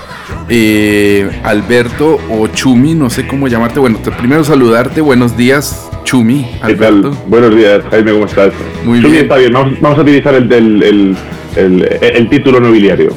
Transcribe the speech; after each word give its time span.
eh, 0.51 1.31
Alberto 1.45 2.19
o 2.29 2.47
Chumi, 2.49 2.95
no 2.95 3.09
sé 3.09 3.27
cómo 3.27 3.49
llamarte. 3.49 3.81
Bueno, 3.81 3.99
te- 3.99 4.11
primero 4.11 4.45
saludarte. 4.45 5.01
Buenos 5.01 5.37
días, 5.37 5.89
Chumi, 6.05 6.45
¿Qué 6.67 6.75
tal? 6.75 6.95
Alberto. 6.99 7.17
Buenos 7.29 7.57
días, 7.57 7.83
Jaime, 7.91 8.13
¿cómo 8.13 8.27
estás? 8.27 8.53
Muy 8.85 8.99
Chumi 9.01 9.13
bien. 9.13 9.23
está 9.25 9.37
bien, 9.37 9.53
vamos, 9.53 9.81
vamos 9.81 9.99
a 9.99 10.03
utilizar 10.03 10.35
el, 10.35 10.53
el, 10.53 11.17
el- 11.57 11.99
el 12.03 12.29
título 12.29 12.61
nobiliario. 12.61 13.15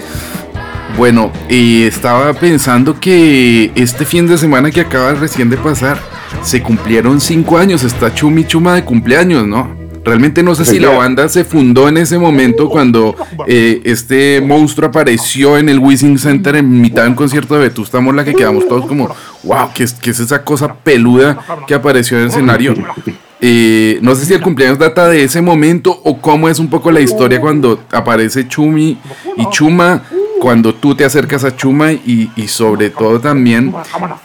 Bueno, 0.96 1.32
y 1.50 1.84
estaba 1.84 2.34
pensando 2.34 3.00
que 3.00 3.72
este 3.74 4.06
fin 4.06 4.28
de 4.28 4.38
semana 4.38 4.70
que 4.70 4.82
acaba 4.82 5.14
recién 5.16 5.50
de 5.50 5.58
pasar, 5.58 5.98
se 6.44 6.62
cumplieron 6.62 7.20
cinco 7.20 7.58
años. 7.58 7.84
Está 7.84 8.14
Chumi 8.14 8.46
Chuma 8.46 8.76
de 8.76 8.84
cumpleaños, 8.86 9.48
¿no? 9.48 9.76
Realmente 10.06 10.44
no 10.44 10.54
sé 10.54 10.66
si 10.66 10.80
la 10.80 10.90
banda 10.98 11.30
se 11.30 11.44
fundó 11.46 11.88
en 11.88 11.98
ese 11.98 12.18
momento 12.20 12.70
cuando 12.70 13.16
eh, 13.48 13.82
este 13.86 14.42
monstruo 14.42 14.90
apareció 14.90 15.58
en 15.58 15.70
el 15.70 15.80
Wishing 15.80 16.20
Center 16.20 16.56
en 16.58 16.82
mitad 16.82 17.04
de 17.04 17.10
un 17.10 17.16
concierto 17.16 17.56
de 17.56 17.62
Vetusta 17.62 18.00
Morla 18.02 18.26
que 18.26 18.34
quedamos 18.34 18.68
todos 18.68 18.86
como, 18.86 19.08
wow, 19.44 19.70
¿qué 19.74 19.84
es, 19.86 19.94
qué 19.94 20.10
es 20.10 20.20
esa 20.20 20.44
cosa 20.44 20.74
peluda 20.76 21.38
que 21.68 21.74
apareció 21.74 22.18
en 22.18 22.24
el 22.24 22.30
escenario? 22.30 22.74
Eh, 23.40 24.00
no 24.02 24.16
sé 24.16 24.26
si 24.26 24.34
el 24.34 24.42
cumpleaños 24.42 24.80
data 24.80 25.08
de 25.10 25.24
ese 25.24 25.42
momento 25.42 25.92
o 26.04 26.20
cómo 26.20 26.48
es 26.50 26.60
un 26.60 26.70
poco 26.70 26.92
la 26.92 27.02
historia 27.02 27.40
cuando 27.42 27.82
aparece 27.92 28.48
Chumi 28.48 28.98
y 29.38 29.50
Chuma, 29.52 30.04
cuando 30.40 30.74
tú 30.74 30.96
te 30.96 31.04
acercas 31.06 31.44
a 31.46 31.56
Chuma 31.56 31.92
y, 31.94 32.30
y 32.36 32.48
sobre 32.48 32.90
todo 32.90 33.20
también, 33.20 33.74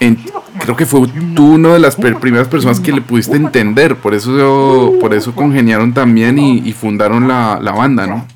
en- 0.00 0.18
creo 0.60 0.76
que 0.76 0.86
fue 0.86 1.02
tú 1.34 1.54
una 1.54 1.74
de 1.74 1.78
las 1.80 1.96
per- 1.96 2.16
primeras 2.16 2.48
personas 2.48 2.80
que 2.80 2.92
le 2.92 3.00
pudiste 3.00 3.36
entender, 3.36 3.96
por 3.96 4.14
eso, 4.14 4.94
por 5.00 5.14
eso 5.14 5.34
congeniaron 5.34 5.92
también 5.94 6.38
y, 6.38 6.58
y 6.68 6.72
fundaron 6.72 7.26
la, 7.28 7.58
la 7.62 7.72
banda, 7.72 8.06
¿no? 8.06 8.26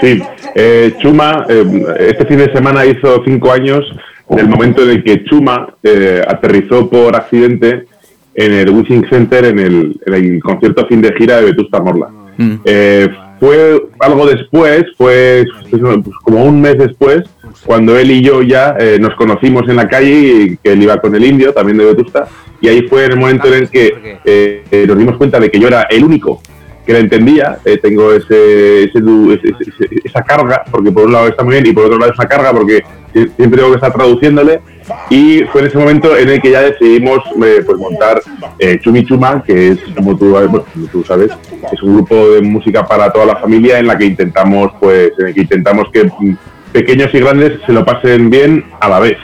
Sí, 0.00 0.22
eh, 0.54 0.94
Chuma, 1.00 1.46
eh, 1.48 1.64
este 2.10 2.26
fin 2.26 2.38
de 2.38 2.52
semana 2.52 2.84
hizo 2.84 3.22
cinco 3.24 3.50
años 3.50 3.84
del 4.28 4.48
momento 4.48 4.82
en 4.82 4.90
el 4.90 5.02
que 5.04 5.24
Chuma 5.24 5.74
eh, 5.82 6.22
aterrizó 6.26 6.88
por 6.88 7.16
accidente 7.16 7.86
en 8.34 8.52
el 8.52 8.70
Wishing 8.70 9.08
Center 9.10 9.44
en 9.46 9.58
el, 9.58 10.00
en 10.06 10.14
el 10.14 10.40
concierto 10.42 10.86
fin 10.86 11.00
de 11.02 11.12
gira 11.14 11.36
de 11.38 11.46
Vetusta 11.46 11.80
Morla. 11.80 12.08
Mm. 12.36 12.54
Eh, 12.64 13.08
fue 13.40 13.82
algo 14.00 14.26
después, 14.26 14.84
fue 14.96 15.44
pues, 15.68 15.82
como 16.22 16.44
un 16.44 16.60
mes 16.60 16.76
después, 16.78 17.22
cuando 17.64 17.98
él 17.98 18.10
y 18.10 18.22
yo 18.22 18.42
ya 18.42 18.76
eh, 18.78 18.98
nos 19.00 19.14
conocimos 19.16 19.68
en 19.68 19.76
la 19.76 19.88
calle, 19.88 20.10
y 20.12 20.56
que 20.58 20.72
él 20.72 20.82
iba 20.82 20.98
con 20.98 21.14
el 21.14 21.24
indio, 21.24 21.52
también 21.52 21.78
de 21.78 21.86
Vetusta, 21.86 22.28
y 22.60 22.68
ahí 22.68 22.82
fue 22.88 23.06
el 23.06 23.16
momento 23.16 23.48
en 23.48 23.54
el 23.54 23.70
que 23.70 24.18
eh, 24.24 24.64
eh, 24.70 24.84
nos 24.86 24.98
dimos 24.98 25.16
cuenta 25.16 25.40
de 25.40 25.50
que 25.50 25.58
yo 25.58 25.66
era 25.68 25.82
el 25.90 26.04
único 26.04 26.40
que 26.86 26.92
la 26.92 26.98
entendía, 27.00 27.58
eh, 27.64 27.78
tengo 27.78 28.12
ese, 28.12 28.84
ese 28.84 29.00
du- 29.00 29.32
ese- 29.32 29.54
ese- 29.60 30.00
esa 30.04 30.22
carga, 30.22 30.62
porque 30.70 30.90
por 30.92 31.06
un 31.06 31.12
lado 31.12 31.28
está 31.28 31.42
muy 31.44 31.54
bien 31.54 31.66
y 31.66 31.72
por 31.72 31.84
otro 31.86 31.98
lado 31.98 32.12
esa 32.12 32.26
carga 32.26 32.52
porque 32.52 32.82
siempre 33.12 33.58
tengo 33.58 33.70
que 33.70 33.76
estar 33.76 33.92
traduciéndole 33.92 34.60
y 35.08 35.44
fue 35.52 35.62
en 35.62 35.66
ese 35.68 35.78
momento 35.78 36.16
en 36.16 36.28
el 36.28 36.40
que 36.40 36.50
ya 36.50 36.62
decidimos 36.62 37.18
eh, 37.44 37.62
pues 37.64 37.78
montar 37.78 38.20
eh, 38.58 38.78
Chumi 38.80 39.04
que 39.46 39.68
es 39.68 39.78
como 39.96 40.16
tú, 40.16 40.32
como 40.32 40.86
tú 40.90 41.04
sabes, 41.04 41.30
es 41.72 41.82
un 41.82 41.94
grupo 41.94 42.30
de 42.30 42.42
música 42.42 42.86
para 42.86 43.12
toda 43.12 43.26
la 43.26 43.36
familia 43.36 43.78
en 43.78 43.86
la 43.86 43.96
que 43.96 44.06
intentamos 44.06 44.72
pues 44.80 45.12
en 45.18 45.28
el 45.28 45.34
que 45.34 45.42
intentamos 45.42 45.88
que 45.92 46.04
mm, 46.04 46.36
pequeños 46.72 47.12
y 47.12 47.20
grandes 47.20 47.60
se 47.66 47.72
lo 47.72 47.84
pasen 47.84 48.30
bien 48.30 48.64
a 48.80 48.88
la 48.88 49.00
vez, 49.00 49.18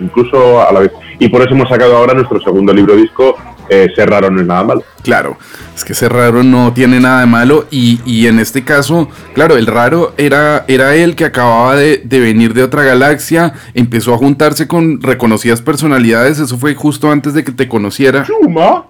incluso 0.00 0.66
a 0.66 0.72
la 0.72 0.80
vez. 0.80 0.92
Y 1.18 1.28
por 1.28 1.42
eso 1.42 1.54
hemos 1.54 1.68
sacado 1.68 1.96
ahora 1.96 2.14
nuestro 2.14 2.40
segundo 2.40 2.72
libro 2.72 2.96
disco, 2.96 3.36
eh, 3.68 3.88
Ser 3.94 4.10
raro 4.10 4.30
no 4.30 4.40
es 4.40 4.46
nada 4.46 4.64
malo. 4.64 4.82
Claro, 5.02 5.36
es 5.74 5.84
que 5.84 5.92
ese 5.94 6.08
raro 6.08 6.42
no 6.42 6.72
tiene 6.72 7.00
nada 7.00 7.20
de 7.20 7.26
malo 7.26 7.66
y, 7.70 8.00
y 8.04 8.26
en 8.26 8.38
este 8.38 8.64
caso, 8.64 9.08
claro, 9.34 9.56
el 9.56 9.66
raro 9.66 10.14
era, 10.16 10.64
era 10.68 10.94
él 10.94 11.16
que 11.16 11.24
acababa 11.24 11.74
de, 11.76 12.00
de 12.04 12.20
venir 12.20 12.54
de 12.54 12.62
otra 12.62 12.84
galaxia, 12.84 13.54
empezó 13.74 14.14
a 14.14 14.18
juntarse 14.18 14.68
con 14.68 15.00
reconocidas 15.00 15.60
personalidades, 15.60 16.38
eso 16.38 16.56
fue 16.58 16.74
justo 16.74 17.10
antes 17.10 17.34
de 17.34 17.42
que 17.44 17.52
te 17.52 17.68
conociera. 17.68 18.24
Chuma, 18.24 18.86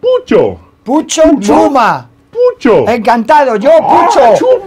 Pucho, 0.00 0.60
Pucho 0.84 1.22
Chuma. 1.40 2.08
Pucho. 2.56 2.88
Encantado, 2.88 3.56
yo 3.56 3.70
Pucho. 3.80 4.20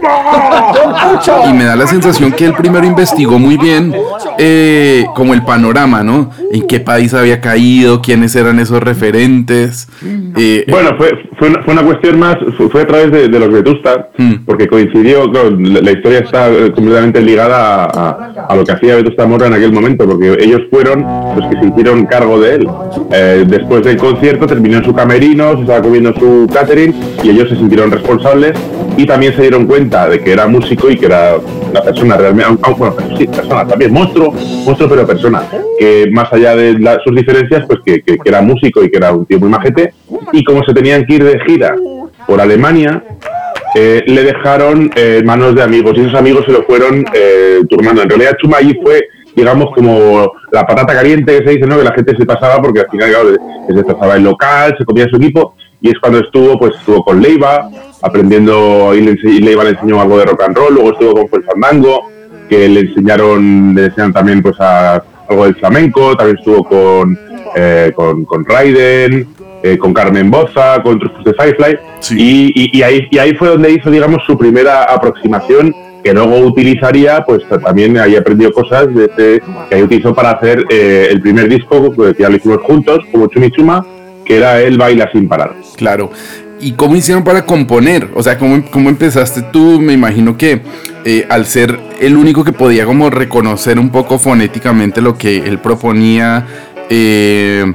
Yo 0.74 1.16
Pucho. 1.16 1.32
Y 1.48 1.52
me 1.52 1.64
da 1.64 1.74
la 1.76 1.86
sensación 1.86 2.32
que 2.32 2.44
él 2.46 2.54
primero 2.54 2.86
investigó 2.86 3.38
muy 3.38 3.56
bien 3.56 3.92
eh, 4.38 5.04
como 5.14 5.34
el 5.34 5.42
panorama, 5.44 6.02
¿no? 6.02 6.30
En 6.52 6.66
qué 6.66 6.80
país 6.80 7.12
había 7.14 7.40
caído, 7.40 8.00
quiénes 8.00 8.34
eran 8.36 8.58
esos 8.60 8.80
referentes. 8.82 9.88
eh, 10.36 10.64
Bueno, 10.70 10.90
fue, 10.96 11.10
fue, 11.38 11.48
una, 11.48 11.62
fue 11.62 11.72
una 11.74 11.82
cuestión 11.82 12.18
más, 12.18 12.36
fue, 12.56 12.68
fue 12.68 12.82
a 12.82 12.86
través 12.86 13.10
de, 13.10 13.28
de 13.28 13.38
los 13.38 13.50
Vetusta, 13.52 14.08
Mm. 14.18 14.44
porque 14.46 14.68
coincidió, 14.68 15.30
claro, 15.30 15.50
la, 15.50 15.80
la 15.80 15.92
historia 15.92 16.18
está 16.20 16.48
eh, 16.50 16.72
completamente 16.74 17.20
ligada 17.22 17.84
a, 17.84 17.84
a- 17.86 18.46
a 18.48 18.56
lo 18.56 18.64
que 18.64 18.72
hacía 18.72 18.96
Vetusta 18.96 19.26
Morla 19.26 19.46
en 19.48 19.54
aquel 19.54 19.72
momento, 19.72 20.06
porque 20.06 20.36
ellos 20.40 20.60
fueron 20.70 21.04
los 21.36 21.48
que 21.48 21.58
se 21.60 21.66
hicieron 21.68 22.06
cargo 22.06 22.38
de 22.40 22.54
él. 22.56 22.68
Eh, 23.12 23.44
después 23.46 23.82
del 23.82 23.96
concierto 23.96 24.46
terminó 24.46 24.78
en 24.78 24.84
su 24.84 24.94
camerino, 24.94 25.54
se 25.54 25.60
estaba 25.62 25.82
comiendo 25.82 26.12
su 26.14 26.46
catering 26.52 26.94
y 27.22 27.30
ellos 27.30 27.48
se 27.48 27.56
sintieron 27.56 27.79
responsables 27.88 28.52
y 28.96 29.06
también 29.06 29.32
se 29.34 29.42
dieron 29.42 29.66
cuenta 29.66 30.08
de 30.08 30.20
que 30.20 30.32
era 30.32 30.46
músico 30.48 30.90
y 30.90 30.96
que 30.96 31.06
era 31.06 31.36
una 31.70 31.80
persona 31.82 32.16
realmente, 32.16 32.52
bueno, 32.76 32.96
sí, 33.16 33.26
persona 33.28 33.66
también, 33.66 33.92
monstruo, 33.92 34.32
monstruo 34.64 34.88
pero 34.90 35.06
persona, 35.06 35.42
que 35.78 36.08
más 36.10 36.32
allá 36.32 36.56
de 36.56 36.78
la- 36.80 36.98
sus 37.04 37.14
diferencias, 37.14 37.64
pues 37.66 37.78
que, 37.86 38.02
que- 38.02 38.18
que 38.18 38.28
era 38.28 38.42
músico 38.42 38.82
y 38.82 38.90
que 38.90 38.96
era 38.98 39.12
un 39.12 39.24
tío 39.24 39.38
muy 39.38 39.48
majete, 39.48 39.94
y 40.32 40.42
como 40.44 40.64
se 40.64 40.74
tenían 40.74 41.06
que 41.06 41.14
ir 41.14 41.24
de 41.24 41.38
gira 41.46 41.74
por 42.26 42.40
Alemania, 42.40 43.02
eh, 43.76 44.02
le 44.06 44.24
dejaron 44.24 44.90
eh, 44.96 45.22
manos 45.24 45.54
de 45.54 45.62
amigos 45.62 45.92
y 45.96 46.00
esos 46.00 46.14
amigos 46.16 46.44
se 46.44 46.50
lo 46.52 46.64
fueron 46.64 47.04
eh, 47.14 47.60
turmando. 47.68 48.02
En 48.02 48.08
realidad 48.10 48.36
Chuma 48.42 48.56
allí 48.58 48.76
fue, 48.82 49.00
digamos, 49.36 49.68
como 49.76 50.32
la 50.50 50.66
patata 50.66 50.92
caliente 50.92 51.38
que 51.38 51.44
se 51.44 51.50
dice, 51.56 51.66
¿no? 51.68 51.78
Que 51.78 51.84
la 51.84 51.92
gente 51.94 52.16
se 52.16 52.26
pasaba 52.26 52.60
porque 52.60 52.80
al 52.80 52.90
final, 52.90 53.10
claro, 53.10 53.28
se 53.68 53.72
desplazaba 53.72 54.16
el 54.16 54.24
local, 54.24 54.74
se 54.76 54.84
comía 54.84 55.06
su 55.08 55.16
equipo 55.16 55.54
y 55.80 55.88
es 55.90 55.98
cuando 55.98 56.20
estuvo, 56.20 56.58
pues 56.58 56.74
estuvo 56.78 57.02
con 57.04 57.20
Leiva 57.22 57.68
aprendiendo 58.02 58.94
y, 58.94 59.00
le 59.02 59.16
y 59.22 59.40
Leiva 59.40 59.64
le 59.64 59.70
enseñó 59.70 60.00
algo 60.00 60.18
de 60.18 60.24
rock 60.26 60.42
and 60.42 60.56
roll, 60.56 60.74
luego 60.74 60.92
estuvo 60.92 61.14
con 61.14 61.28
Fuel 61.28 61.44
Fandango, 61.44 62.02
que 62.48 62.68
le 62.68 62.80
enseñaron, 62.80 63.74
le 63.74 63.84
enseñaron 63.86 64.12
también 64.12 64.42
pues 64.42 64.58
a, 64.60 65.02
algo 65.28 65.44
del 65.44 65.54
flamenco, 65.56 66.16
también 66.16 66.38
estuvo 66.38 66.64
con, 66.64 67.18
eh, 67.56 67.92
con, 67.94 68.24
con 68.24 68.44
Raiden, 68.44 69.28
eh, 69.62 69.78
con 69.78 69.92
Carmen 69.94 70.30
Boza, 70.30 70.82
con 70.82 70.98
Trufus 70.98 71.24
de 71.24 71.34
Firefly, 71.34 71.78
Sí. 72.00 72.16
y, 72.18 72.52
y- 72.64 72.78
y 72.78 72.82
ahí, 72.82 73.06
y 73.10 73.18
ahí 73.18 73.34
fue 73.34 73.48
donde 73.48 73.70
hizo, 73.70 73.90
digamos, 73.90 74.22
su 74.26 74.36
primera 74.36 74.84
aproximación, 74.84 75.74
que 76.02 76.14
luego 76.14 76.38
utilizaría, 76.38 77.22
pues 77.26 77.42
también 77.62 77.98
ahí 77.98 78.16
aprendió 78.16 78.50
cosas 78.52 78.92
de 78.94 79.04
este- 79.04 79.42
que 79.68 79.74
ahí 79.76 79.82
utilizó 79.82 80.14
para 80.14 80.30
hacer 80.30 80.64
eh, 80.70 81.08
el 81.10 81.20
primer 81.20 81.46
disco, 81.48 81.92
pues, 81.94 82.16
que 82.16 82.22
ya 82.22 82.30
lo 82.30 82.36
hicimos 82.36 82.58
juntos, 82.62 83.00
como 83.12 83.26
Chumi 83.26 83.50
Chuma, 83.50 83.84
que 84.30 84.36
era 84.36 84.60
el 84.60 84.78
Baila 84.78 85.10
sin 85.12 85.26
parar. 85.26 85.56
Claro. 85.76 86.12
¿Y 86.60 86.74
cómo 86.74 86.94
hicieron 86.94 87.24
para 87.24 87.44
componer? 87.46 88.10
O 88.14 88.22
sea, 88.22 88.38
¿cómo, 88.38 88.64
cómo 88.70 88.88
empezaste 88.88 89.42
tú? 89.42 89.80
Me 89.80 89.92
imagino 89.92 90.36
que 90.36 90.62
eh, 91.04 91.26
al 91.28 91.46
ser 91.46 91.80
el 92.00 92.16
único 92.16 92.44
que 92.44 92.52
podía 92.52 92.84
como 92.84 93.10
reconocer 93.10 93.80
un 93.80 93.90
poco 93.90 94.20
fonéticamente 94.20 95.00
lo 95.00 95.18
que 95.18 95.38
él 95.38 95.58
proponía, 95.58 96.46
eh, 96.90 97.72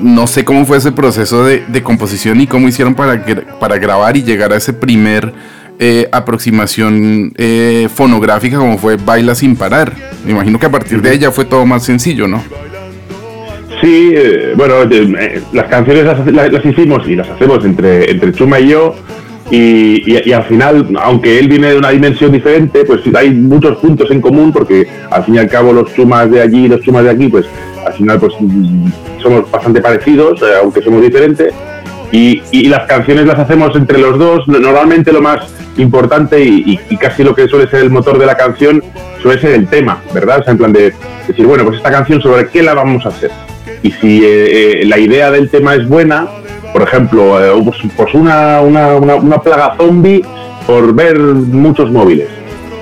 no 0.00 0.26
sé 0.26 0.46
cómo 0.46 0.64
fue 0.64 0.78
ese 0.78 0.92
proceso 0.92 1.44
de, 1.44 1.64
de 1.68 1.82
composición 1.82 2.40
y 2.40 2.46
cómo 2.46 2.68
hicieron 2.68 2.94
para, 2.94 3.22
para 3.60 3.76
grabar 3.76 4.16
y 4.16 4.22
llegar 4.22 4.54
a 4.54 4.56
ese 4.56 4.72
primer 4.72 5.34
eh, 5.78 6.08
aproximación 6.10 7.34
eh, 7.36 7.90
fonográfica 7.94 8.56
como 8.56 8.78
fue 8.78 8.96
Baila 8.96 9.34
sin 9.34 9.56
parar. 9.56 9.92
Me 10.24 10.32
imagino 10.32 10.58
que 10.58 10.64
a 10.64 10.70
partir 10.70 11.02
de 11.02 11.18
ya 11.18 11.30
fue 11.30 11.44
todo 11.44 11.66
más 11.66 11.84
sencillo, 11.84 12.26
¿no? 12.26 12.42
Sí, 13.80 14.10
eh, 14.14 14.54
bueno, 14.56 14.74
eh, 14.90 15.42
las 15.52 15.66
canciones 15.66 16.04
las, 16.04 16.64
hicimos 16.64 17.06
y 17.08 17.14
las 17.16 17.28
hacemos 17.28 17.64
entre, 17.64 18.10
entre 18.10 18.32
Chuma 18.32 18.58
y 18.60 18.68
yo. 18.68 18.94
Y, 19.50 20.02
y- 20.28 20.32
al 20.32 20.44
final, 20.44 20.88
aunque 21.00 21.38
él 21.38 21.46
viene 21.48 21.68
de 21.68 21.78
una 21.78 21.90
dimensión 21.90 22.32
diferente, 22.32 22.84
pues 22.84 23.00
hay 23.14 23.30
muchos 23.30 23.76
puntos 23.78 24.10
en 24.10 24.20
común 24.20 24.52
porque 24.52 24.88
al 25.10 25.24
fin 25.24 25.36
y 25.36 25.38
al 25.38 25.48
cabo 25.48 25.72
los 25.72 25.94
chumas 25.94 26.28
de 26.30 26.40
allí 26.42 26.64
y 26.64 26.68
los 26.68 26.80
chumas 26.80 27.04
de 27.04 27.10
aquí, 27.10 27.28
pues 27.28 27.46
al 27.86 27.92
final 27.92 28.18
pues 28.18 28.32
mm, 28.40 28.88
somos 29.22 29.48
bastante 29.50 29.80
parecidos, 29.80 30.42
eh, 30.42 30.46
aunque 30.62 30.82
somos 30.82 31.00
diferentes. 31.02 31.52
Y, 32.10 32.42
y 32.50 32.68
las 32.68 32.86
canciones 32.86 33.26
las 33.26 33.38
hacemos 33.38 33.76
entre 33.76 33.98
los 33.98 34.18
dos. 34.18 34.48
Normalmente 34.48 35.12
lo 35.12 35.20
más 35.20 35.40
importante 35.76 36.42
y- 36.42 36.80
y 36.90 36.96
casi 36.96 37.22
lo 37.22 37.34
que 37.34 37.46
suele 37.46 37.68
ser 37.70 37.82
el 37.82 37.90
motor 37.90 38.18
de 38.18 38.26
la 38.26 38.36
canción 38.36 38.82
suele 39.22 39.40
ser 39.40 39.52
el 39.52 39.68
tema, 39.68 40.02
¿verdad? 40.14 40.40
O 40.40 40.44
sea, 40.44 40.52
en 40.52 40.58
plan 40.58 40.72
de 40.72 40.92
decir, 41.28 41.46
bueno, 41.46 41.64
pues 41.64 41.76
esta 41.76 41.90
canción 41.92 42.20
sobre 42.20 42.48
qué 42.48 42.62
la 42.62 42.74
vamos 42.74 43.04
a 43.06 43.10
hacer. 43.10 43.30
Y 43.82 43.92
si 43.92 44.22
eh, 44.24 44.82
la 44.86 44.98
idea 44.98 45.30
del 45.30 45.50
tema 45.50 45.74
es 45.74 45.88
buena, 45.88 46.26
por 46.72 46.82
ejemplo, 46.82 47.38
pues, 47.64 47.78
pues 47.96 48.14
una, 48.14 48.60
una, 48.60 48.96
una, 48.96 49.38
plaga 49.38 49.74
zombie 49.76 50.22
por 50.66 50.94
ver 50.94 51.18
muchos 51.18 51.90
móviles. 51.90 52.28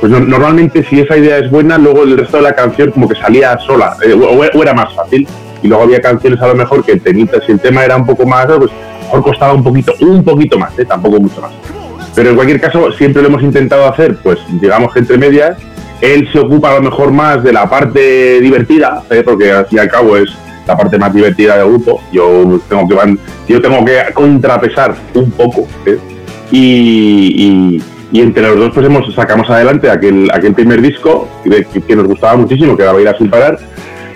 Pues 0.00 0.10
normalmente 0.10 0.84
si 0.84 1.00
esa 1.00 1.16
idea 1.16 1.38
es 1.38 1.50
buena, 1.50 1.78
luego 1.78 2.02
el 2.02 2.18
resto 2.18 2.38
de 2.38 2.42
la 2.42 2.54
canción 2.54 2.90
como 2.90 3.08
que 3.08 3.14
salía 3.14 3.56
sola, 3.58 3.96
o, 4.28 4.62
era 4.62 4.74
más 4.74 4.92
fácil. 4.94 5.26
Y 5.62 5.68
luego 5.68 5.84
había 5.84 6.00
canciones 6.00 6.40
a 6.42 6.48
lo 6.48 6.54
mejor 6.54 6.84
que 6.84 6.92
el 6.92 7.02
si 7.46 7.52
el 7.52 7.60
tema 7.60 7.84
era 7.84 7.96
un 7.96 8.04
poco 8.04 8.26
más, 8.26 8.46
pues 8.46 8.70
mejor 9.00 9.22
costaba 9.22 9.52
un 9.54 9.62
poquito, 9.62 9.94
un 10.00 10.24
poquito 10.24 10.58
más, 10.58 10.72
tampoco 10.88 11.20
mucho 11.20 11.40
más. 11.40 11.52
Pero 12.14 12.30
en 12.30 12.36
cualquier 12.36 12.60
caso, 12.60 12.92
siempre 12.92 13.22
lo 13.22 13.28
hemos 13.28 13.42
intentado 13.42 13.86
hacer, 13.88 14.16
pues 14.22 14.38
digamos 14.60 14.92
que 14.92 15.00
entre 15.00 15.18
medias, 15.18 15.56
él 16.00 16.28
se 16.32 16.38
ocupa 16.38 16.72
a 16.72 16.74
lo 16.74 16.82
mejor 16.82 17.10
más 17.12 17.42
de 17.42 17.52
la 17.52 17.68
parte 17.68 18.40
divertida, 18.40 19.02
¿eh? 19.10 19.22
porque 19.24 19.52
al 19.52 19.66
fin 19.66 19.78
y 19.78 19.80
al 19.80 19.88
cabo 19.88 20.16
es 20.16 20.30
la 20.66 20.76
parte 20.76 20.98
más 20.98 21.12
divertida 21.12 21.56
del 21.56 21.68
grupo. 21.68 22.02
Yo 22.12 22.60
tengo 22.68 22.88
que, 22.88 23.16
yo 23.48 23.60
tengo 23.60 23.84
que 23.84 24.12
contrapesar 24.12 24.94
un 25.14 25.30
poco. 25.32 25.66
¿eh? 25.86 25.98
Y, 26.50 27.82
entre 28.12 28.42
los 28.42 28.56
dos 28.56 28.70
pues 28.72 28.86
hemos, 28.86 29.12
sacamos 29.12 29.50
adelante 29.50 29.90
aquel, 29.90 30.30
aquel 30.32 30.54
primer 30.54 30.80
disco 30.80 31.28
que, 31.42 31.96
nos 31.96 32.06
gustaba 32.06 32.36
muchísimo, 32.36 32.76
que 32.76 32.84
era 32.84 32.92
Bailar 32.92 33.18
sin 33.18 33.28
parar. 33.28 33.58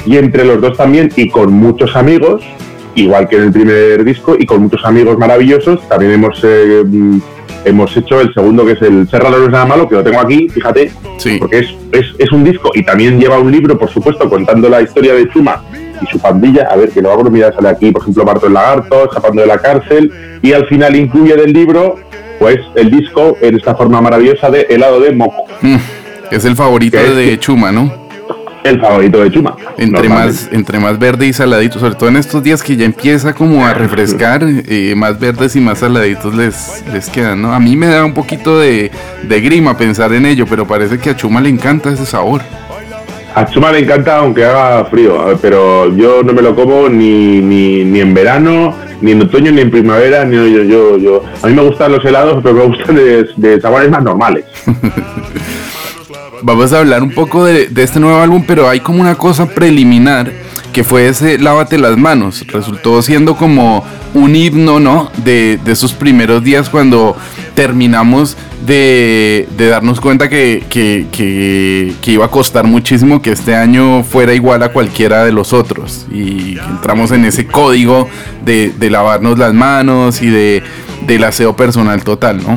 Y 0.06 0.16
entre 0.16 0.44
los 0.44 0.60
dos 0.60 0.76
también, 0.76 1.10
y 1.16 1.28
con 1.28 1.52
muchos 1.52 1.96
amigos, 1.96 2.42
igual 2.94 3.28
que 3.28 3.36
en 3.36 3.42
el 3.42 3.52
primer 3.52 4.04
disco, 4.04 4.36
y 4.38 4.46
con 4.46 4.62
muchos 4.62 4.84
amigos 4.84 5.18
maravillosos, 5.18 5.86
también 5.88 6.12
hemos... 6.12 6.40
Eh, 6.44 6.84
hemos 7.64 7.94
hecho 7.96 8.20
el 8.20 8.32
segundo 8.32 8.64
que 8.64 8.72
es 8.72 8.82
el 8.82 9.08
Serrano 9.08 9.36
no 9.36 9.44
es 9.46 9.50
nada 9.50 9.66
malo, 9.66 9.88
que 9.88 9.96
lo 9.96 10.04
tengo 10.04 10.20
aquí, 10.20 10.48
fíjate, 10.48 10.92
porque 11.40 11.58
es, 11.58 11.74
es, 11.90 12.06
es, 12.16 12.32
un 12.32 12.44
disco 12.44 12.70
y 12.72 12.84
también 12.84 13.18
lleva 13.18 13.36
un 13.38 13.50
libro, 13.50 13.76
por 13.76 13.90
supuesto, 13.90 14.30
contando 14.30 14.68
la 14.68 14.80
historia 14.80 15.12
de 15.12 15.28
Chuma 15.28 15.60
y 16.00 16.06
su 16.06 16.18
pandilla, 16.18 16.68
a 16.70 16.76
ver, 16.76 16.90
que 16.90 17.02
lo 17.02 17.10
hago, 17.10 17.24
mira, 17.24 17.52
sale 17.52 17.68
aquí, 17.68 17.90
por 17.90 18.02
ejemplo, 18.02 18.24
Marto 18.24 18.46
el 18.46 18.54
Lagarto, 18.54 19.04
escapando 19.04 19.42
de 19.42 19.48
la 19.48 19.58
cárcel, 19.58 20.12
y 20.42 20.52
al 20.52 20.66
final 20.66 20.96
incluye 20.96 21.36
del 21.36 21.52
libro, 21.52 21.96
pues, 22.38 22.58
el 22.74 22.90
disco 22.90 23.36
en 23.40 23.56
esta 23.56 23.74
forma 23.74 24.00
maravillosa 24.00 24.50
de 24.50 24.62
helado 24.70 25.00
de 25.00 25.12
moco. 25.12 25.44
Mm, 25.62 25.76
es 26.30 26.44
el 26.44 26.56
favorito 26.56 26.98
de 26.98 27.38
Chuma, 27.38 27.72
¿no? 27.72 28.08
el 28.68 28.80
favorito 28.80 29.22
de 29.22 29.30
Chuma. 29.30 29.56
Entre 29.76 30.08
más, 30.08 30.48
entre 30.52 30.78
más 30.78 30.98
verde 30.98 31.26
y 31.26 31.32
saladito, 31.32 31.78
sobre 31.78 31.94
todo 31.94 32.08
en 32.08 32.16
estos 32.16 32.42
días 32.42 32.62
que 32.62 32.76
ya 32.76 32.84
empieza 32.84 33.32
como 33.32 33.66
a 33.66 33.74
refrescar, 33.74 34.42
eh, 34.44 34.94
más 34.96 35.18
verdes 35.18 35.56
y 35.56 35.60
más 35.60 35.78
saladitos 35.78 36.34
les, 36.34 36.84
les 36.92 37.08
quedan, 37.08 37.42
¿no? 37.42 37.52
A 37.52 37.60
mí 37.60 37.76
me 37.76 37.86
da 37.86 38.04
un 38.04 38.14
poquito 38.14 38.58
de, 38.58 38.90
grima 39.24 39.76
pensar 39.76 40.12
en 40.12 40.26
ello, 40.26 40.46
pero 40.48 40.66
parece 40.66 40.98
que 40.98 41.10
a 41.10 41.16
Chuma 41.16 41.40
le 41.40 41.48
encanta 41.48 41.90
ese 41.90 42.06
sabor. 42.06 42.42
A 43.34 43.46
Chuma 43.46 43.72
le 43.72 43.80
encanta 43.80 44.18
aunque 44.18 44.44
haga 44.44 44.84
frío, 44.86 45.38
pero 45.40 45.94
yo 45.94 46.22
no 46.22 46.32
me 46.32 46.42
lo 46.42 46.54
como 46.54 46.88
ni, 46.88 47.40
ni, 47.40 47.84
ni 47.84 48.00
en 48.00 48.14
verano, 48.14 48.74
ni 49.00 49.12
en 49.12 49.22
otoño, 49.22 49.52
ni 49.52 49.60
en 49.60 49.70
primavera, 49.70 50.24
ni 50.24 50.36
yo, 50.36 50.62
yo, 50.64 50.98
yo. 50.98 51.22
A 51.42 51.46
mí 51.46 51.54
me 51.54 51.62
gustan 51.62 51.92
los 51.92 52.04
helados, 52.04 52.42
pero 52.42 52.54
me 52.54 52.64
gustan 52.64 52.96
de, 52.96 53.28
de 53.36 53.60
sabores 53.60 53.90
más 53.90 54.02
normales. 54.02 54.44
Vamos 56.42 56.72
a 56.72 56.78
hablar 56.80 57.02
un 57.02 57.10
poco 57.10 57.44
de, 57.44 57.68
este 57.76 57.98
nuevo 57.98 58.18
álbum, 58.20 58.44
pero 58.46 58.68
hay 58.68 58.80
como 58.80 59.00
una 59.00 59.16
cosa 59.16 59.46
preliminar 59.46 60.30
que 60.78 60.84
fue 60.84 61.08
ese 61.08 61.40
Lávate 61.40 61.76
las 61.76 61.96
manos. 61.96 62.46
Resultó 62.46 63.02
siendo 63.02 63.34
como 63.34 63.84
un 64.14 64.36
himno, 64.36 64.78
¿no? 64.78 65.10
De, 65.24 65.58
esos 65.66 65.92
primeros 65.92 66.44
días 66.44 66.68
cuando 66.68 67.16
terminamos 67.56 68.36
de, 68.64 69.48
darnos 69.58 70.00
cuenta 70.00 70.28
que, 70.28 70.62
que, 70.70 71.94
iba 72.06 72.26
a 72.26 72.30
costar 72.30 72.64
muchísimo 72.68 73.20
que 73.20 73.32
este 73.32 73.56
año 73.56 74.04
fuera 74.04 74.34
igual 74.34 74.62
a 74.62 74.68
cualquiera 74.68 75.24
de 75.24 75.32
los 75.32 75.52
otros. 75.52 76.06
Y 76.12 76.56
entramos 76.58 77.10
en 77.10 77.24
ese 77.24 77.44
código 77.44 78.08
de, 78.44 78.72
lavarnos 78.88 79.36
las 79.36 79.52
manos 79.52 80.22
y 80.22 80.30
de, 80.30 80.62
del 81.08 81.24
aseo 81.24 81.56
personal 81.56 82.04
total, 82.04 82.36
¿no? 82.36 82.56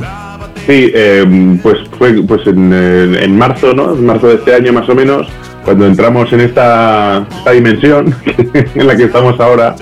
Sí, 0.67 0.91
eh, 0.93 1.57
pues 1.63 1.79
fue 1.97 2.21
pues 2.21 2.45
en, 2.45 3.35
marzo, 3.35 3.73
¿no? 3.73 3.95
En 3.95 4.05
marzo 4.05 4.27
de 4.27 4.35
este 4.35 4.53
año 4.53 4.71
más 4.73 4.87
o 4.89 4.93
menos, 4.93 5.27
cuando 5.63 5.85
entramos 5.85 6.31
en 6.33 6.41
esta, 6.41 7.25
dimensión 7.53 8.15
en 8.75 8.87
la 8.87 8.95
que 8.95 9.03
estamos 9.03 9.39
ahora, 9.39 9.75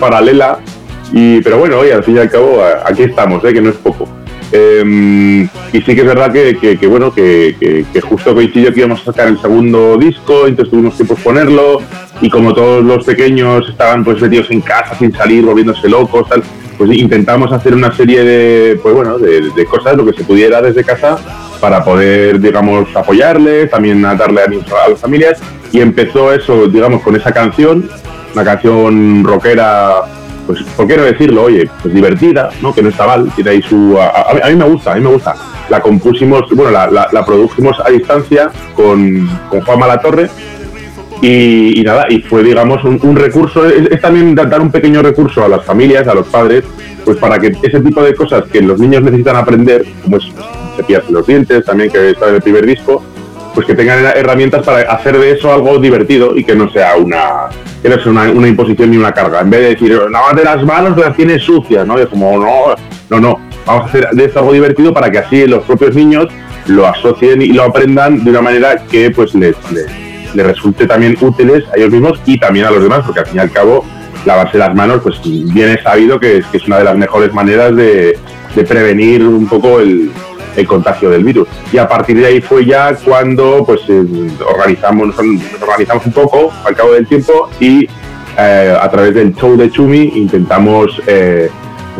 paralela. 0.00 0.58
Y, 1.12 1.40
pero 1.42 1.58
bueno, 1.58 1.78
hoy 1.78 1.90
al 1.90 2.02
fin 2.02 2.16
y 2.16 2.18
al 2.20 2.30
cabo 2.30 2.62
aquí 2.84 3.02
estamos, 3.02 3.44
¿eh? 3.44 3.52
que 3.52 3.60
no 3.60 3.70
es 3.70 3.76
poco. 3.76 4.08
Em, 4.52 5.44
y 5.44 5.80
sí 5.80 5.94
que 5.94 6.02
es 6.02 6.06
verdad 6.06 6.30
que, 6.30 6.86
bueno, 6.86 7.12
que, 7.12 7.86
justo 8.02 8.34
coincidió 8.34 8.72
que 8.72 8.80
íbamos 8.80 9.00
a 9.00 9.04
sacar 9.06 9.28
el 9.28 9.40
segundo 9.40 9.96
disco, 9.96 10.46
entonces 10.46 10.70
tuvimos 10.70 10.94
que 10.94 11.04
posponerlo, 11.04 11.80
y 12.20 12.28
como 12.28 12.52
todos 12.52 12.84
los 12.84 13.02
pequeños 13.04 13.66
estaban 13.68 14.04
pues 14.04 14.20
metidos 14.20 14.50
en 14.50 14.60
casa 14.60 14.94
sin 14.94 15.12
salir, 15.12 15.44
volviéndose 15.44 15.88
locos, 15.88 16.28
tal, 16.28 16.42
pues 16.76 16.92
intentamos 16.92 17.50
hacer 17.50 17.74
una 17.74 17.96
serie 17.96 18.22
de, 18.22 18.78
pues 18.82 18.94
bueno, 18.94 19.18
de, 19.18 19.64
cosas, 19.64 19.96
lo 19.96 20.04
que 20.04 20.12
se 20.12 20.24
pudiera 20.24 20.60
desde 20.60 20.84
casa, 20.84 21.16
para 21.62 21.84
poder, 21.84 22.40
digamos, 22.40 22.88
apoyarles, 22.92 23.70
también 23.70 24.04
a 24.04 24.16
darle 24.16 24.42
ánimo 24.42 24.64
a 24.84 24.90
las 24.90 24.98
familias. 24.98 25.40
Y 25.70 25.80
empezó 25.80 26.32
eso, 26.32 26.66
digamos, 26.66 27.02
con 27.02 27.14
esa 27.14 27.30
canción, 27.30 27.88
una 28.34 28.44
canción 28.44 29.22
rockera, 29.22 30.02
pues, 30.44 30.60
¿por 30.76 30.88
qué 30.88 30.96
no 30.96 31.04
decirlo? 31.04 31.44
Oye, 31.44 31.70
pues 31.80 31.94
divertida, 31.94 32.50
¿no? 32.60 32.74
Que 32.74 32.82
no 32.82 32.88
está 32.88 33.06
mal, 33.06 33.30
tiene 33.36 33.50
ahí 33.50 33.62
su... 33.62 33.96
A, 33.96 34.48
mí 34.48 34.56
me 34.56 34.64
gusta, 34.64 34.90
a 34.90 34.96
mí 34.96 35.02
me 35.02 35.10
gusta. 35.10 35.36
La 35.70 35.80
compusimos, 35.80 36.50
bueno, 36.50 36.72
la, 36.72 37.24
produjimos 37.24 37.78
a 37.78 37.90
distancia 37.90 38.50
con, 38.74 39.30
con 39.48 39.60
Juan 39.60 39.78
Malatorre, 39.78 40.28
y, 41.22 41.80
nada, 41.84 42.06
y 42.08 42.20
fue, 42.22 42.42
digamos, 42.42 42.82
un, 42.82 43.14
recurso, 43.14 43.64
es, 43.68 44.00
también 44.00 44.34
dar 44.34 44.60
un 44.60 44.72
pequeño 44.72 45.00
recurso 45.00 45.44
a 45.44 45.48
las 45.48 45.64
familias, 45.64 46.08
a 46.08 46.14
los 46.14 46.26
padres, 46.26 46.64
pues 47.04 47.16
para 47.18 47.38
que 47.38 47.52
ese 47.62 47.80
tipo 47.80 48.02
de 48.02 48.16
cosas 48.16 48.42
que 48.50 48.60
los 48.60 48.80
niños 48.80 49.04
necesitan 49.04 49.36
aprender, 49.36 49.84
como 50.02 50.16
es 50.16 50.24
cepillarse 50.76 51.12
los 51.12 51.26
dientes, 51.26 51.64
también 51.64 51.90
que 51.90 52.10
está 52.10 52.28
en 52.28 52.36
el 52.36 52.42
primer 52.42 52.66
disco, 52.66 53.02
pues 53.54 53.66
que 53.66 53.74
tengan 53.74 54.04
herramientas 54.16 54.64
para 54.64 54.90
hacer 54.92 55.18
de 55.18 55.32
eso 55.32 55.52
algo 55.52 55.78
divertido 55.78 56.36
y 56.36 56.44
que 56.44 56.54
no 56.54 56.70
sea 56.70 56.96
una, 56.96 57.48
que 57.82 57.88
no 57.88 57.98
sea 57.98 58.12
una, 58.12 58.48
imposición 58.48 58.90
ni 58.90 58.96
una 58.96 59.12
carga. 59.12 59.40
En 59.40 59.50
vez 59.50 59.60
de 59.60 59.68
decir, 59.70 60.00
lávate 60.10 60.44
las 60.44 60.64
manos, 60.64 60.96
las 60.96 61.14
tienes 61.14 61.42
sucias, 61.42 61.86
¿no? 61.86 61.98
es 61.98 62.06
como, 62.06 62.38
no, 62.38 62.74
no, 63.10 63.20
no, 63.20 63.40
vamos 63.66 63.84
a 63.84 63.86
hacer 63.86 64.08
de 64.12 64.24
esto 64.24 64.38
algo 64.38 64.52
divertido 64.52 64.94
para 64.94 65.10
que 65.10 65.18
así 65.18 65.46
los 65.46 65.64
propios 65.64 65.94
niños 65.94 66.28
lo 66.66 66.86
asocien 66.86 67.42
y 67.42 67.48
lo 67.48 67.64
aprendan 67.64 68.24
de 68.24 68.30
una 68.30 68.40
manera 68.40 68.86
que 68.86 69.10
pues 69.10 69.34
les 69.34 69.56
les 70.34 70.46
resulte 70.46 70.86
también 70.86 71.16
útiles 71.20 71.64
a 71.72 71.76
ellos 71.76 71.90
mismos 71.90 72.20
y 72.26 72.38
también 72.38 72.66
a 72.66 72.70
los 72.70 72.82
demás, 72.82 73.00
porque 73.04 73.20
al 73.20 73.26
fin 73.26 73.36
y 73.36 73.40
al 73.40 73.50
cabo 73.50 73.84
lavarse 74.24 74.58
las 74.58 74.74
manos, 74.74 75.00
pues 75.02 75.20
bien 75.22 75.70
es 75.70 75.82
sabido 75.82 76.20
que 76.20 76.38
es, 76.38 76.46
que 76.46 76.58
es 76.58 76.66
una 76.66 76.78
de 76.78 76.84
las 76.84 76.96
mejores 76.96 77.32
maneras 77.32 77.74
de, 77.74 78.18
prevenir 78.68 79.26
un 79.26 79.46
poco 79.46 79.80
el, 79.80 80.10
contagio 80.66 81.10
del 81.10 81.24
virus. 81.24 81.48
Y 81.72 81.78
a 81.78 81.88
partir 81.88 82.18
de 82.18 82.26
ahí 82.26 82.40
fue 82.40 82.64
ya 82.64 82.94
cuando 82.94 83.64
pues 83.64 83.80
eh, 83.88 84.04
organizamos, 84.46 85.14
organizamos 85.60 86.06
un 86.06 86.12
poco 86.12 86.52
al 86.64 86.74
cabo 86.74 86.92
del 86.92 87.06
tiempo 87.06 87.48
y 87.60 87.88
eh, 88.38 88.76
a 88.80 88.90
través 88.90 89.14
del 89.14 89.34
show 89.34 89.56
de 89.56 89.70
Chumi 89.70 90.12
intentamos 90.14 91.00
eh, 91.06 91.50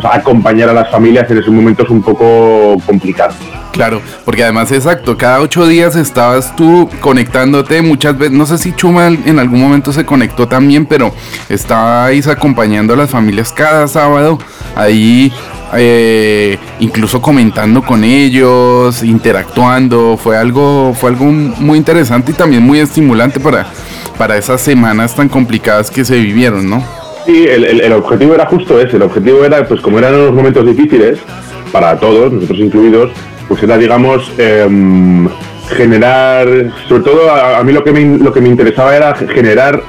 acompañar 0.03 0.69
a 0.69 0.73
las 0.73 0.89
familias 0.89 1.29
en 1.29 1.37
esos 1.37 1.53
momentos 1.53 1.89
un 1.89 2.01
poco 2.01 2.77
complicados. 2.85 3.35
Claro, 3.71 4.01
porque 4.23 4.43
además 4.43 4.71
exacto, 4.71 5.17
cada 5.17 5.39
ocho 5.41 5.65
días 5.65 5.95
estabas 5.95 6.55
tú 6.55 6.89
conectándote 7.01 7.81
muchas 7.81 8.17
veces, 8.17 8.33
no 8.33 8.45
sé 8.45 8.59
si 8.59 8.73
Chuma 8.73 9.07
en 9.07 9.39
algún 9.39 9.61
momento 9.61 9.91
se 9.91 10.05
conectó 10.05 10.47
también, 10.47 10.85
pero 10.85 11.11
estabais 11.49 12.27
acompañando 12.27 12.93
a 12.93 12.97
las 12.97 13.09
familias 13.09 13.51
cada 13.51 13.87
sábado, 13.87 14.37
ahí 14.75 15.33
eh, 15.77 16.57
incluso 16.79 17.21
comentando 17.21 17.81
con 17.81 18.03
ellos, 18.03 19.03
interactuando, 19.03 20.17
fue 20.17 20.37
algo, 20.37 20.93
fue 20.93 21.11
algo 21.11 21.25
muy 21.25 21.77
interesante 21.77 22.31
y 22.31 22.35
también 22.35 22.63
muy 22.63 22.79
estimulante 22.79 23.39
para, 23.39 23.67
para 24.17 24.37
esas 24.37 24.61
semanas 24.61 25.15
tan 25.15 25.29
complicadas 25.29 25.89
que 25.89 26.05
se 26.05 26.17
vivieron, 26.17 26.69
¿no? 26.69 26.83
Sí, 27.25 27.45
el, 27.47 27.81
el 27.81 27.93
objetivo 27.93 28.35
era 28.35 28.45
justo 28.45 28.79
ese, 28.79 28.97
el 28.97 29.03
objetivo 29.03 29.45
era, 29.45 29.65
pues 29.65 29.79
como 29.79 29.97
eran 29.99 30.15
unos 30.15 30.33
momentos 30.33 30.65
difíciles, 30.65 31.19
para 31.73 31.97
todos, 31.99 32.31
nosotros 32.31 32.59
incluidos, 32.59 33.11
pues 33.49 33.61
era, 33.63 33.77
digamos, 33.77 34.31
em, 34.37 35.27
generar, 35.75 36.47
sobre 36.87 37.03
todo 37.03 37.31
a, 37.31 37.61
mí 37.63 37.73
lo 37.73 37.83
que, 37.83 37.91
me, 37.91 38.19
lo 38.19 38.31
que 38.31 38.39
me 38.39 38.49
interesaba 38.49 38.95
era 38.95 39.15
generar 39.15 39.81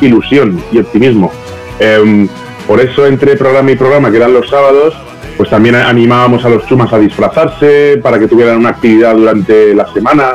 ilusión 0.00 0.62
y 0.70 0.78
optimismo. 0.78 1.32
Em, 1.80 2.28
por 2.66 2.80
eso 2.80 3.06
entre 3.06 3.36
programa 3.36 3.72
y 3.72 3.76
programa, 3.76 4.10
que 4.10 4.18
eran 4.18 4.32
los 4.32 4.48
sábados, 4.48 4.94
pues 5.36 5.50
también 5.50 5.74
animábamos 5.74 6.44
a 6.44 6.48
los 6.48 6.66
chumas 6.66 6.92
a 6.92 6.98
disfrazarse 6.98 7.98
para 8.02 8.18
que 8.18 8.28
tuvieran 8.28 8.58
una 8.58 8.70
actividad 8.70 9.14
durante 9.14 9.74
la 9.74 9.92
semana. 9.92 10.32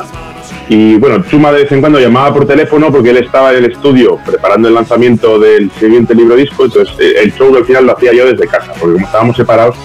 Y 0.68 0.96
bueno, 0.96 1.24
Chuma 1.28 1.50
de 1.50 1.62
vez 1.62 1.72
en 1.72 1.80
cuando 1.80 1.98
llamaba 1.98 2.32
por 2.34 2.46
teléfono 2.46 2.92
porque 2.92 3.10
él 3.10 3.18
estaba 3.18 3.52
en 3.52 3.64
el 3.64 3.72
estudio 3.72 4.18
preparando 4.24 4.68
el 4.68 4.74
lanzamiento 4.74 5.38
del 5.38 5.70
siguiente 5.72 6.14
libro 6.14 6.36
disco, 6.36 6.66
entonces 6.66 6.94
eh, 7.00 7.14
el 7.22 7.32
show 7.32 7.54
al 7.56 7.64
final 7.64 7.86
lo 7.86 7.92
hacía 7.92 8.12
yo 8.12 8.26
desde 8.26 8.46
casa, 8.46 8.72
porque 8.78 8.94
como 8.94 9.06
estábamos 9.06 9.36
separados, 9.36 9.76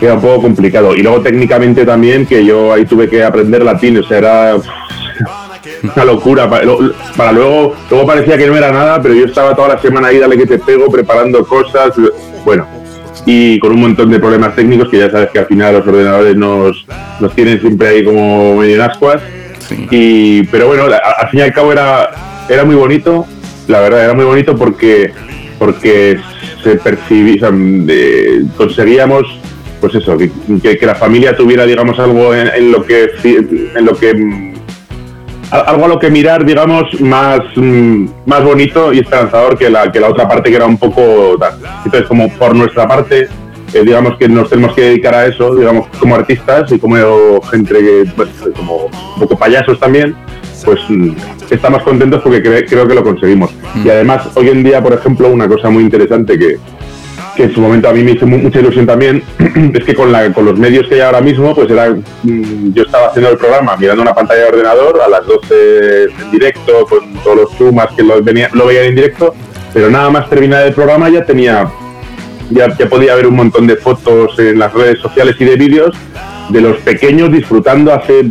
era 0.00 0.14
un 0.14 0.20
poco 0.20 0.42
complicado. 0.42 0.94
Y 0.94 1.02
luego 1.02 1.20
técnicamente 1.20 1.84
también, 1.84 2.24
que 2.24 2.44
yo 2.44 2.72
ahí 2.72 2.86
tuve 2.86 3.08
que 3.08 3.22
aprender 3.22 3.62
latín, 3.62 3.98
o 3.98 4.02
sea, 4.02 4.18
era... 4.18 4.56
una 5.94 6.04
locura. 6.04 6.48
Para, 6.48 6.64
para, 7.16 7.32
luego, 7.32 7.74
luego 7.90 8.06
parecía 8.06 8.38
que 8.38 8.46
no 8.46 8.56
era 8.56 8.70
nada, 8.72 9.02
pero 9.02 9.14
yo 9.14 9.26
estaba 9.26 9.54
toda 9.54 9.68
la 9.68 9.78
semana 9.78 10.08
ahí, 10.08 10.18
dale 10.18 10.36
que 10.36 10.46
te 10.46 10.58
pego, 10.58 10.90
preparando 10.90 11.44
cosas. 11.44 11.92
Bueno, 12.44 12.66
y 13.26 13.58
con 13.58 13.72
un 13.72 13.80
montón 13.80 14.10
de 14.10 14.18
problemas 14.18 14.54
técnicos 14.54 14.88
que 14.88 14.98
ya 14.98 15.10
sabes 15.10 15.30
que 15.30 15.38
al 15.38 15.46
final 15.46 15.74
los 15.74 15.86
ordenadores 15.86 16.36
nos, 16.36 16.86
nos 17.20 17.34
tienen 17.34 17.60
siempre 17.60 17.88
ahí 17.88 18.04
como 18.04 18.56
medio 18.56 18.76
en 18.76 18.80
ascuas. 18.82 19.22
Y, 19.90 20.44
pero 20.44 20.68
bueno, 20.68 20.84
al 20.84 21.28
fin 21.28 21.40
y 21.40 21.42
al 21.42 21.52
cabo 21.52 21.72
era, 21.72 22.10
era 22.48 22.64
muy 22.64 22.74
bonito, 22.74 23.26
la 23.66 23.80
verdad, 23.80 24.04
era 24.04 24.14
muy 24.14 24.24
bonito 24.24 24.56
porque, 24.56 25.12
porque 25.58 26.18
se 26.62 26.76
percibía, 26.76 27.50
conseguíamos 28.56 29.26
pues 29.80 29.94
eso, 29.94 30.16
que, 30.16 30.78
la 30.82 30.94
familia 30.94 31.36
tuviera, 31.36 31.64
digamos, 31.64 31.98
algo 31.98 32.34
en, 32.34 32.72
lo 32.72 32.84
que 32.84 33.10
en 33.24 33.84
lo 33.84 33.96
que 33.96 34.47
algo 35.50 35.84
a 35.86 35.88
lo 35.88 35.98
que 35.98 36.10
mirar, 36.10 36.44
digamos, 36.44 37.00
más, 37.00 37.40
mm, 37.56 38.06
más 38.26 38.44
bonito 38.44 38.92
y 38.92 38.98
esperanzador 38.98 39.56
que 39.56 39.70
la, 39.70 39.90
que 39.90 40.00
la 40.00 40.08
otra 40.08 40.28
parte 40.28 40.50
que 40.50 40.56
era 40.56 40.66
un 40.66 40.78
poco 40.78 41.36
Entonces, 41.84 42.06
como 42.06 42.28
por 42.30 42.54
nuestra 42.54 42.86
parte, 42.86 43.28
eh, 43.72 43.82
digamos 43.84 44.16
que 44.18 44.28
nos 44.28 44.48
tenemos 44.48 44.74
que 44.74 44.82
dedicar 44.82 45.14
a 45.14 45.26
eso, 45.26 45.54
digamos, 45.54 45.88
como 45.98 46.14
artistas 46.14 46.70
y 46.72 46.78
como 46.78 47.40
gente 47.42 47.74
que, 47.74 48.04
pues, 48.16 48.28
como 48.56 48.86
un 48.86 49.20
poco 49.20 49.36
payasos 49.36 49.78
también, 49.78 50.14
pues 50.64 50.80
mm, 50.88 51.10
estamos 51.50 51.82
contentos 51.82 52.22
porque 52.22 52.42
creo 52.42 52.86
que 52.86 52.94
lo 52.94 53.02
conseguimos. 53.02 53.50
Mm. 53.74 53.86
Y 53.86 53.90
además, 53.90 54.28
hoy 54.34 54.48
en 54.48 54.62
día, 54.62 54.82
por 54.82 54.92
ejemplo, 54.92 55.28
una 55.28 55.48
cosa 55.48 55.70
muy 55.70 55.82
interesante 55.82 56.38
que, 56.38 56.58
que 57.38 57.44
en 57.44 57.54
su 57.54 57.60
momento 57.60 57.88
a 57.88 57.92
mí 57.92 58.02
me 58.02 58.10
hizo 58.10 58.26
mucha 58.26 58.58
ilusión 58.58 58.84
también, 58.84 59.22
es 59.72 59.84
que 59.84 59.94
con, 59.94 60.10
los 60.10 60.58
medios 60.58 60.88
que 60.88 60.96
hay 60.96 61.02
ahora 61.02 61.20
mismo, 61.20 61.54
pues 61.54 61.70
era, 61.70 61.88
mm, 61.88 62.72
yo 62.72 62.82
estaba 62.82 63.06
haciendo 63.06 63.30
el 63.30 63.38
programa 63.38 63.76
mirando 63.76 64.02
una 64.02 64.12
pantalla 64.12 64.42
de 64.42 64.48
ordenador 64.48 65.00
a 65.00 65.08
las 65.08 65.24
12 65.24 66.04
en 66.04 66.30
directo, 66.32 66.84
con 66.86 67.14
todos 67.22 67.36
los 67.36 67.52
sumas 67.52 67.94
que 67.96 68.02
lo, 68.02 68.20
venía, 68.20 68.50
lo 68.54 68.66
veían 68.66 68.86
en 68.86 68.96
directo, 68.96 69.36
pero 69.72 69.88
nada 69.88 70.10
más 70.10 70.28
terminar 70.28 70.66
el 70.66 70.74
programa 70.74 71.08
ya 71.10 71.24
tenía, 71.24 71.70
ya 72.50 72.68
podía 72.90 73.14
ver 73.14 73.28
un 73.28 73.36
montón 73.36 73.68
de 73.68 73.76
fotos 73.76 74.36
en 74.40 74.58
las 74.58 74.74
redes 74.74 74.98
sociales 74.98 75.36
y 75.38 75.44
de 75.44 75.54
vídeos 75.54 75.96
de 76.48 76.60
los 76.60 76.76
pequeños 76.78 77.30
disfrutando 77.30 77.92
hace 77.92 78.24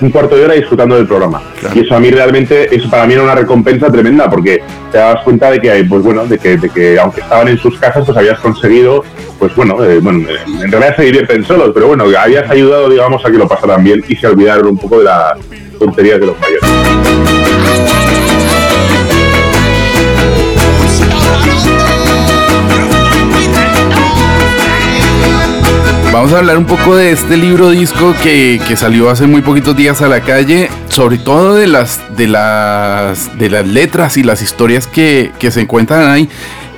un 0.00 0.10
cuarto 0.10 0.36
de 0.36 0.44
hora 0.44 0.54
disfrutando 0.54 0.96
del 0.96 1.06
programa. 1.06 1.42
Y 1.74 1.80
eso 1.80 1.94
a 1.94 2.00
mí 2.00 2.10
realmente, 2.10 2.74
eso 2.74 2.90
para 2.90 3.06
mí 3.06 3.14
era 3.14 3.22
una 3.22 3.34
recompensa 3.34 3.90
tremenda, 3.90 4.28
porque 4.28 4.62
te 4.90 4.98
das 4.98 5.22
cuenta 5.22 5.50
de 5.50 5.60
que, 5.60 5.84
pues 5.88 6.02
bueno, 6.02 6.26
de 6.26 6.38
que, 6.38 6.56
de 6.56 6.68
que 6.68 6.98
aunque 6.98 7.20
estaban 7.20 7.48
en 7.48 7.58
sus 7.58 7.78
casas, 7.78 8.04
pues 8.04 8.16
habías 8.16 8.38
conseguido, 8.40 9.04
pues 9.38 9.54
bueno, 9.54 9.82
eh, 9.84 10.00
bueno, 10.00 10.28
en 10.46 10.70
realidad 10.70 10.96
se 10.96 11.04
divierten 11.04 11.44
solos, 11.44 11.70
pero 11.72 11.88
bueno, 11.88 12.04
habías 12.18 12.50
ayudado, 12.50 12.88
digamos, 12.88 13.24
a 13.24 13.30
que 13.30 13.38
lo 13.38 13.48
pasaran 13.48 13.82
bien 13.82 14.04
y 14.08 14.16
se 14.16 14.26
olvidaron 14.26 14.66
un 14.66 14.78
poco 14.78 14.98
de 14.98 15.04
las 15.04 15.38
tonterías 15.78 16.20
de 16.20 16.26
los 16.26 16.36
mayores. 16.40 17.33
Vamos 26.14 26.32
a 26.32 26.38
hablar 26.38 26.58
un 26.58 26.64
poco 26.64 26.94
de 26.94 27.10
este 27.10 27.36
libro 27.36 27.70
disco 27.70 28.14
que, 28.22 28.60
salió 28.76 29.10
hace 29.10 29.26
muy 29.26 29.42
poquitos 29.42 29.76
días 29.76 30.00
a 30.00 30.06
la 30.06 30.20
calle, 30.20 30.70
sobre 30.88 31.18
todo 31.18 31.56
de 31.56 31.66
las, 31.66 32.00
de 32.16 32.28
las, 32.28 33.36
de 33.36 33.50
las 33.50 33.66
letras 33.66 34.16
y 34.16 34.22
las 34.22 34.40
historias 34.40 34.86
que, 34.86 35.32
se 35.50 35.60
encuentran 35.60 36.08
ahí. 36.08 36.28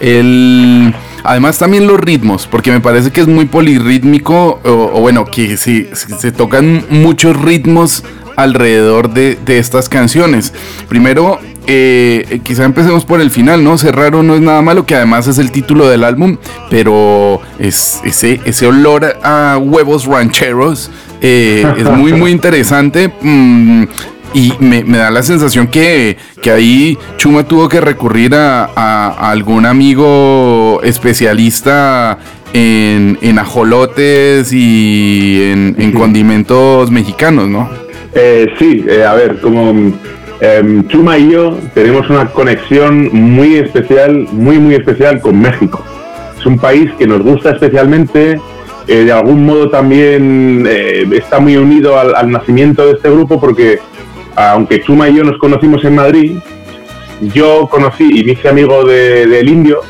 El, 0.00 0.94
además 1.22 1.58
también 1.58 1.86
los 1.86 2.00
ritmos, 2.00 2.46
porque 2.46 2.72
me 2.72 2.80
parece 2.80 3.10
que 3.10 3.20
es 3.20 3.26
muy 3.26 3.44
polirrítmico, 3.44 4.58
o, 4.64 5.00
bueno, 5.02 5.26
que 5.26 5.58
se, 5.58 5.94
se 5.94 6.32
tocan 6.32 6.86
muchos 6.88 7.38
ritmos 7.38 8.04
alrededor 8.36 9.12
de, 9.12 9.36
de, 9.44 9.58
estas 9.58 9.90
canciones. 9.90 10.54
Primero, 10.88 11.40
eh, 11.66 12.40
quizá 12.44 12.64
empecemos 12.64 13.04
por 13.04 13.20
el 13.20 13.30
final, 13.30 13.64
¿no? 13.64 13.76
Cerraro 13.76 14.22
no 14.22 14.34
es 14.34 14.40
nada 14.40 14.62
malo, 14.62 14.86
que 14.86 14.94
además 14.94 15.26
es 15.26 15.38
el 15.38 15.50
título 15.50 15.88
del 15.88 16.04
álbum, 16.04 16.36
pero 16.70 17.40
es, 17.58 18.00
ese, 18.04 18.40
ese 18.44 18.66
olor 18.66 19.18
a 19.22 19.58
huevos 19.60 20.06
rancheros 20.06 20.90
eh, 21.20 21.66
es 21.76 21.90
muy, 21.90 22.12
muy 22.12 22.30
interesante. 22.30 23.12
Mm, 23.20 23.84
y 24.34 24.52
me, 24.60 24.82
da 24.82 25.10
la 25.10 25.22
sensación 25.22 25.66
que, 25.66 26.16
ahí 26.52 26.98
Chuma 27.16 27.44
tuvo 27.44 27.68
que 27.68 27.80
recurrir 27.80 28.34
a, 28.34 29.30
algún 29.30 29.66
amigo 29.66 30.80
especialista 30.82 32.18
en, 32.52 33.18
en 33.22 33.38
ajolotes 33.38 34.52
y 34.52 35.50
en, 35.52 35.92
condimentos 35.92 36.90
mexicanos, 36.90 37.48
¿no? 37.48 37.68
Eh, 38.14 38.46
sí, 38.58 38.84
a 39.06 39.14
ver, 39.14 39.40
como 39.40 39.72
Em, 40.40 40.86
Chuma 40.88 41.16
y 41.16 41.32
yo 41.32 41.58
tenemos 41.72 42.10
una 42.10 42.26
conexión 42.26 43.08
muy 43.12 43.56
especial, 43.56 44.26
muy, 44.32 44.58
muy 44.58 44.74
especial 44.74 45.20
con 45.20 45.40
México. 45.40 45.82
Es 46.38 46.44
un 46.44 46.58
país 46.58 46.90
que 46.98 47.06
nos 47.06 47.22
gusta 47.22 47.52
especialmente, 47.52 48.38
eh, 48.86 49.04
de 49.04 49.12
algún 49.12 49.46
modo 49.46 49.70
también 49.70 50.66
eh, 50.68 51.08
está 51.12 51.40
muy 51.40 51.56
unido 51.56 51.98
al, 51.98 52.30
nacimiento 52.30 52.84
de 52.86 52.92
este 52.92 53.10
grupo 53.10 53.40
porque 53.40 53.78
aunque 54.36 54.82
Chuma 54.82 55.08
y 55.08 55.16
yo 55.16 55.24
nos 55.24 55.38
conocimos 55.38 55.82
en 55.84 55.94
Madrid, 55.94 56.38
yo 57.34 57.66
conocí 57.70 58.04
y 58.04 58.24
me 58.24 58.32
hice 58.32 58.48
amigo 58.50 58.84
del 58.84 59.48
indio, 59.48 59.80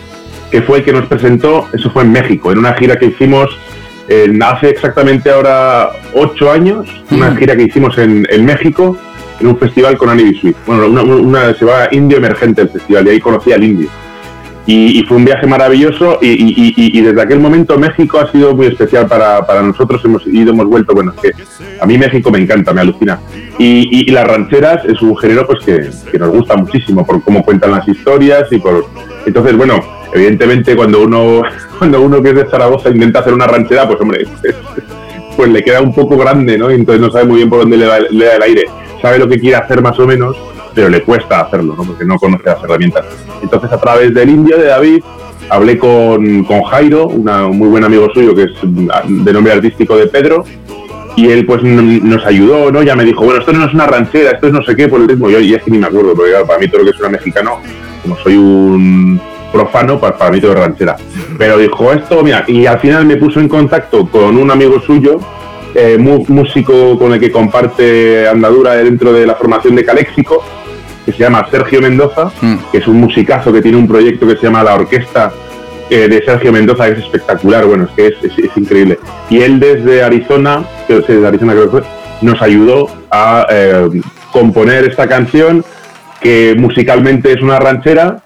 que 0.52 0.62
fue 0.62 0.78
el 0.78 0.84
que 0.84 0.92
nos 0.92 1.06
presentó, 1.06 1.66
eso 1.74 1.90
fue 1.90 2.04
en 2.04 2.12
México, 2.12 2.52
en 2.52 2.58
una 2.58 2.72
gira 2.74 2.96
que 2.96 3.06
hicimos 3.06 3.50
hace 4.44 4.68
exactamente 4.68 5.28
ahora 5.28 5.90
ocho 6.14 6.52
años, 6.52 6.86
una 7.10 7.30
mm. 7.30 7.36
gira 7.38 7.56
que 7.56 7.64
hicimos 7.64 7.98
en, 7.98 8.24
en 8.30 8.44
México 8.44 8.96
en 9.40 9.46
un 9.46 9.58
festival 9.58 9.96
con 9.98 10.08
Annie 10.08 10.38
Sweet. 10.40 10.56
Bueno, 10.66 10.86
una, 10.86 11.54
se 11.54 11.64
va 11.64 11.88
Indio 11.92 12.18
Emergente 12.18 12.62
el 12.62 12.68
festival 12.68 13.06
y 13.06 13.10
ahí 13.10 13.20
conocí 13.20 13.52
al 13.52 13.64
indio. 13.64 13.88
Y, 14.68 15.04
fue 15.04 15.18
un 15.18 15.24
viaje 15.24 15.46
maravilloso 15.46 16.18
y, 16.20 17.00
desde 17.00 17.22
aquel 17.22 17.38
momento 17.38 17.78
México 17.78 18.18
ha 18.18 18.30
sido 18.32 18.52
muy 18.52 18.66
especial 18.66 19.06
para, 19.06 19.46
para, 19.46 19.62
nosotros. 19.62 20.04
Hemos 20.04 20.26
ido, 20.26 20.50
hemos 20.50 20.66
vuelto. 20.66 20.92
Bueno, 20.92 21.12
es 21.14 21.20
que 21.20 21.42
a 21.80 21.86
mí 21.86 21.96
México 21.96 22.32
me 22.32 22.40
encanta, 22.40 22.72
me 22.72 22.80
alucina. 22.80 23.20
Y, 23.58 24.10
las 24.10 24.26
rancheras 24.26 24.84
es 24.84 25.00
un 25.02 25.16
género 25.16 25.46
pues 25.46 25.64
que, 25.64 25.88
que, 26.10 26.18
nos 26.18 26.30
gusta 26.30 26.56
muchísimo 26.56 27.06
por 27.06 27.22
cómo 27.22 27.44
cuentan 27.44 27.70
las 27.70 27.86
historias 27.86 28.50
y 28.50 28.58
por... 28.58 28.86
Entonces, 29.24 29.56
bueno, 29.56 29.78
evidentemente 30.12 30.74
cuando 30.74 31.02
uno, 31.02 31.42
cuando 31.78 32.02
uno 32.02 32.20
que 32.20 32.30
es 32.30 32.34
de 32.34 32.50
Zaragoza 32.50 32.90
intenta 32.90 33.20
hacer 33.20 33.34
una 33.34 33.46
ranchera, 33.46 33.86
pues 33.86 34.00
hombre, 34.00 34.26
pues 35.36 35.48
le 35.48 35.62
queda 35.62 35.80
un 35.80 35.94
poco 35.94 36.16
grande, 36.16 36.58
¿no? 36.58 36.72
Y 36.72 36.74
entonces 36.74 37.00
no 37.00 37.12
sabe 37.12 37.26
muy 37.26 37.36
bien 37.36 37.50
por 37.50 37.60
dónde 37.60 37.76
le 37.76 37.86
da, 37.86 38.00
le 38.00 38.24
da 38.24 38.34
el 38.34 38.42
aire 38.42 38.64
sabe 39.06 39.20
lo 39.20 39.28
que 39.28 39.38
quiere 39.38 39.56
hacer 39.56 39.80
más 39.80 39.96
o 40.00 40.06
menos, 40.06 40.36
pero 40.74 40.88
le 40.88 41.02
cuesta 41.02 41.42
hacerlo, 41.42 41.76
¿no? 41.76 41.84
porque 41.84 42.04
no 42.04 42.18
conoce 42.18 42.42
las 42.44 42.62
herramientas. 42.64 43.04
Entonces, 43.40 43.70
a 43.70 43.80
través 43.80 44.12
del 44.12 44.30
indio 44.30 44.58
de 44.58 44.66
David, 44.66 45.04
hablé 45.48 45.78
con, 45.78 46.42
con 46.42 46.62
Jairo, 46.64 47.06
un 47.06 47.56
muy 47.56 47.68
buen 47.68 47.84
amigo 47.84 48.08
suyo 48.12 48.34
que 48.34 48.42
es 48.44 48.50
de 48.62 49.32
nombre 49.32 49.52
artístico 49.52 49.96
de 49.96 50.08
Pedro, 50.08 50.44
y 51.14 51.30
él 51.30 51.46
pues 51.46 51.62
nos 51.62 52.26
ayudó, 52.26 52.72
¿no? 52.72 52.82
Ya 52.82 52.96
me 52.96 53.04
dijo, 53.04 53.24
bueno, 53.24 53.38
esto 53.38 53.52
no 53.52 53.64
es 53.64 53.72
una 53.72 53.86
ranchera, 53.86 54.32
esto 54.32 54.48
es 54.48 54.52
no 54.52 54.62
sé 54.62 54.74
qué 54.74 54.88
por 54.88 55.00
el 55.00 55.08
ritmo. 55.08 55.30
Yo, 55.30 55.38
y 55.38 55.54
es 55.54 55.62
que 55.62 55.70
ni 55.70 55.78
me 55.78 55.86
acuerdo, 55.86 56.14
porque 56.14 56.32
para 56.44 56.58
mí 56.58 56.68
todo 56.68 56.80
lo 56.80 56.84
que 56.86 56.90
es 56.90 57.00
una 57.00 57.10
mexicano, 57.10 57.60
como 58.02 58.16
soy 58.18 58.36
un 58.36 59.20
profano, 59.52 60.00
para, 60.00 60.18
para 60.18 60.32
mí 60.32 60.40
todo 60.40 60.52
es 60.52 60.58
ranchera. 60.58 60.96
Pero 61.38 61.58
dijo 61.58 61.92
esto, 61.92 62.24
mira, 62.24 62.44
y 62.48 62.66
al 62.66 62.80
final 62.80 63.06
me 63.06 63.16
puso 63.16 63.38
en 63.38 63.48
contacto 63.48 64.10
con 64.10 64.36
un 64.36 64.50
amigo 64.50 64.80
suyo 64.80 65.20
eh, 65.76 65.98
músico 65.98 66.98
con 66.98 67.12
el 67.12 67.20
que 67.20 67.30
comparte 67.30 68.28
andadura 68.28 68.74
dentro 68.76 69.12
de 69.12 69.26
la 69.26 69.34
formación 69.34 69.76
de 69.76 69.84
Caléxico, 69.84 70.42
que 71.04 71.12
se 71.12 71.18
llama 71.18 71.46
Sergio 71.50 71.80
Mendoza, 71.80 72.32
mm. 72.40 72.56
que 72.72 72.78
es 72.78 72.88
un 72.88 72.98
musicazo 72.98 73.52
que 73.52 73.62
tiene 73.62 73.76
un 73.76 73.86
proyecto 73.86 74.26
que 74.26 74.36
se 74.36 74.42
llama 74.42 74.64
La 74.64 74.74
Orquesta 74.74 75.32
eh, 75.88 76.08
de 76.08 76.24
Sergio 76.24 76.50
Mendoza, 76.52 76.86
que 76.86 76.92
es 76.92 76.98
espectacular, 76.98 77.64
bueno, 77.64 77.84
es 77.84 77.90
que 77.90 78.06
es, 78.26 78.56
increíble. 78.56 78.98
Y 79.30 79.38
él 79.42 79.60
desde 79.60 80.02
Arizona, 80.02 80.64
que 80.88 80.94
desde 80.94 81.26
Arizona 81.26 81.52
creo 81.52 81.64
que 81.66 81.70
fue, 81.70 81.82
nos 82.22 82.42
ayudó 82.42 82.88
a 83.10 83.46
eh, 83.50 84.02
componer 84.32 84.84
esta 84.84 85.06
canción, 85.06 85.64
que 86.20 86.56
musicalmente 86.58 87.32
es 87.32 87.42
una 87.42 87.58
ranchera, 87.60 88.22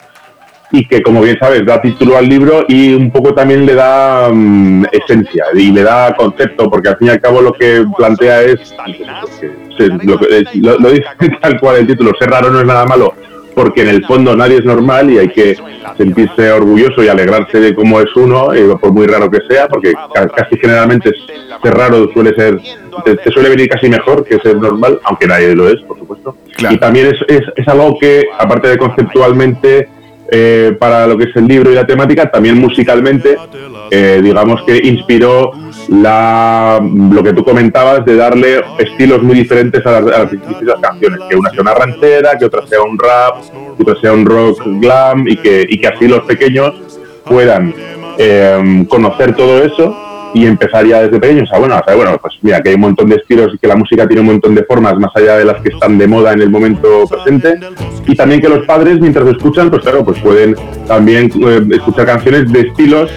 y 0.73 0.87
que, 0.87 1.03
como 1.03 1.23
bien 1.23 1.37
sabes, 1.41 1.65
da 1.67 1.81
título 1.81 2.17
al 2.17 2.29
libro 2.29 2.65
y 2.69 2.95
un 2.95 3.11
poco 3.11 3.35
también 3.35 3.67
le 3.67 3.75
da 3.75 4.29
mm, 4.33 4.85
esencia 4.93 5.47
y 5.55 5.73
le 5.73 5.83
da 5.83 6.15
concepto, 6.15 6.71
porque 6.71 6.91
al 6.91 6.97
fin 6.97 7.09
y 7.09 7.11
al 7.11 7.21
cabo 7.21 7.41
lo 7.41 7.53
que 7.53 7.85
plantea 7.97 8.43
es, 8.43 8.75
lo, 9.79 10.91
dice 10.91 11.05
tal 11.43 11.59
cual 11.59 11.77
el 11.79 11.87
título, 11.87 12.13
ser 12.19 12.31
raro 12.31 12.51
no 12.51 12.61
es 12.61 12.67
nada 12.67 12.87
malo, 12.87 13.15
porque 13.55 13.83
en 13.83 13.89
el 13.89 14.05
fondo 14.07 14.37
nadie 14.37 14.59
es 14.59 14.65
normal 14.65 15.11
y 15.11 15.19
hay 15.19 15.29
que 15.29 15.57
sentirse 15.97 16.53
orgulloso 16.53 17.03
y 17.03 17.09
alegrarse 17.09 17.59
de 17.59 17.75
cómo 17.75 18.01
es 18.01 18.15
uno, 18.15 18.55
eh, 18.55 18.77
por 18.81 18.93
muy 18.93 19.07
raro 19.07 19.29
que 19.29 19.41
sea, 19.49 19.67
porque 19.67 19.93
casi 20.37 20.57
generalmente 20.57 21.11
ser 21.63 21.75
raro 21.75 22.09
suele 22.13 22.33
ser, 22.35 22.61
te, 23.05 23.31
suele 23.33 23.49
venir 23.49 23.69
casi 23.69 23.89
mejor 23.89 24.25
que 24.25 24.39
ser 24.39 24.57
normal, 24.57 25.01
aunque 25.03 25.27
nadie 25.27 25.55
lo 25.57 25.69
es, 25.69 25.81
por 25.83 25.99
supuesto. 25.99 26.37
Y 26.71 26.79
también 26.79 27.07
es, 27.07 27.17
es, 27.29 27.43
es 27.57 27.67
algo 27.67 27.99
que, 27.99 28.25
aparte 28.39 28.69
de 28.69 28.79
conceptualmente, 28.79 29.89
eh, 30.31 30.77
para 30.79 31.07
lo 31.07 31.19
que 31.19 31.25
es 31.25 31.37
el 31.37 31.47
libro 31.47 31.71
y 31.71 31.75
la 31.75 31.87
temática, 31.87 32.31
también 32.31 32.59
musicalmente, 32.59 33.37
eh, 33.91 34.21
digamos 34.23 34.63
que 34.63 34.77
inspiró 34.77 35.53
la, 35.89 36.81
lo 36.81 37.23
que 37.23 37.33
tú 37.33 37.45
comentabas 37.45 38.05
de 38.05 38.17
darle 38.17 38.61
estilos 38.79 39.23
muy 39.23 39.37
diferentes 39.37 39.85
a 39.85 40.01
las, 40.01 40.31
distintas 40.31 40.81
canciones, 40.81 41.21
que 41.29 41.37
una 41.37 41.51
sea 41.51 41.63
una 41.63 41.75
ranchera, 41.75 42.39
que 42.39 42.45
otra 42.45 42.67
sea 42.67 42.81
un 42.83 42.99
rap, 42.99 43.37
que 43.77 43.83
otra 43.83 44.01
sea 44.01 44.13
un 44.13 44.25
rock 44.25 44.63
glam 44.65 45.27
y 45.27 45.37
que, 45.37 45.67
y 45.69 45.81
que 45.81 45.89
así 45.89 46.07
los 46.07 46.21
pequeños 46.21 46.75
puedan 47.25 47.75
eh, 48.19 48.85
conocer 48.89 49.35
todo 49.35 49.63
eso 49.63 50.10
y 50.35 50.47
empezar 50.47 50.87
ya 50.87 51.03
desde 51.03 51.19
pequeños 51.19 51.51
a 51.53 51.59
bueno, 51.59 51.75
a 51.75 51.81
saber, 51.81 51.97
bueno, 51.97 52.19
pues 52.21 52.35
mira, 52.43 52.61
que 52.61 52.71
hay 52.71 52.75
un 52.75 52.83
montón 52.83 53.09
de 53.09 53.17
estilos 53.17 53.53
y 53.55 53.59
que 53.59 53.67
la 53.67 53.77
música 53.77 54.07
tiene 54.07 54.21
un 54.21 54.29
montón 54.29 54.55
de 54.55 54.65
formas 54.65 54.97
más 54.99 55.11
allá 55.15 55.37
de 55.37 55.45
las 55.45 55.61
que 55.63 55.71
están 55.71 55.99
de 55.99 56.07
moda 56.07 56.33
en 56.33 56.43
el 56.43 56.51
momento 56.51 57.07
presente. 57.09 57.59
Y 58.07 58.15
también 58.15 58.41
que 58.41 58.49
los 58.49 58.67
padres 58.67 59.01
mientras 59.01 59.27
escuchan, 59.29 59.71
pues 59.71 59.83
claro, 59.83 60.05
pues 60.05 60.21
pueden 60.21 60.55
también 60.87 61.31
eh, 61.47 61.61
escuchar 61.73 62.07
canciones 62.07 62.53
de 62.53 62.61
estilos 62.61 63.11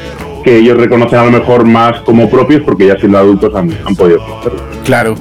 que 0.44 0.58
ellos 0.58 0.78
reconocen 0.78 1.20
a 1.20 1.26
lo 1.26 1.32
mejor 1.32 1.64
más 1.64 2.02
como 2.02 2.30
propios 2.30 2.62
porque 2.64 2.88
ya 2.88 2.98
siendo 2.98 3.18
adultos 3.18 3.56
han, 3.56 3.72
han 3.86 3.96
podido. 3.96 4.20
Claro, 4.84 5.16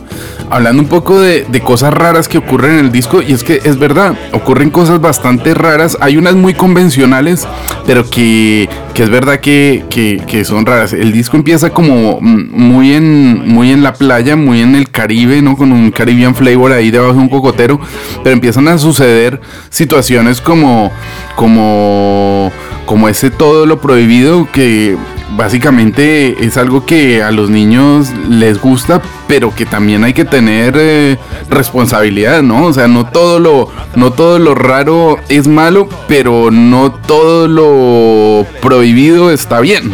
hablando 0.53 0.83
un 0.83 0.89
poco 0.89 1.19
de, 1.19 1.45
de, 1.49 1.61
cosas 1.61 1.95
raras 1.95 2.29
que 2.29 2.37
ocurren 2.37 2.73
en 2.73 2.85
el 2.85 2.93
disco, 2.93 3.23
y 3.23 3.33
es 3.33 3.43
que 3.43 3.61
es 3.65 3.79
verdad, 3.79 4.15
ocurren 4.33 4.71
cosas 4.71 5.01
bastante 5.01 5.55
raras, 5.55 5.97
hay 6.01 6.19
unas 6.19 6.35
muy 6.35 6.53
convencionales, 6.53 7.49
pero 7.87 8.09
que, 8.09 8.69
que 8.93 9.03
es 9.03 9.09
verdad 9.09 9.41
que, 9.41 9.85
que, 9.89 10.23
que, 10.27 10.45
son 10.45 10.67
raras. 10.67 10.93
El 10.93 11.11
disco 11.11 11.39
empieza 11.39 11.71
como 11.71 12.21
muy 12.21 12.93
en, 12.93 13.49
muy 13.49 13.71
en 13.71 13.83
la 13.83 13.95
playa, 13.95 14.37
muy 14.37 14.61
en 14.61 14.75
el 14.75 14.91
Caribe, 14.91 15.41
¿no? 15.41 15.57
Con 15.57 15.73
un 15.73 15.91
Caribbean 15.91 16.35
flavor 16.35 16.73
ahí 16.73 16.91
debajo 16.91 17.15
de 17.15 17.21
un 17.21 17.29
cocotero, 17.31 17.81
pero 18.23 18.35
empiezan 18.35 18.69
a 18.69 18.77
suceder 18.77 19.41
situaciones 19.71 20.43
como, 20.43 20.93
como, 21.35 22.53
como 22.85 23.09
ese 23.09 23.31
todo 23.31 23.65
lo 23.65 23.81
prohibido 23.81 24.47
que 24.53 24.99
básicamente 25.37 26.45
es 26.45 26.57
algo 26.57 26.85
que 26.87 27.23
a 27.23 27.31
los 27.31 27.51
niños 27.51 28.09
les 28.29 28.61
gusta, 28.61 29.01
pero 29.29 29.55
que 29.55 29.67
también 29.67 30.05
hay 30.05 30.13
que 30.13 30.25
tener 30.25 30.75
eh, 30.77 31.19
responsabilidad, 31.51 32.43
¿no? 32.43 32.67
O 32.67 32.73
sea, 32.73 32.89
no 32.89 33.07
todo 33.07 33.39
lo 33.39 33.69
no 33.97 34.13
todo 34.13 34.39
lo 34.39 34.55
raro 34.55 35.19
es 35.29 35.49
malo, 35.49 35.89
pero 36.09 36.51
no 36.51 36.93
todo 36.93 37.49
lo 37.49 38.47
prohibido 38.61 39.31
está 39.31 39.61
bien. 39.61 39.93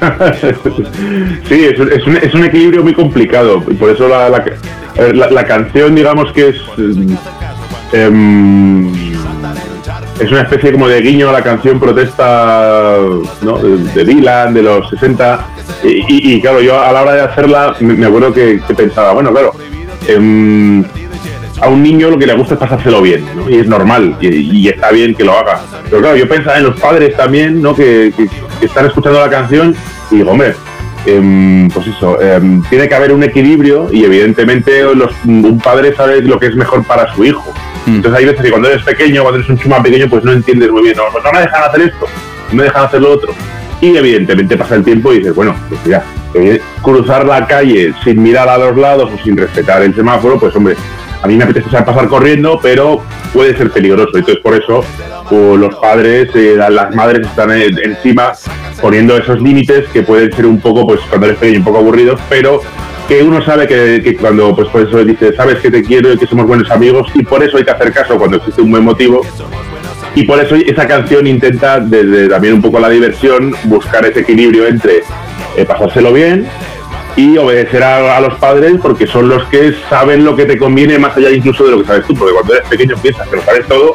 sí, 1.48 1.64
es, 1.64 1.78
un, 1.78 2.16
es, 2.16 2.34
un, 2.34 2.44
equilibrio 2.44 2.82
muy 2.82 2.94
complicado. 2.94 3.62
Por 3.62 3.90
eso 3.90 4.08
la, 4.08 4.28
la, 5.30 5.44
canción, 5.46 5.94
digamos 5.94 6.32
que 6.32 6.48
es. 6.48 6.56
Eh, 7.92 9.09
es 10.18 10.30
una 10.30 10.42
especie 10.42 10.72
como 10.72 10.88
de 10.88 11.00
guiño 11.00 11.30
a 11.30 11.32
la 11.32 11.42
canción 11.42 11.80
protesta 11.80 12.96
de, 13.94 14.04
Dylan 14.04 14.54
de 14.54 14.62
los 14.62 14.88
60 14.90 15.46
y, 15.84 16.34
y, 16.34 16.40
claro 16.40 16.60
yo 16.60 16.78
a 16.78 16.92
la 16.92 17.02
hora 17.02 17.14
de 17.14 17.20
hacerla 17.22 17.74
me, 17.80 18.06
acuerdo 18.06 18.32
que, 18.32 18.60
pensaba 18.76 19.12
bueno 19.12 19.30
claro 19.32 19.54
eh, 20.06 20.84
a 21.60 21.68
un 21.68 21.82
niño 21.82 22.10
lo 22.10 22.18
que 22.18 22.26
le 22.26 22.34
gusta 22.34 22.54
es 22.54 22.60
pasárselo 22.60 23.02
bien 23.02 23.24
¿no? 23.34 23.48
y 23.48 23.60
es 23.60 23.66
normal 23.66 24.16
y, 24.20 24.68
está 24.68 24.90
bien 24.90 25.14
que 25.14 25.24
lo 25.24 25.36
haga. 25.36 25.60
Pero 25.84 26.00
claro 26.00 26.16
yo 26.16 26.28
pensaba 26.28 26.58
en 26.58 26.64
los 26.64 26.80
padres 26.80 27.16
también 27.16 27.60
no 27.60 27.74
que, 27.74 28.12
que 28.16 28.66
están 28.66 28.86
escuchando 28.86 29.20
la 29.20 29.30
canción 29.30 29.74
y 30.10 30.16
digo 30.16 30.30
hombre 30.30 30.54
pues 31.04 31.86
eso, 31.86 32.18
eh, 32.20 32.40
tiene 32.68 32.88
que 32.88 32.94
haber 32.94 33.12
un 33.12 33.22
equilibrio 33.22 33.88
y 33.90 34.04
evidentemente 34.04 34.82
los, 34.94 35.12
un 35.24 35.60
padre 35.62 35.94
sabe 35.94 36.22
lo 36.22 36.38
que 36.38 36.46
es 36.46 36.54
mejor 36.54 36.84
para 36.84 37.12
su 37.14 37.24
hijo. 37.24 37.52
Mm. 37.86 37.96
Entonces 37.96 38.18
hay 38.18 38.26
veces 38.26 38.42
que 38.42 38.50
cuando 38.50 38.68
eres 38.68 38.82
pequeño, 38.82 39.22
cuando 39.22 39.38
eres 39.38 39.50
un 39.50 39.58
chuma 39.58 39.82
pequeño, 39.82 40.08
pues 40.08 40.24
no 40.24 40.32
entiendes 40.32 40.70
muy 40.70 40.82
bien, 40.82 40.96
no, 40.96 41.04
pues 41.12 41.24
no 41.24 41.32
me 41.32 41.40
dejan 41.40 41.62
hacer 41.62 41.80
esto, 41.82 42.06
no 42.50 42.56
me 42.56 42.64
dejan 42.64 42.84
hacer 42.84 43.00
lo 43.00 43.12
otro. 43.12 43.32
Y 43.80 43.96
evidentemente 43.96 44.56
pasa 44.58 44.74
el 44.74 44.84
tiempo 44.84 45.12
y 45.12 45.18
dices, 45.18 45.34
bueno, 45.34 45.56
pues 45.68 45.82
ya, 45.84 46.04
eh, 46.34 46.60
cruzar 46.82 47.24
la 47.24 47.46
calle 47.46 47.94
sin 48.04 48.22
mirar 48.22 48.48
a 48.48 48.58
los 48.58 48.76
lados 48.76 49.10
o 49.12 49.24
sin 49.24 49.36
respetar 49.36 49.82
el 49.82 49.94
semáforo, 49.94 50.38
pues 50.38 50.54
hombre, 50.54 50.76
a 51.22 51.26
mí 51.26 51.36
me 51.36 51.44
apetece 51.44 51.70
pasar 51.70 52.08
corriendo, 52.08 52.58
pero 52.62 53.02
puede 53.32 53.56
ser 53.56 53.70
peligroso. 53.70 54.10
Entonces 54.14 54.42
por 54.42 54.54
eso 54.54 54.84
pues, 55.28 55.58
los 55.58 55.74
padres, 55.76 56.28
eh, 56.34 56.56
las 56.56 56.94
madres 56.94 57.26
están 57.26 57.50
encima 57.50 58.32
poniendo 58.80 59.16
esos 59.16 59.40
límites 59.40 59.88
que 59.88 60.02
pueden 60.02 60.32
ser 60.32 60.46
un 60.46 60.60
poco, 60.60 60.86
pues 60.86 61.00
cuando 61.08 61.26
eres 61.26 61.38
pequeño, 61.38 61.58
un 61.58 61.64
poco 61.64 61.78
aburridos, 61.78 62.20
pero 62.28 62.60
que 63.08 63.22
uno 63.22 63.44
sabe 63.44 63.66
que, 63.66 64.00
que, 64.02 64.16
cuando, 64.16 64.54
pues 64.54 64.68
por 64.68 64.82
eso 64.82 65.04
dice, 65.04 65.34
sabes 65.34 65.58
que 65.58 65.70
te 65.70 65.82
quiero 65.82 66.12
y 66.12 66.16
que 66.16 66.26
somos 66.26 66.46
buenos 66.46 66.70
amigos, 66.70 67.08
y 67.14 67.22
por 67.22 67.42
eso 67.42 67.58
hay 67.58 67.64
que 67.64 67.70
hacer 67.70 67.92
caso 67.92 68.16
cuando 68.16 68.38
existe 68.38 68.62
un 68.62 68.70
buen 68.70 68.84
motivo. 68.84 69.20
Y 70.14 70.24
por 70.24 70.40
eso 70.40 70.56
esa 70.56 70.88
canción 70.88 71.26
intenta, 71.26 71.78
desde 71.80 72.28
también 72.28 72.54
un 72.54 72.62
poco 72.62 72.80
la 72.80 72.88
diversión, 72.88 73.54
buscar 73.64 74.04
ese 74.06 74.20
equilibrio 74.20 74.66
entre 74.66 75.02
eh, 75.56 75.64
pasárselo 75.64 76.12
bien 76.12 76.48
y 77.20 77.36
obedecer 77.36 77.82
a, 77.82 78.16
a, 78.16 78.20
los 78.20 78.34
padres 78.36 78.76
porque 78.80 79.06
son 79.06 79.28
los 79.28 79.44
que 79.48 79.74
saben 79.90 80.24
lo 80.24 80.34
que 80.34 80.46
te 80.46 80.56
conviene 80.56 80.98
más 80.98 81.14
allá 81.16 81.30
incluso 81.30 81.64
de 81.64 81.72
lo 81.72 81.80
que 81.80 81.86
sabes 81.86 82.06
tú, 82.06 82.14
porque 82.14 82.32
cuando 82.32 82.54
eres 82.54 82.68
pequeño 82.68 82.96
piensas 82.96 83.28
que 83.28 83.36
lo 83.36 83.42
sabes 83.42 83.66
todo 83.66 83.94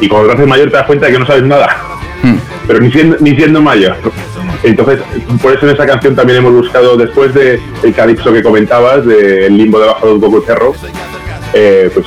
y 0.00 0.08
cuando 0.08 0.28
te 0.28 0.34
haces 0.34 0.46
mayor 0.46 0.70
te 0.70 0.76
das 0.76 0.86
cuenta 0.86 1.06
de 1.06 1.12
que 1.12 1.18
no 1.18 1.26
sabes 1.26 1.42
nada, 1.42 1.76
mm. 2.22 2.36
pero 2.66 2.80
ni 2.80 2.92
siendo, 2.92 3.16
ni 3.20 3.34
siendo 3.34 3.60
mayor. 3.60 3.96
Entonces, 4.62 5.00
por 5.42 5.54
eso 5.54 5.66
en 5.66 5.74
esa 5.74 5.86
canción 5.86 6.14
también 6.14 6.38
hemos 6.38 6.52
buscado, 6.52 6.96
después 6.96 7.34
del 7.34 7.60
de 7.82 7.92
calipso 7.92 8.32
que 8.32 8.42
comentabas, 8.42 9.04
del 9.04 9.16
de 9.16 9.50
limbo 9.50 9.80
debajo 9.80 10.06
de 10.06 10.12
un 10.14 10.20
poco 10.20 10.42
cerro, 10.42 10.74
eh, 11.52 11.90
pues 11.92 12.06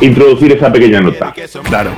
introducir 0.00 0.52
esa 0.52 0.72
pequeña 0.72 1.00
nota. 1.00 1.32
Claro. 1.64 1.92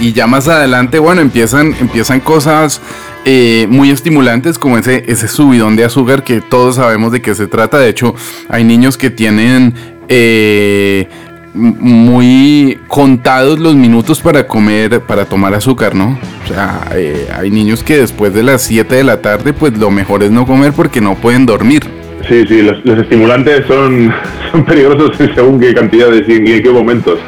Y 0.00 0.12
ya 0.12 0.26
más 0.26 0.48
adelante, 0.48 0.98
bueno, 0.98 1.20
empiezan, 1.20 1.74
empiezan 1.80 2.20
cosas 2.20 2.80
eh, 3.24 3.66
muy 3.68 3.90
estimulantes 3.90 4.58
como 4.58 4.78
ese, 4.78 5.04
ese 5.06 5.28
subidón 5.28 5.76
de 5.76 5.84
azúcar 5.84 6.24
que 6.24 6.40
todos 6.40 6.76
sabemos 6.76 7.12
de 7.12 7.22
qué 7.22 7.34
se 7.34 7.46
trata. 7.46 7.78
De 7.78 7.88
hecho, 7.88 8.14
hay 8.48 8.64
niños 8.64 8.96
que 8.96 9.10
tienen... 9.10 9.74
Eh, 10.08 11.08
muy 11.54 12.78
contados 12.88 13.58
los 13.58 13.74
minutos 13.74 14.20
para 14.20 14.46
comer, 14.46 15.00
para 15.02 15.26
tomar 15.26 15.54
azúcar, 15.54 15.94
¿no? 15.94 16.18
O 16.44 16.48
sea, 16.48 16.88
eh, 16.94 17.28
hay 17.34 17.50
niños 17.50 17.84
que 17.84 17.98
después 17.98 18.32
de 18.32 18.42
las 18.42 18.62
7 18.62 18.94
de 18.94 19.04
la 19.04 19.20
tarde, 19.20 19.52
pues 19.52 19.76
lo 19.76 19.90
mejor 19.90 20.22
es 20.22 20.30
no 20.30 20.46
comer 20.46 20.72
porque 20.72 21.00
no 21.00 21.14
pueden 21.14 21.44
dormir. 21.44 21.82
Sí, 22.28 22.44
sí, 22.46 22.62
los, 22.62 22.82
los 22.84 22.98
estimulantes 22.98 23.66
son, 23.66 24.12
son 24.52 24.64
peligrosos 24.64 25.16
según 25.34 25.60
qué 25.60 25.74
cantidades 25.74 26.26
y 26.28 26.32
en 26.32 26.62
qué 26.62 26.70
momentos. 26.70 27.18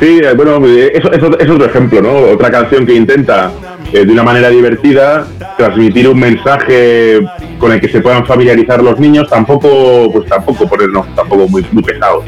Sí, 0.00 0.20
bueno, 0.36 0.64
eso, 0.64 1.12
eso, 1.12 1.38
es 1.38 1.50
otro 1.50 1.66
ejemplo, 1.66 2.00
¿no? 2.00 2.12
Otra 2.32 2.50
canción 2.52 2.86
que 2.86 2.94
intenta 2.94 3.50
eh, 3.92 4.04
de 4.04 4.12
una 4.12 4.22
manera 4.22 4.48
divertida 4.48 5.26
transmitir 5.56 6.08
un 6.08 6.20
mensaje 6.20 7.20
con 7.58 7.72
el 7.72 7.80
que 7.80 7.88
se 7.88 8.00
puedan 8.00 8.24
familiarizar 8.24 8.80
los 8.80 9.00
niños, 9.00 9.28
tampoco, 9.28 10.10
pues 10.12 10.28
tampoco 10.28 10.68
ponernos 10.68 11.12
tampoco 11.16 11.48
muy, 11.48 11.66
muy 11.72 11.82
pesados. 11.82 12.24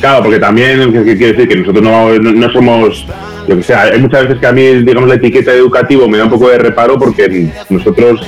claro, 0.00 0.22
porque 0.22 0.38
también 0.38 0.92
¿qué 0.92 1.16
quiere 1.16 1.32
decir 1.32 1.48
que 1.48 1.56
nosotros 1.56 1.82
no, 1.82 2.52
somos 2.52 3.06
yo 3.48 3.56
que 3.56 3.62
sé, 3.62 3.74
hay 3.74 4.00
muchas 4.00 4.24
veces 4.24 4.38
que 4.38 4.46
a 4.46 4.52
mí, 4.52 4.62
digamos, 4.84 5.08
la 5.08 5.16
etiqueta 5.16 5.50
de 5.50 5.58
educativo 5.58 6.08
me 6.08 6.18
da 6.18 6.24
un 6.24 6.30
poco 6.30 6.48
de 6.48 6.58
reparo 6.58 6.98
porque 6.98 7.50
nosotros 7.70 8.20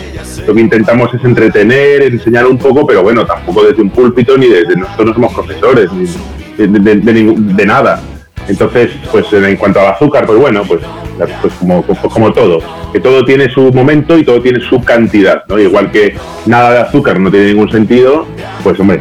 lo 0.46 0.54
que 0.54 0.60
intentamos 0.60 1.12
es 1.14 1.22
entretener, 1.22 2.02
enseñar 2.02 2.46
un 2.46 2.58
poco, 2.58 2.86
pero 2.86 3.02
bueno, 3.02 3.26
tampoco 3.26 3.62
desde 3.64 3.82
un 3.82 3.90
púlpito 3.90 4.38
ni 4.38 4.48
desde 4.48 4.74
nosotros 4.74 5.08
no 5.08 5.14
somos 5.14 5.34
profesores, 5.34 5.90
de, 6.56 6.66
de, 6.68 6.96
de, 6.96 7.34
de 7.36 7.66
nada. 7.66 8.00
Entonces, 8.46 8.90
pues 9.10 9.32
en 9.32 9.56
cuanto 9.56 9.80
al 9.80 9.86
azúcar, 9.94 10.26
pues 10.26 10.38
bueno, 10.38 10.62
pues, 10.64 10.80
pues 11.40 11.54
como, 11.54 11.82
pues 11.82 11.98
como 11.98 12.32
todo, 12.32 12.58
que 12.92 13.00
todo 13.00 13.24
tiene 13.24 13.48
su 13.48 13.72
momento 13.72 14.18
y 14.18 14.24
todo 14.24 14.42
tiene 14.42 14.60
su 14.60 14.82
cantidad, 14.84 15.44
¿no? 15.48 15.58
Igual 15.58 15.90
que 15.90 16.14
nada 16.44 16.72
de 16.72 16.78
azúcar 16.80 17.18
no 17.18 17.30
tiene 17.30 17.46
ningún 17.46 17.70
sentido, 17.70 18.26
pues 18.62 18.78
hombre, 18.78 19.00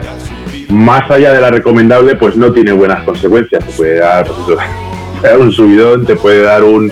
más 0.69 1.09
allá 1.11 1.33
de 1.33 1.41
la 1.41 1.51
recomendable, 1.51 2.15
pues 2.15 2.37
no 2.37 2.53
tiene 2.53 2.71
buenas 2.71 3.03
consecuencias. 3.03 3.65
Te 3.65 3.71
puede 3.73 3.99
dar, 3.99 4.25
pues, 4.25 4.39
eso, 4.39 4.47
te 4.47 5.19
puede 5.19 5.33
dar 5.33 5.41
un 5.41 5.51
subidón, 5.51 6.05
te 6.05 6.15
puede 6.15 6.41
dar 6.41 6.63
un, 6.63 6.91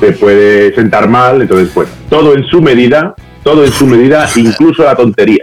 te 0.00 0.12
puede 0.12 0.74
sentar 0.74 1.08
mal, 1.08 1.42
entonces 1.42 1.70
pues 1.74 1.88
todo 2.08 2.34
en 2.34 2.44
su 2.44 2.62
medida, 2.62 3.14
todo 3.42 3.64
en 3.64 3.72
su 3.72 3.86
medida, 3.86 4.28
incluso 4.36 4.82
la 4.82 4.96
tontería. 4.96 5.42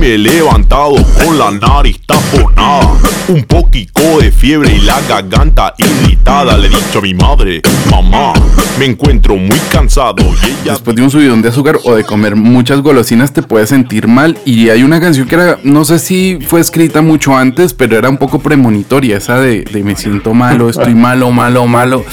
me 0.00 0.14
he 0.14 0.18
levantado 0.18 0.94
con 1.22 1.38
la 1.38 1.50
nariz 1.50 2.00
tapada 2.06 2.30
por 2.30 2.54
nada. 2.54 2.96
Un 3.28 3.44
poquito 3.44 4.18
de 4.20 4.32
fiebre 4.32 4.72
y 4.74 4.80
la 4.80 5.00
garganta 5.02 5.74
irritada. 5.78 6.56
Le 6.56 6.66
he 6.66 6.70
dicho 6.70 6.98
a 6.98 7.02
mi 7.02 7.14
madre, 7.14 7.60
mamá, 7.90 8.32
me 8.78 8.86
encuentro 8.86 9.36
muy 9.36 9.58
cansado. 9.70 10.16
Y 10.18 10.46
ella 10.46 10.72
Después 10.72 10.96
de 10.96 11.02
un 11.02 11.10
subidón 11.10 11.42
de 11.42 11.50
azúcar 11.50 11.78
o 11.84 11.94
de 11.94 12.04
comer 12.04 12.34
muchas 12.34 12.80
golosinas 12.80 13.32
te 13.32 13.42
puedes 13.42 13.68
sentir 13.68 14.08
mal. 14.08 14.38
Y 14.44 14.70
hay 14.70 14.82
una 14.82 15.00
canción 15.00 15.28
que 15.28 15.34
era, 15.34 15.58
no 15.62 15.84
sé 15.84 15.98
si 15.98 16.38
fue 16.46 16.60
escrita 16.60 17.02
mucho 17.02 17.36
antes, 17.36 17.74
pero 17.74 17.96
era 17.96 18.08
un 18.08 18.16
poco 18.16 18.40
premonitoria, 18.40 19.18
esa 19.18 19.38
de, 19.38 19.62
de 19.64 19.84
me 19.84 19.96
siento 19.96 20.34
malo, 20.34 20.70
estoy 20.70 20.94
malo, 20.94 21.30
malo, 21.30 21.66
malo. 21.66 22.04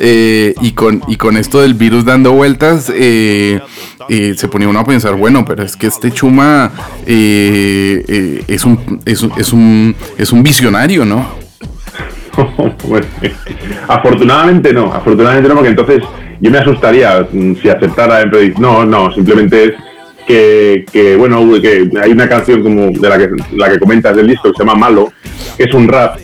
Eh, 0.00 0.54
y, 0.60 0.72
con, 0.72 1.02
y 1.08 1.16
con 1.16 1.36
esto 1.36 1.60
del 1.60 1.74
virus 1.74 2.04
dando 2.04 2.32
vueltas, 2.32 2.90
eh, 2.94 3.60
eh, 4.08 4.34
se 4.36 4.48
ponía 4.48 4.68
uno 4.68 4.80
a 4.80 4.84
pensar, 4.84 5.14
bueno, 5.14 5.44
pero 5.44 5.62
es 5.62 5.76
que 5.76 5.86
este 5.86 6.10
chuma 6.10 6.70
eh, 7.06 8.04
eh, 8.08 8.44
es, 8.48 8.64
un, 8.64 9.00
es, 9.04 9.26
es, 9.36 9.52
un, 9.52 9.94
es 10.18 10.32
un 10.32 10.42
visionario, 10.42 11.04
¿no? 11.04 11.26
Afortunadamente 13.88 14.72
no, 14.72 14.92
afortunadamente 14.92 15.48
no, 15.48 15.54
porque 15.54 15.70
entonces 15.70 16.02
yo 16.40 16.50
me 16.50 16.58
asustaría 16.58 17.26
mm, 17.30 17.54
si 17.62 17.68
aceptara 17.68 18.22
en 18.22 18.30
Predict. 18.30 18.58
No, 18.58 18.84
no, 18.84 19.12
simplemente 19.12 19.64
es 19.64 19.72
que, 20.26 20.84
que, 20.90 21.16
bueno, 21.16 21.60
que 21.60 21.88
hay 22.02 22.10
una 22.10 22.28
canción 22.28 22.62
como 22.62 22.90
de 22.90 23.08
la 23.08 23.18
que, 23.18 23.30
la 23.52 23.70
que 23.70 23.78
comentas 23.78 24.16
del 24.16 24.26
disco 24.26 24.50
que 24.50 24.56
se 24.56 24.64
llama 24.64 24.74
Malo, 24.74 25.12
que 25.56 25.64
es 25.64 25.74
un 25.74 25.86
rap 25.86 26.18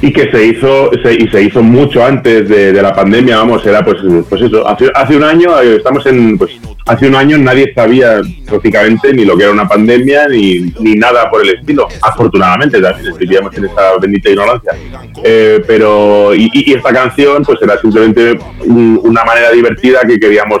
y 0.00 0.12
que 0.12 0.30
se 0.30 0.46
hizo 0.46 0.90
se, 1.02 1.14
y 1.14 1.28
se 1.28 1.42
hizo 1.42 1.62
mucho 1.62 2.04
antes 2.04 2.48
de, 2.48 2.72
de 2.72 2.82
la 2.82 2.94
pandemia, 2.94 3.38
vamos, 3.38 3.66
era 3.66 3.84
pues, 3.84 3.98
pues 4.28 4.42
eso, 4.42 4.66
hace, 4.66 4.90
hace 4.94 5.16
un 5.16 5.24
año, 5.24 5.60
eh, 5.60 5.76
estamos 5.76 6.06
en, 6.06 6.38
pues 6.38 6.52
hace 6.88 7.06
un 7.06 7.14
año 7.14 7.38
nadie 7.38 7.72
sabía 7.74 8.20
prácticamente 8.46 9.12
ni 9.12 9.24
lo 9.24 9.36
que 9.36 9.44
era 9.44 9.52
una 9.52 9.68
pandemia 9.68 10.26
ni, 10.28 10.60
ni 10.80 10.94
nada 10.94 11.30
por 11.30 11.42
el 11.42 11.50
estilo, 11.50 11.86
afortunadamente 12.02 12.80
también 12.80 13.14
vivíamos 13.18 13.56
en 13.56 13.66
esa 13.66 13.96
bendita 14.00 14.30
ignorancia. 14.30 14.72
Eh, 15.22 15.62
pero, 15.66 16.34
y, 16.34 16.44
y- 16.52 16.70
y 16.70 16.74
esta 16.74 16.92
canción 16.92 17.42
pues 17.44 17.58
era 17.62 17.78
simplemente 17.80 18.38
un- 18.64 19.00
una 19.02 19.24
manera 19.24 19.50
divertida 19.52 20.00
que 20.06 20.18
queríamos 20.18 20.58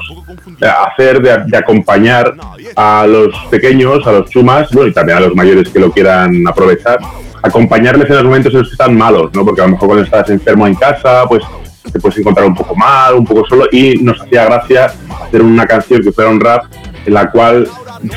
eh, 0.60 0.66
hacer 0.86 1.20
de, 1.22 1.44
de 1.46 1.56
acompañar 1.56 2.34
a 2.76 3.06
los 3.06 3.34
pequeños, 3.50 4.06
a 4.06 4.12
los 4.12 4.30
chumas, 4.30 4.70
bueno, 4.72 4.90
y 4.90 4.92
también 4.92 5.18
a 5.18 5.20
los 5.22 5.34
mayores 5.34 5.68
que 5.68 5.78
lo 5.78 5.90
quieran 5.90 6.46
aprovechar, 6.46 6.98
acompañarles 7.42 8.08
en 8.10 8.16
los 8.16 8.24
momentos 8.24 8.52
en 8.52 8.58
los 8.60 8.68
que 8.68 8.72
están 8.72 8.96
malos, 8.96 9.30
¿no? 9.32 9.44
Porque 9.44 9.60
a 9.60 9.64
lo 9.64 9.70
mejor 9.72 9.86
cuando 9.88 10.04
estás 10.04 10.28
enfermo 10.30 10.66
en 10.66 10.74
casa, 10.74 11.24
pues 11.28 11.42
te 11.92 12.00
puedes 12.00 12.18
encontrar 12.18 12.46
un 12.46 12.54
poco 12.54 12.74
mal, 12.74 13.14
un 13.14 13.24
poco 13.24 13.46
solo, 13.48 13.66
y 13.72 13.96
nos 13.98 14.20
hacía 14.20 14.44
gracia 14.44 14.92
hacer 15.22 15.42
una 15.42 15.66
canción 15.66 16.02
que 16.02 16.12
fuera 16.12 16.30
un 16.30 16.40
rap 16.40 16.64
en 17.06 17.14
la 17.14 17.30
cual 17.30 17.68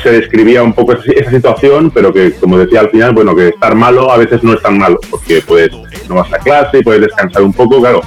se 0.02 0.12
describía 0.12 0.62
un 0.62 0.72
poco 0.72 0.92
esa 0.92 1.30
situación, 1.30 1.90
pero 1.90 2.12
que, 2.12 2.32
como 2.34 2.58
decía 2.58 2.80
al 2.80 2.90
final, 2.90 3.12
bueno, 3.12 3.34
que 3.34 3.48
estar 3.48 3.74
malo 3.74 4.10
a 4.10 4.16
veces 4.16 4.42
no 4.42 4.54
es 4.54 4.62
tan 4.62 4.78
malo, 4.78 4.98
porque 5.10 5.40
puedes, 5.40 5.72
no 6.08 6.16
vas 6.16 6.32
a 6.32 6.38
clase, 6.38 6.82
puedes 6.82 7.02
descansar 7.02 7.42
un 7.42 7.52
poco, 7.52 7.80
claro. 7.80 8.00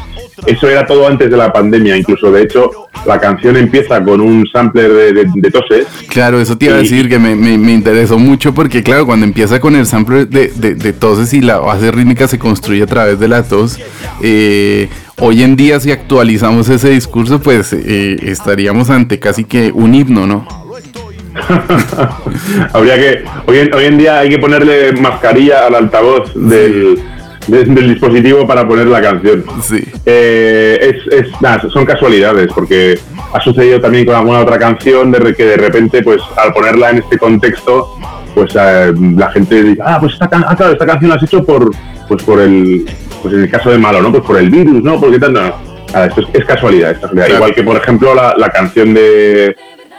Eso 0.45 0.69
era 0.69 0.86
todo 0.86 1.08
antes 1.08 1.30
de 1.32 1.38
la 1.38 1.52
pandemia, 1.54 1.95
incluso 1.95 2.32
de 2.32 2.43
hecho 2.43 2.69
la 3.06 3.19
canción 3.19 3.56
empieza 3.56 4.04
con 4.04 4.19
un 4.19 4.45
sampler 4.52 4.91
de, 4.91 5.13
de- 5.13 5.26
de 5.34 5.52
toses 5.52 5.88
Claro, 6.10 6.39
eso 6.41 6.58
te 6.58 6.65
iba 6.65 6.76
a 6.76 6.80
decir 6.80 7.08
que 7.08 7.17
me, 7.19 7.36
me- 7.36 7.58
me 7.58 7.71
interesó 7.74 8.17
mucho 8.19 8.54
porque, 8.54 8.84
claro, 8.84 9.06
cuando 9.06 9.26
empieza 9.26 9.60
con 9.60 9.76
el 9.76 9.86
sample 9.86 10.26
de, 10.26 10.48
de, 10.50 10.93
toses 10.93 11.34
y 11.34 11.41
la 11.41 11.60
base 11.60 11.89
rítmica 11.91 12.28
se 12.28 12.38
construye 12.39 12.84
a 12.84 12.88
través 12.88 13.19
de 13.19 13.28
la 13.28 13.43
tos, 13.43 13.80
eh, 14.21 14.89
hoy 15.19 15.41
en 15.43 15.56
día 15.56 15.80
si 15.80 15.91
actualizamos 15.91 16.67
ese 16.69 16.89
discurso, 16.89 17.39
pues 17.39 17.71
eh, 17.74 18.17
estaríamos 18.24 18.89
ante 18.89 19.19
casi 19.19 19.45
que 19.45 19.71
un 19.74 19.95
himno, 19.95 20.28
¿no? 20.28 20.48
Habría 22.74 22.95
que. 22.98 23.24
Hoy 23.48 23.58
en, 23.60 23.74
hoy 23.74 23.86
en 23.86 23.98
día 23.98 24.19
hay 24.19 24.30
que 24.30 24.39
ponerle 24.39 24.93
mascarilla 24.93 25.67
al 25.67 25.76
altavoz 25.76 26.34
del, 26.34 26.95
de- 26.95 27.02
del 27.47 27.89
dispositivo 27.89 28.45
para 28.47 28.67
poner 28.67 28.88
la 28.88 29.01
canción. 29.01 29.43
Sí. 29.62 29.84
Eh, 30.05 30.77
es, 30.81 31.13
es- 31.25 31.41
nada, 31.41 31.62
son 31.69 31.86
casualidades, 31.86 32.49
porque 32.53 32.97
ha 33.34 33.41
sucedido 33.41 33.79
también 33.79 34.05
con 34.05 34.15
alguna 34.15 34.39
otra 34.39 34.58
canción 34.58 35.12
de 35.12 35.34
que 35.36 35.45
de 35.45 35.58
repente, 35.58 36.01
pues 36.01 36.21
al 36.38 36.53
ponerla 36.53 36.91
en 36.91 36.97
este 36.99 37.17
contexto, 37.17 37.95
pues 38.34 38.53
eh, 38.60 38.93
la 39.15 39.29
gente 39.31 39.63
dice, 39.63 39.81
ah, 39.86 39.97
pues 39.99 40.13
esta, 40.13 40.29
ah, 40.31 40.55
claro, 40.55 40.73
esta 40.73 40.86
canción 40.86 41.10
la 41.10 41.15
has 41.15 41.23
hecho 41.23 41.43
por, 41.43 41.69
pues 42.08 42.23
por 42.23 42.39
el, 42.41 42.86
pues 43.21 43.34
en 43.34 43.41
el 43.43 43.49
caso 43.49 43.69
de 43.71 43.77
Malo, 43.77 44.01
¿no? 44.01 44.12
Pues 44.12 44.23
por 44.23 44.38
el 44.38 44.49
virus, 44.49 44.84
¿no? 44.84 44.99
Porque 44.99 45.19
tal, 45.19 45.34
no, 45.34 45.41
no. 45.43 45.55
Nada, 45.93 46.08
esto 46.08 46.21
es, 46.21 46.27
es 46.34 46.45
casualidad, 46.45 46.91
es 46.91 46.97
casualidad. 46.99 47.25
Claro. 47.27 47.39
Igual 47.39 47.55
que, 47.55 47.63
por 47.63 47.77
ejemplo, 47.77 48.13
la, 48.15 48.34
la 48.38 48.49
canción 48.49 48.93
de 48.93 49.55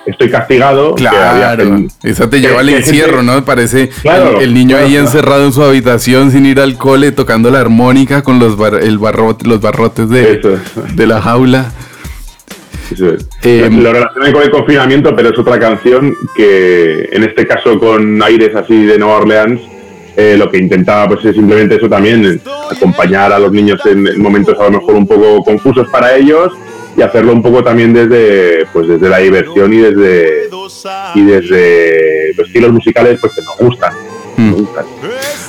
Estoy 0.07 0.31
castigado. 0.31 0.95
que 0.95 1.03
Claro, 1.03 1.65
gen- 1.65 1.91
esa 2.05 2.31
te 2.31 2.41
que- 2.41 2.47
lleva 2.47 2.61
al 2.61 2.69
que 2.69 2.77
encierro, 2.77 3.23
¿no? 3.23 3.45
Parece 3.45 3.89
Claro, 4.03 4.37
el, 4.39 4.45
el 4.45 4.55
niño 4.55 4.71
claro, 4.77 4.85
ahí 4.87 4.93
claro. 4.93 5.07
encerrado 5.07 5.45
en 5.47 5.53
su 5.53 5.63
habitación 5.65 6.31
sin 6.31 6.47
ir 6.47 6.61
al 6.61 6.77
cole, 6.79 7.11
tocando 7.13 7.51
la 7.51 7.61
armónica 7.61 8.23
con 8.23 8.39
los, 8.39 8.57
bar- 8.57 8.83
el 8.83 8.99
barrote, 8.99 9.49
los 9.49 9.61
barrotes 9.61 10.09
de, 10.09 10.33
es. 10.35 10.97
de 10.97 11.07
la 11.07 11.21
jaula. 11.21 11.73
Es. 12.93 13.01
Eh, 13.43 13.69
lo 13.71 13.93
relacioné 13.93 14.33
con 14.33 14.43
el 14.43 14.51
confinamiento, 14.51 15.15
pero 15.17 15.31
es 15.31 15.39
otra 15.39 15.59
canción 15.59 16.15
que, 16.37 17.09
en 17.11 17.25
este 17.25 17.45
caso, 17.47 17.79
con 17.81 18.23
aires 18.23 18.55
así 18.55 18.87
de 18.87 18.97
Nueva 18.99 19.17
Orleans, 19.19 19.61
eh, 20.17 20.37
lo 20.39 20.49
que 20.51 20.59
intentaba 20.59 21.09
pues 21.09 21.25
es 21.25 21.35
simplemente 21.35 21.75
eso 21.75 21.89
también, 21.89 22.41
acompañar 22.71 23.33
a 23.33 23.39
los 23.41 23.51
niños 23.53 23.81
en, 23.87 24.07
en 24.07 24.23
momentos 24.23 24.57
a 24.59 24.65
lo 24.65 24.71
mejor 24.79 24.95
un 24.95 25.07
poco 25.07 25.43
confusos 25.45 25.89
para 25.91 26.15
ellos 26.17 26.53
y 26.97 27.03
hacerlo 27.03 27.33
un 27.33 27.43
poco 27.43 27.63
también 27.63 27.93
desde 27.93 28.67
pues 28.73 28.89
desde 28.89 29.09
la 29.09 29.19
diversión 29.19 29.73
y 29.73 29.79
desde 29.79 30.49
y 31.15 31.23
desde 31.23 32.35
los 32.37 32.47
estilos 32.47 32.73
musicales 32.73 33.19
pues 33.21 33.33
que 33.35 33.43
nos 33.43 33.57
gustan. 33.59 33.93
Mm. 34.39 34.51
nos 34.51 34.61
gustan. 34.61 34.85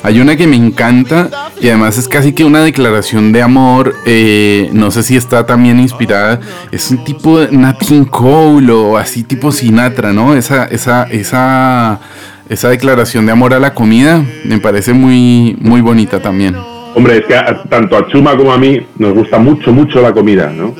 Hay 0.03 0.19
una 0.21 0.35
que 0.37 0.47
me 0.47 0.55
encanta 0.55 1.29
y 1.59 1.67
además 1.69 1.97
es 1.97 2.07
casi 2.07 2.31
que 2.33 2.45
una 2.45 2.63
declaración 2.63 3.31
de 3.33 3.41
amor. 3.41 3.93
eh, 4.05 4.69
no 4.71 4.91
sé 4.91 5.03
si 5.03 5.17
está 5.17 5.45
también 5.45 5.79
inspirada. 5.79 6.39
Es 6.71 6.89
un 6.91 7.03
tipo 7.03 7.39
de 7.39 7.51
Nat 7.51 7.77
King 7.79 8.05
Cole 8.05 8.71
o 8.71 8.97
así 8.97 9.23
tipo 9.23 9.51
Sinatra, 9.51 10.13
¿no? 10.13 10.35
Esa, 10.35 10.65
esa, 10.65 11.03
esa, 11.11 11.99
esa 12.47 12.69
declaración 12.69 13.25
de 13.25 13.31
amor 13.33 13.53
a 13.53 13.59
la 13.59 13.73
comida 13.73 14.23
me 14.45 14.59
parece 14.59 14.93
muy, 14.93 15.57
muy 15.59 15.81
bonita 15.81 16.21
también. 16.21 16.55
Hombre, 16.95 17.17
es 17.17 17.25
que 17.25 17.35
a- 17.35 17.63
tanto 17.69 17.97
a 17.97 18.07
Chuma 18.07 18.37
como 18.37 18.53
a 18.53 18.57
mí 18.57 18.79
nos 18.97 19.13
gusta 19.13 19.37
mucho, 19.37 19.73
mucho 19.73 20.01
la 20.01 20.13
comida, 20.13 20.49
¿no? 20.55 20.73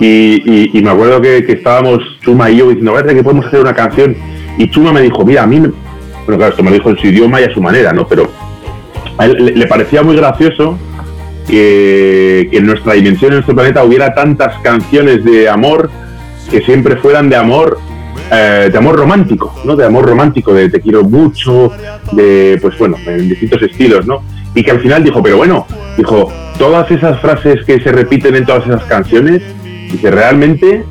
Y, 0.00 0.80
me 0.82 0.90
acuerdo 0.90 1.20
que, 1.20 1.38
estábamos 1.48 2.00
Chuma 2.22 2.50
y 2.50 2.56
yo 2.56 2.68
diciendo, 2.68 2.94
"Vete, 2.94 3.14
que 3.14 3.22
podemos 3.22 3.46
hacer 3.46 3.60
una 3.60 3.74
canción. 3.74 4.16
Y 4.56 4.70
Chuma 4.70 4.92
me 4.92 5.02
dijo, 5.02 5.24
mira, 5.24 5.42
a 5.42 5.46
mí, 5.46 5.60
me... 5.60 5.68
bueno, 5.68 6.38
claro, 6.38 6.48
esto 6.48 6.62
me 6.62 6.70
lo 6.70 6.76
dijo 6.76 6.90
en 6.90 6.98
su 6.98 7.06
idioma 7.08 7.40
y 7.40 7.44
a 7.44 7.54
su 7.54 7.60
manera, 7.60 7.92
¿no? 7.92 8.06
Pero 8.06 8.30
le, 9.38 9.66
parecía 9.66 10.02
muy 10.02 10.16
gracioso 10.16 10.78
que, 11.46 12.48
que 12.50 12.58
en 12.58 12.66
nuestra 12.66 12.94
dimensión, 12.94 13.32
en 13.32 13.36
nuestro 13.36 13.54
planeta, 13.54 13.84
hubiera 13.84 14.14
tantas 14.14 14.58
canciones 14.62 15.24
de 15.24 15.48
amor 15.48 15.90
que 16.50 16.62
siempre 16.62 16.96
fueran 16.96 17.28
de 17.28 17.36
amor 17.36 17.78
eh, 18.32 18.68
de 18.70 18.78
amor 18.78 18.96
romántico, 18.96 19.52
¿no? 19.64 19.74
De 19.74 19.84
amor 19.84 20.06
romántico, 20.06 20.54
de 20.54 20.68
te 20.68 20.80
quiero 20.80 21.02
mucho, 21.02 21.72
de, 22.12 22.58
pues 22.62 22.78
bueno, 22.78 22.96
en 23.04 23.28
distintos 23.28 23.60
estilos, 23.62 24.06
¿no? 24.06 24.22
Y 24.54 24.62
que 24.62 24.70
al 24.70 24.80
final 24.80 25.02
dijo, 25.02 25.20
pero 25.20 25.36
bueno, 25.36 25.66
dijo, 25.96 26.32
todas 26.56 26.88
esas 26.92 27.20
frases 27.20 27.64
que 27.64 27.80
se 27.80 27.90
repiten 27.90 28.36
en 28.36 28.46
todas 28.46 28.66
esas 28.68 28.84
canciones, 28.84 29.42
dice, 29.90 30.10
realmente 30.10 30.84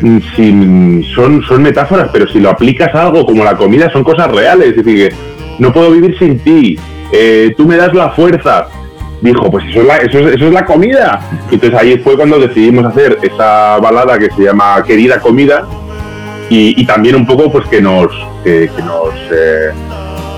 mm, 0.00 0.18
si, 0.36 1.14
son, 1.14 1.42
son 1.42 1.62
metáforas, 1.62 2.10
pero 2.12 2.26
si 2.28 2.40
lo 2.40 2.50
aplicas 2.50 2.94
a 2.94 3.06
algo 3.06 3.24
como 3.24 3.44
la 3.44 3.56
comida, 3.56 3.90
son 3.90 4.04
cosas 4.04 4.30
reales. 4.30 4.68
Es 4.68 4.76
decir, 4.76 5.08
que 5.10 5.16
no 5.58 5.72
puedo 5.72 5.90
vivir 5.90 6.18
sin 6.18 6.38
ti, 6.38 6.78
eh, 7.12 7.54
tú 7.56 7.66
me 7.66 7.76
das 7.76 7.94
la 7.94 8.10
fuerza. 8.10 8.66
Dijo, 9.20 9.48
pues 9.50 9.64
eso 9.66 9.82
es, 9.82 9.86
la, 9.86 9.96
eso, 9.98 10.18
es, 10.18 10.34
eso 10.34 10.46
es 10.46 10.52
la 10.52 10.64
comida. 10.64 11.20
Entonces 11.50 11.78
ahí 11.78 11.98
fue 11.98 12.16
cuando 12.16 12.38
decidimos 12.38 12.84
hacer 12.86 13.18
esa 13.22 13.78
balada 13.78 14.18
que 14.18 14.28
se 14.30 14.42
llama 14.42 14.82
Querida 14.84 15.20
Comida, 15.20 15.64
y, 16.50 16.80
y 16.80 16.84
también 16.84 17.16
un 17.16 17.26
poco 17.26 17.50
pues 17.50 17.66
que 17.68 17.80
nos 17.80 18.08
que, 18.44 18.68
que 18.74 18.82
nos 18.82 19.14
eh, 19.30 19.70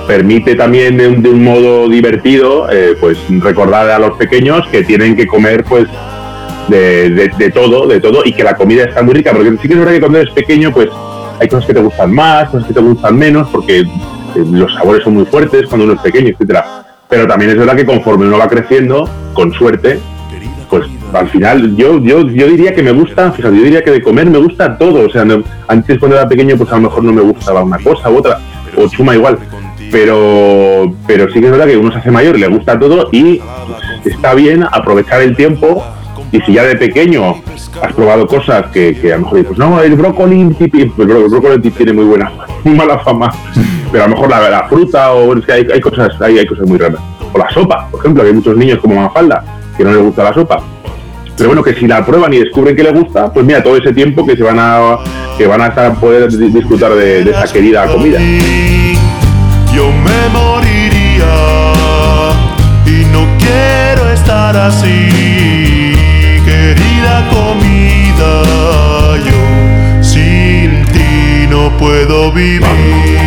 permite 0.07 0.55
también 0.55 0.97
de 0.97 1.09
un, 1.09 1.23
de 1.23 1.29
un 1.29 1.43
modo 1.43 1.89
divertido 1.89 2.71
eh, 2.71 2.97
pues 3.01 3.19
recordar 3.41 3.91
a 3.91 3.99
los 3.99 4.17
pequeños 4.17 4.67
que 4.69 4.85
tienen 4.85 5.17
que 5.17 5.27
comer 5.27 5.65
pues 5.65 5.89
de, 6.69 7.11
de- 7.11 7.51
todo 7.51 7.87
de 7.87 8.01
todo 8.01 8.23
y 8.25 8.33
que 8.33 8.43
la 8.43 8.55
comida 8.57 8.85
está 8.85 9.03
muy 9.03 9.15
rica 9.15 9.33
porque 9.33 9.51
sí 9.61 9.69
que 9.69 9.75
es 9.75 9.79
verdad 9.79 9.93
que 9.93 10.01
cuando 10.01 10.19
eres 10.19 10.33
pequeño 10.33 10.73
pues 10.73 10.89
hay 11.41 11.49
cosas 11.49 11.67
que 11.67 11.75
te 11.75 11.81
gustan 11.81 12.13
más 12.13 12.49
cosas 12.49 12.67
que 12.69 12.75
te 12.75 12.81
gustan 12.81 13.17
menos 13.17 13.49
porque 13.51 13.81
eh, 13.81 13.87
los 14.51 14.73
sabores 14.75 15.05
son 15.05 15.15
muy 15.15 15.27
fuertes 15.27 15.67
cuando 15.67 15.85
uno 15.85 15.95
es 15.95 16.01
pequeño 16.01 16.29
etcétera 16.29 16.85
pero 17.09 17.27
también 17.27 17.51
es 17.51 17.59
verdad 17.59 17.77
que 17.77 17.85
conforme 17.85 18.27
uno 18.27 18.39
va 18.39 18.49
creciendo 18.49 19.09
con 19.35 19.53
suerte 19.53 20.01
pues 20.71 20.87
al 21.13 21.29
final 21.29 21.77
yo, 21.77 22.01
yo, 22.01 22.23
yo 22.27 22.49
diría 22.49 22.75
que 22.75 22.83
me 22.83 22.91
gusta, 22.91 23.31
fíjate, 23.31 23.57
yo 23.57 23.63
diría 23.63 23.85
que 23.85 23.93
de 23.93 24.03
comer 24.03 24.29
me 24.29 24.39
gusta 24.39 24.77
todo. 24.77 25.07
O 25.07 25.11
sea, 25.11 25.25
antes 25.69 25.99
cuando 26.01 26.17
era 26.17 26.29
pequeño, 26.29 26.57
pues 26.57 26.73
a 26.73 26.77
lo 26.77 26.81
mejor 26.83 27.05
no 27.05 27.13
me 27.13 27.21
gustaba 27.21 27.63
una 27.63 27.79
cosa 27.79 28.11
u 28.11 28.17
otra, 28.17 28.41
o 28.77 28.89
chuma 28.89 29.15
igual. 29.15 29.39
Pero, 29.93 30.93
pero 31.07 31.29
sí 31.31 31.39
que 31.39 31.47
es 31.47 31.53
verdad 31.53 31.67
que 31.67 31.77
uno 31.77 31.93
se 31.93 31.99
hace 31.99 32.11
mayor 32.11 32.37
le 32.37 32.49
gusta 32.49 32.77
todo 32.77 33.09
y 33.13 33.41
está 34.05 34.35
bien 34.35 34.65
aprovechar 34.69 35.23
el 35.23 35.37
tiempo 35.37 35.85
Y 36.35 36.41
si 36.41 36.53
ya 36.55 36.65
de 36.65 36.75
pequeño 36.75 37.37
has 37.81 37.93
probado 37.93 38.27
cosas 38.27 38.67
que, 38.73 38.99
que 39.01 39.13
a 39.13 39.17
lo 39.19 39.23
mejor 39.23 39.39
dices, 39.39 39.57
no, 39.57 39.81
el 39.81 39.95
brócoli, 39.95 40.43
tipi- 40.59 40.91
pues 40.97 41.09
el 41.09 41.29
brócoli 41.29 41.61
tiene 41.71 41.93
muy 41.93 42.05
buena, 42.07 42.33
muy 42.65 42.75
mala 42.75 42.99
fama, 42.99 43.31
pero 43.93 44.03
a 44.03 44.09
lo 44.09 44.15
mejor 44.17 44.31
la, 44.31 44.67
fruta 44.69 45.13
o 45.13 45.33
hay, 45.33 45.67
hay 45.73 45.81
cosas, 45.81 46.21
hay, 46.21 46.39
hay 46.41 46.47
cosas 46.47 46.67
muy 46.67 46.77
raras. 46.77 46.99
O 47.33 47.39
la 47.39 47.49
sopa, 47.51 47.87
por 47.89 48.01
ejemplo, 48.01 48.23
que 48.25 48.31
hay 48.31 48.35
muchos 48.35 48.57
niños 48.57 48.81
como 48.81 48.97
Mafalda 48.97 49.45
que 49.77 49.85
no 49.85 49.93
les 49.93 50.03
gusta 50.03 50.25
la 50.25 50.35
sopa. 50.35 50.61
Pero 51.37 51.51
bueno, 51.51 51.63
que 51.63 51.75
si 51.75 51.87
la 51.87 52.05
prueban 52.05 52.33
y 52.35 52.39
descubren 52.39 52.75
que 52.75 52.83
les 52.83 52.93
gusta, 52.95 53.33
pues 53.33 53.47
mira, 53.47 53.63
todo 53.63 53.77
ese 53.77 53.93
tiempo 53.93 54.27
que 54.27 54.37
se 54.37 54.43
van 54.43 54.59
a 54.59 54.99
que 55.39 55.47
van 55.47 55.61
a 55.61 55.67
estar, 55.69 55.95
poder 56.01 56.29
di- 56.31 56.49
disfrutar 56.51 56.95
de, 56.95 57.23
de 57.25 57.31
esa 57.31 57.53
querida 57.53 57.87
comida. 57.87 58.19
Yo 59.73 59.87
me 59.93 60.29
moriría 60.33 61.35
y 62.87 63.05
no 63.13 63.27
quiero 63.39 64.11
estar 64.11 64.57
así, 64.57 65.44
comida. 67.35 68.33
Yo 69.29 69.41
sin 70.03 70.85
ti 70.93 71.47
no 71.49 71.77
puedo 71.77 72.33
vivir. 72.33 73.24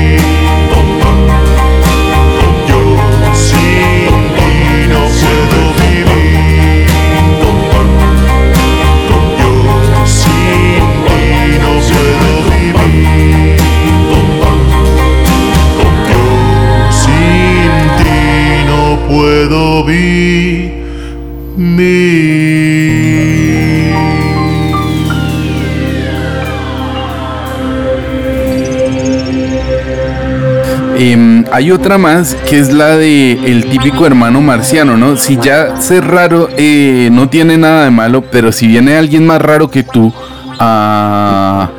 Hay 31.57 31.71
otra 31.71 31.97
más 31.97 32.35
que 32.47 32.59
es 32.59 32.71
la 32.71 32.95
de 32.97 33.31
el 33.31 33.65
típico 33.65 34.05
hermano 34.05 34.41
marciano, 34.41 34.95
¿no? 34.95 35.17
Si 35.17 35.37
ya 35.37 35.81
ser 35.81 36.05
raro 36.05 36.49
eh, 36.55 37.09
no 37.11 37.29
tiene 37.29 37.57
nada 37.57 37.85
de 37.85 37.89
malo, 37.89 38.21
pero 38.21 38.51
si 38.51 38.67
viene 38.67 38.95
alguien 38.95 39.25
más 39.25 39.41
raro 39.41 39.71
que 39.71 39.81
tú 39.81 40.13
a, 40.59 41.71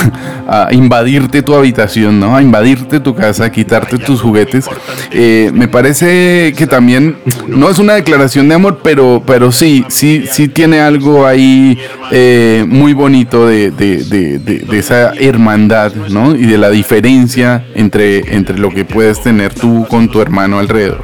a 0.48 0.68
invadirte 0.72 1.42
tu 1.42 1.54
habitación, 1.54 2.20
¿no? 2.20 2.36
A 2.36 2.42
invadirte 2.42 3.00
tu 3.00 3.14
casa, 3.14 3.46
a 3.46 3.52
quitarte 3.52 3.98
tus 3.98 4.20
juguetes, 4.20 4.66
eh, 5.10 5.50
me 5.54 5.68
parece 5.68 6.54
que 6.56 6.66
también 6.66 7.16
no 7.48 7.68
es 7.70 7.78
una 7.78 7.94
declaración 7.94 8.48
de 8.48 8.54
amor, 8.54 8.80
pero, 8.82 9.22
pero 9.26 9.52
sí, 9.52 9.84
sí, 9.88 10.24
sí 10.30 10.48
tiene 10.48 10.80
algo 10.80 11.26
ahí 11.26 11.78
eh, 12.10 12.64
muy 12.68 12.92
bonito 12.92 13.46
de, 13.46 13.70
de- 13.70 14.04
de- 14.04 14.38
de- 14.38 14.58
de 14.60 14.78
esa 14.78 15.12
hermandad, 15.14 15.92
¿no? 16.10 16.34
Y 16.34 16.46
de 16.46 16.58
la 16.58 16.70
diferencia 16.70 17.64
entre, 17.74 18.34
entre 18.36 18.58
lo 18.58 18.70
que 18.70 18.84
puedes 18.84 19.22
tener 19.22 19.54
tú 19.54 19.86
con 19.88 20.08
tu 20.08 20.20
hermano 20.20 20.58
alrededor. 20.58 21.02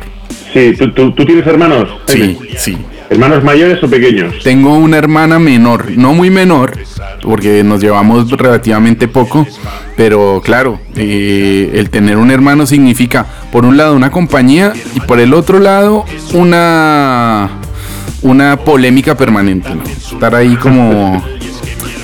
Sí, 0.52 0.74
¿tú, 0.78 0.92
tú, 0.92 1.12
tú 1.12 1.24
tienes 1.24 1.46
hermanos? 1.46 1.88
Sí, 2.07 2.38
sí. 2.59 2.76
¿Hermanos 3.12 3.44
mayores 3.44 3.85
o 3.85 3.90
pequeños? 3.90 4.42
Tengo 4.42 4.75
una 4.75 4.96
hermana 4.96 5.38
menor, 5.38 5.90
no 5.98 6.14
muy 6.14 6.31
menor, 6.31 6.79
porque 7.20 7.62
nos 7.62 7.83
llevamos 7.83 8.31
relativamente 8.31 9.07
poco, 9.07 9.46
pero 9.98 10.40
claro, 10.42 10.81
eh, 10.96 11.72
el 11.75 11.90
tener 11.90 12.16
un 12.16 12.31
hermano 12.31 12.64
significa, 12.64 13.27
por 13.53 13.66
un 13.66 13.77
lado, 13.77 13.94
una 13.94 14.11
compañía 14.11 14.72
y 14.94 15.01
por 15.01 15.20
el 15.20 15.35
otro 15.35 15.61
lado, 15.61 16.07
una, 16.33 17.51
una 18.22 18.57
polémica 18.57 19.14
permanente, 19.14 19.75
¿no? 19.75 19.83
Estar 19.83 20.35
ahí 20.35 20.57
como... 20.57 21.22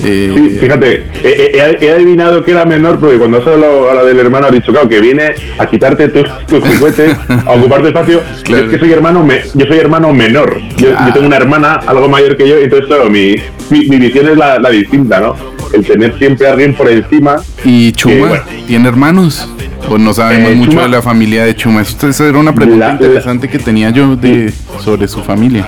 eh, 0.04 0.32
Sí, 0.34 0.58
fíjate, 0.60 1.04
he, 1.24 1.90
adivinado 1.90 2.44
que 2.44 2.52
era 2.52 2.64
menor 2.64 2.98
porque 2.98 3.18
cuando 3.18 3.38
has 3.38 3.46
hablado 3.46 3.90
a 3.90 3.94
la 3.94 4.04
del 4.04 4.18
hermano 4.18 4.46
has 4.46 4.52
dicho, 4.52 4.72
claro, 4.72 4.88
que 4.88 5.00
viene 5.00 5.34
a 5.58 5.66
quitarte 5.66 6.08
tus, 6.08 6.24
tus 6.46 6.60
juguetes, 6.64 7.16
a 7.46 7.52
ocupar 7.52 7.80
tu 7.82 7.88
espacio. 7.88 8.22
Claro. 8.44 8.64
Es 8.66 8.70
que 8.70 8.78
soy 8.78 8.92
hermano, 8.92 9.24
me- 9.24 9.42
yo 9.54 9.66
soy 9.66 9.78
hermano 9.78 10.12
menor. 10.12 10.60
Yo, 10.76 10.88
Ah. 10.96 11.06
yo 11.08 11.12
tengo 11.14 11.26
una 11.26 11.36
hermana 11.36 11.74
algo 11.86 12.08
mayor 12.08 12.36
que 12.36 12.48
yo, 12.48 12.56
entonces 12.58 12.86
claro, 12.86 13.08
mi, 13.10 13.34
mi, 13.70 13.86
mi 13.88 13.96
visión 13.98 14.28
es 14.28 14.36
la, 14.36 14.58
la 14.58 14.70
distinta, 14.70 15.20
¿no? 15.20 15.34
El 15.72 15.84
tener 15.84 16.16
siempre 16.18 16.46
a 16.46 16.52
alguien 16.52 16.74
por 16.74 16.88
encima. 16.90 17.36
¿Y 17.64 17.92
Chuma 17.92 18.14
que, 18.14 18.20
bueno, 18.20 18.42
tiene 18.66 18.88
hermanos? 18.88 19.48
Pues 19.88 20.00
no 20.02 20.12
sabemos 20.14 20.50
Eh, 20.50 20.54
mucho 20.54 20.72
Chuma- 20.72 20.82
de 20.82 20.88
la 20.88 21.02
familia 21.02 21.44
de 21.44 21.54
Chuma. 21.54 21.82
Esa 21.82 22.26
era 22.28 22.38
una 22.38 22.54
pregunta 22.54 22.78
La- 22.78 22.86
la- 22.88 22.92
interesante 23.00 23.48
que 23.48 23.58
tenía 23.58 23.90
yo 23.90 24.16
de, 24.16 24.52
sobre 24.82 25.08
su 25.08 25.22
familia. 25.22 25.66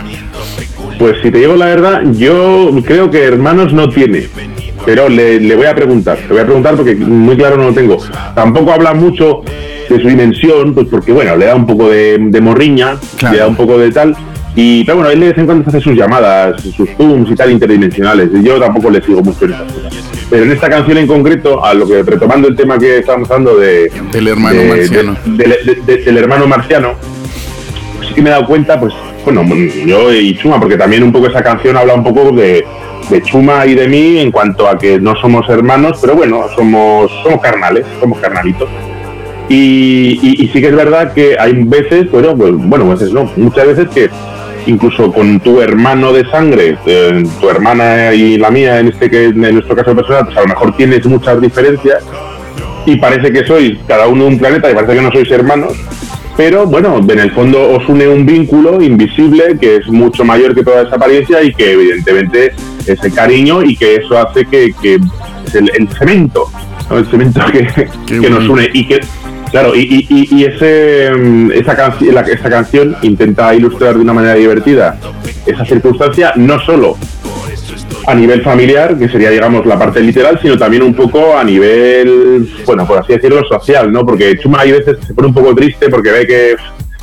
Pues 1.01 1.17
si 1.23 1.31
te 1.33 1.39
digo 1.39 1.57
la 1.57 1.65
verdad, 1.67 2.03
yo 2.13 2.71
creo 2.87 3.11
que 3.11 3.25
hermanos 3.25 3.73
no 3.73 3.89
tiene. 3.89 4.29
Pero 4.85 5.09
le, 5.09 5.41
le 5.41 5.57
voy 5.57 5.67
a 5.67 5.75
preguntar, 5.75 6.19
le 6.23 6.29
voy 6.29 6.39
a 6.41 6.45
preguntar 6.45 6.75
porque 6.77 6.95
muy 6.95 7.37
claro 7.37 7.57
no 7.57 7.65
lo 7.65 7.73
tengo. 7.73 7.97
Tampoco 8.35 8.71
habla 8.73 8.95
mucho 8.95 9.41
de 9.89 10.01
su 10.01 10.07
dimensión, 10.09 10.75
pues 10.75 10.87
porque 10.91 11.11
bueno, 11.13 11.37
le 11.37 11.47
da 11.47 11.57
un 11.57 11.67
poco 11.67 11.89
de, 11.89 12.19
de 12.21 12.41
morriña, 12.41 12.97
Claro. 13.19 13.35
le 13.35 13.41
da 13.41 13.49
un 13.49 13.57
poco 13.57 13.79
de 13.79 13.91
tal. 13.91 14.15
Y 14.55 14.85
pero 14.85 14.97
bueno, 14.99 15.11
él 15.11 15.21
de 15.21 15.29
vez 15.29 15.39
en 15.39 15.47
cuando 15.47 15.69
hace 15.69 15.81
sus 15.81 15.95
llamadas, 15.95 16.61
sus 16.63 16.89
zooms 16.97 17.31
y 17.31 17.35
tal 17.35 17.51
interdimensionales. 17.51 18.29
Y 18.35 18.43
yo 18.43 18.59
tampoco 18.61 18.91
le 18.91 19.01
sigo 19.03 19.23
mucho 19.23 19.47
en 19.47 19.53
esas 19.53 19.73
cosas. 19.73 19.95
Pero 20.29 20.45
en 20.45 20.53
esta 20.53 20.69
canción 20.69 20.99
en 20.99 21.07
concreto, 21.07 21.65
a 21.65 21.73
lo 21.75 21.89
que 21.89 22.03
retomando 22.03 22.47
el 22.49 22.57
tema 22.57 22.79
que 22.79 22.99
estábamos 22.99 23.31
hablando 23.31 23.57
de, 23.59 23.91
Del 24.13 24.29
hermano 24.29 24.61
de- 24.61 24.69
marciano. 24.69 25.17
de- 25.25 26.03
del 26.05 26.17
hermano 26.19 26.47
marciano, 26.47 26.93
sí 28.07 28.15
que 28.15 28.23
me 28.23 28.29
he 28.29 28.33
dado 28.33 28.47
cuenta, 28.47 28.79
pues, 28.79 28.93
bueno, 29.25 29.45
yo 29.87 30.13
y 30.13 30.37
Chuma, 30.37 30.59
porque 30.59 30.77
también 30.77 31.03
un 31.03 31.13
poco 31.13 31.27
esa 31.29 31.43
canción 31.43 31.77
habla 31.77 31.95
un 31.95 32.05
poco 32.05 32.33
de, 32.33 32.65
Chuma 33.25 33.67
y 33.67 33.75
de 33.75 33.89
mí 33.89 34.19
en 34.19 34.31
cuanto 34.31 34.69
a 34.69 34.79
que 34.79 35.01
no 35.01 35.17
somos 35.17 35.49
hermanos, 35.49 35.99
pero 36.01 36.15
bueno, 36.15 36.45
somos, 36.55 37.11
somos 37.23 37.41
carnales, 37.41 37.85
somos 37.99 38.19
carnalitos. 38.21 38.69
Y 39.49 40.49
sí 40.53 40.61
que 40.61 40.69
es 40.69 40.77
verdad 40.77 41.13
que 41.13 41.37
hay 41.39 41.65
veces, 41.65 42.09
bueno, 42.13 42.37
pues, 42.37 42.53
bueno, 42.55 42.89
veces 42.89 43.13
no, 43.13 43.29
muchas 43.37 43.67
veces 43.67 43.89
que 43.89 44.09
incluso 44.67 45.13
con 45.13 45.41
tu 45.41 45.61
hermano 45.61 46.13
de 46.13 46.29
sangre, 46.31 46.77
eh, 46.87 47.23
tu 47.41 47.49
hermana 47.49 48.13
y 48.13 48.39
la 48.39 48.51
mía, 48.51 48.79
en 48.79 48.89
este 48.89 49.11
que 49.11 49.27
en 49.27 49.41
nuestro 49.41 49.75
caso 49.75 49.95
personal, 49.95 50.25
pues 50.25 50.37
a 50.37 50.43
lo 50.43 50.49
mejor 50.49 50.77
tienes 50.77 51.05
muchas 51.07 51.41
diferencias 51.41 52.05
y 52.87 52.97
parece 52.97 53.33
que 53.33 53.47
sois 53.47 53.79
cada 53.87 54.07
uno 54.09 54.27
un 54.27 54.39
planeta 54.39 54.71
y 54.71 54.75
parece 54.75 54.95
que 54.95 55.03
no 55.03 55.13
sois 55.13 55.31
hermanos, 55.31 55.75
pero 56.41 56.65
bueno, 56.65 56.99
en 57.07 57.19
el 57.19 57.31
fondo 57.33 57.71
os 57.71 57.87
une 57.87 58.09
un 58.09 58.25
vínculo 58.25 58.81
invisible 58.81 59.59
que 59.61 59.77
es 59.77 59.87
mucho 59.89 60.25
mayor 60.25 60.55
que 60.55 60.63
toda 60.65 60.85
esa 60.85 60.97
apariencia 60.97 61.43
y 61.43 61.53
que 61.53 61.73
evidentemente 61.73 62.53
es 62.87 63.05
el 63.05 63.13
cariño 63.13 63.63
y 63.63 63.77
que 63.77 63.97
eso 63.97 64.17
hace 64.19 64.47
que, 64.47 64.73
que 64.81 64.95
es 65.47 65.55
el, 65.55 65.71
el 65.79 65.87
cemento, 65.91 66.47
¿no? 66.89 66.97
el 66.97 67.05
cemento 67.05 67.43
que, 67.53 67.67
que 68.07 68.31
nos 68.31 68.49
une 68.49 68.71
y 68.73 68.87
que 68.87 69.01
Claro, 69.51 69.75
y, 69.77 69.81
y- 69.81 70.07
y- 70.09 70.35
y 70.39 70.45
ese, 70.45 71.11
mm, 71.15 71.51
esa, 71.53 71.77
canci- 71.77 72.29
esta 72.33 72.49
canción 72.49 72.97
intenta 73.03 73.55
ilustrar 73.55 73.97
de 73.97 74.01
una 74.01 74.15
manera 74.15 74.35
divertida 74.35 74.97
esa 75.45 75.65
circunstancia, 75.67 76.33
no 76.37 76.59
solo 76.61 76.97
a 78.11 78.15
nivel 78.15 78.43
familiar, 78.43 78.99
que 78.99 79.09
sería, 79.09 79.31
digamos, 79.31 79.65
la 79.67 79.79
parte 79.79 80.01
literal, 80.01 80.39
sino 80.43 80.59
también 80.59 80.83
un 80.83 80.95
poco 80.95 81.37
a 81.37 81.45
nivel, 81.45 82.49
bueno, 82.67 82.87
por 82.87 82.99
así 82.99 83.13
decirlo, 83.13 83.45
social, 83.45 83.93
¿no? 83.93 84.05
Porque 84.05 84.37
Chuma 84.39 84.61
hay 84.61 84.73
veces 84.73 84.99
se 85.07 85.15
pone 85.15 85.29
un 85.29 85.35
poco 85.35 85.55
triste 85.55 85.89
porque 85.89 86.11
ve 86.11 86.27
que 86.27 86.57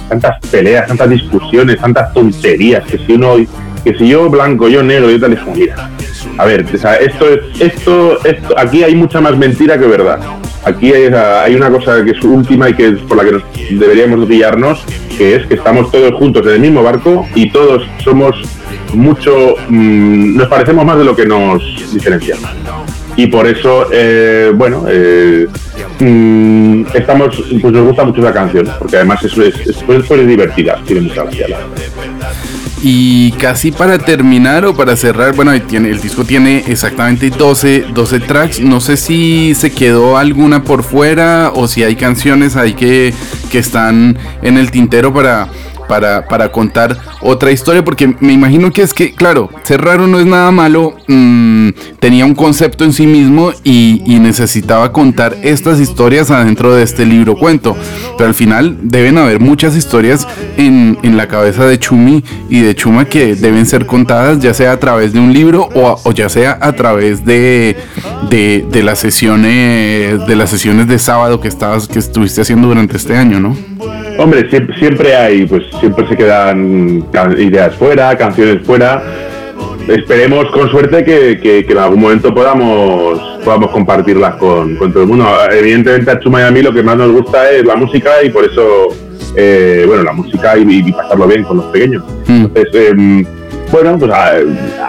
tantas 0.09 0.39
peleas, 0.49 0.87
tantas 0.87 1.09
discusiones, 1.09 1.79
tantas 1.79 2.13
tonterías, 2.13 2.85
que 2.85 2.97
si 2.97 3.13
uno, 3.13 3.35
que 3.83 3.97
si 3.97 4.09
yo 4.09 4.29
blanco, 4.29 4.67
yo 4.67 4.83
negro, 4.83 5.09
yo 5.09 5.19
tal, 5.19 5.33
es 5.33 5.39
mira, 5.55 5.89
a 6.37 6.45
ver, 6.45 6.65
o 6.73 6.77
sea, 6.77 6.95
esto 6.95 7.25
es, 7.29 7.61
esto, 7.61 8.23
esto, 8.25 8.55
aquí 8.57 8.83
hay 8.83 8.95
mucha 8.95 9.21
más 9.21 9.37
mentira 9.37 9.79
que 9.79 9.87
verdad. 9.87 10.19
Aquí 10.65 10.91
hay, 10.91 11.05
hay 11.13 11.55
una 11.55 11.69
cosa 11.69 12.03
que 12.03 12.11
es 12.11 12.21
última 12.23 12.69
y 12.69 12.73
que 12.73 12.87
es 12.89 12.99
por 12.99 13.17
la 13.17 13.23
que 13.23 13.31
nos 13.31 13.43
deberíamos 13.71 14.27
guiarnos, 14.27 14.83
que 15.17 15.35
es 15.35 15.45
que 15.47 15.53
estamos 15.55 15.89
todos 15.91 16.13
juntos 16.15 16.45
en 16.47 16.53
el 16.53 16.59
mismo 16.59 16.83
barco 16.83 17.25
y 17.33 17.49
todos 17.49 17.87
somos 18.03 18.35
mucho, 18.93 19.55
mm, 19.69 20.37
nos 20.37 20.47
parecemos 20.47 20.85
más 20.85 20.97
de 20.97 21.03
lo 21.03 21.15
que 21.15 21.25
nos 21.25 21.61
diferenciamos. 21.93 22.49
Y 23.15 23.27
por 23.27 23.47
eso, 23.47 23.87
eh, 23.91 24.51
bueno, 24.53 24.85
eh, 24.87 25.47
mm, 25.99 26.85
estamos, 26.93 27.43
pues 27.61 27.73
nos 27.73 27.87
gusta 27.87 28.05
mucho 28.05 28.21
la 28.21 28.31
canción, 28.31 28.69
porque 28.77 28.97
además 28.97 29.23
es, 29.23 29.35
es, 29.37 29.55
es, 29.67 29.83
pues, 29.83 30.09
es 30.09 30.27
divertida, 30.27 30.79
tiene 30.85 31.01
mucha 31.01 31.23
gracia. 31.23 31.57
Y 32.83 33.31
casi 33.33 33.71
para 33.71 33.97
terminar 33.97 34.65
o 34.65 34.75
para 34.75 34.95
cerrar, 34.95 35.35
bueno, 35.35 35.59
tiene, 35.63 35.89
el 35.89 35.99
disco 35.99 36.25
tiene 36.25 36.63
exactamente 36.67 37.31
12, 37.31 37.85
12 37.91 38.19
tracks. 38.19 38.61
No 38.61 38.79
sé 38.81 38.97
si 38.97 39.55
se 39.55 39.71
quedó 39.71 40.15
alguna 40.15 40.63
por 40.63 40.83
fuera 40.83 41.51
o 41.55 41.67
si 41.67 41.83
hay 41.83 41.95
canciones 41.95 42.55
ahí 42.55 42.75
que, 42.75 43.15
que 43.51 43.57
están 43.57 44.15
en 44.43 44.57
el 44.57 44.69
tintero 44.69 45.11
para, 45.11 45.49
para, 45.87 46.27
para 46.27 46.51
contar 46.51 46.97
otra 47.21 47.51
historia, 47.51 47.83
porque 47.83 48.15
me 48.19 48.33
imagino 48.33 48.71
que 48.71 48.81
es 48.81 48.93
que, 48.93 49.13
claro, 49.13 49.49
ser 49.63 49.81
raro 49.81 50.07
no 50.07 50.19
es 50.19 50.25
nada 50.25 50.51
malo, 50.51 50.95
mm, 51.07 51.69
tenía 51.99 52.25
un 52.25 52.35
concepto 52.35 52.83
en 52.83 52.93
sí 52.93 53.07
mismo 53.07 53.51
y, 53.63 54.03
necesitaba 54.17 54.91
contar 54.91 55.37
estas 55.43 55.79
historias 55.79 56.31
adentro 56.31 56.73
de 56.73 56.83
este 56.83 57.05
libro 57.05 57.35
cuento, 57.35 57.77
pero 58.17 58.27
al 58.27 58.33
final 58.33 58.77
deben 58.81 59.17
haber 59.17 59.39
muchas 59.39 59.75
historias 59.75 60.27
en, 60.57 60.97
en 61.03 61.15
la 61.15 61.27
cabeza 61.27 61.65
de 61.65 61.79
Chumi 61.79 62.23
y 62.49 62.59
de 62.59 62.75
Chuma 62.75 63.05
que 63.05 63.35
deben 63.35 63.65
ser 63.65 63.85
contadas 63.85 64.39
ya 64.39 64.53
sea 64.53 64.73
a 64.73 64.79
través 64.79 65.13
de 65.13 65.19
un 65.19 65.31
libro 65.31 65.69
o, 65.75 65.99
o 66.03 66.11
ya 66.11 66.27
sea 66.29 66.57
a 66.59 66.73
través 66.73 67.23
de, 67.25 67.77
de, 68.29 68.65
de 68.69 68.83
las 68.83 68.99
sesiones 68.99 70.27
de 70.27 70.35
las 70.35 70.49
sesiones 70.49 70.87
de 70.87 70.99
sábado 70.99 71.39
que 71.39 71.47
estabas 71.47 71.87
que 71.87 71.99
estuviste 71.99 72.41
haciendo 72.41 72.67
durante 72.67 72.97
este 72.97 73.15
año, 73.15 73.39
¿no? 73.39 73.55
Hombre, 74.17 74.49
siempre, 74.49 74.77
siempre 74.77 75.15
hay, 75.15 75.45
pues 75.45 75.63
siempre 75.79 76.07
se 76.07 76.15
quedan 76.17 77.03
ideas 77.37 77.75
fuera, 77.75 78.17
canciones 78.17 78.65
fuera. 78.65 79.03
Esperemos 79.87 80.45
con 80.51 80.69
suerte 80.69 81.03
que, 81.05 81.39
que- 81.41 81.65
que 81.65 81.71
en 81.71 81.77
algún 81.77 82.01
momento 82.01 82.33
podamos 82.33 83.21
podamos 83.45 83.71
compartirlas 83.71 84.35
con, 84.35 84.75
con 84.75 84.91
todo 84.91 85.03
el 85.03 85.09
mundo. 85.09 85.25
Evidentemente 85.51 86.11
a 86.11 86.19
Chuma 86.19 86.41
y 86.41 86.43
a 86.43 86.51
mí 86.51 86.61
lo 86.61 86.73
que 86.73 86.83
más 86.83 86.97
nos 86.97 87.11
gusta 87.13 87.49
es 87.51 87.63
la 87.65 87.75
música 87.77 88.21
y 88.21 88.29
por 88.29 88.43
eso, 88.43 88.89
eh, 89.37 89.85
bueno, 89.87 90.03
la 90.03 90.11
música 90.11 90.57
y, 90.57 90.63
y 90.85 90.91
pasarlo 90.91 91.27
bien 91.27 91.43
con 91.43 91.57
los 91.57 91.65
pequeños. 91.67 92.03
Mm. 92.27 92.45
Entonces, 92.53 92.91
em, 92.91 93.25
bueno, 93.71 93.97
pues 93.97 94.11
a, 94.11 94.31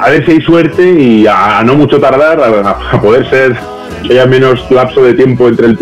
a 0.01 0.11
ver 0.11 0.25
si 0.27 0.33
hay 0.33 0.41
suerte 0.41 0.83
y 0.83 1.27
a, 1.29 1.61
a 1.61 1.65
no 1.65 1.75
mucho 1.77 2.01
tardar, 2.01 2.41
a, 2.41 2.71
a 2.97 3.01
poder 3.01 3.29
ser 3.31 3.55
que 4.07 4.13
haya 4.13 4.27
menos 4.27 4.71
lapso 4.71 5.03
de 5.03 5.15
tiempo 5.15 5.49
entre 5.49 5.67
el, 5.67 5.79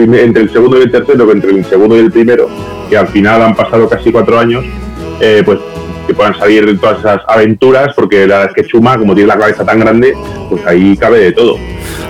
segundo 0.52 0.78
y 0.78 0.82
el 0.82 0.90
tercero 0.90 1.26
que 1.26 1.32
entre 1.32 1.50
el 1.50 1.64
segundo 1.64 1.96
y 1.96 2.00
el 2.00 2.10
primero, 2.10 2.48
que 2.88 2.96
al 2.96 3.08
final 3.08 3.42
han 3.42 3.54
pasado 3.54 3.88
casi 3.88 4.12
cuatro 4.12 4.38
años, 4.38 4.64
eh, 5.20 5.42
pues 5.44 5.58
que 6.06 6.14
puedan 6.14 6.38
salir 6.38 6.78
todas 6.78 7.00
esas 7.00 7.20
aventuras, 7.26 7.92
porque 7.94 8.26
la 8.26 8.38
verdad 8.38 8.54
es 8.56 8.62
que 8.62 8.70
Chuma, 8.70 8.96
como 8.96 9.14
tiene 9.14 9.28
la 9.28 9.38
cabeza 9.38 9.64
tan 9.64 9.80
grande, 9.80 10.14
pues 10.48 10.64
ahí 10.64 10.96
cabe 10.96 11.18
de 11.18 11.32
todo. 11.32 11.58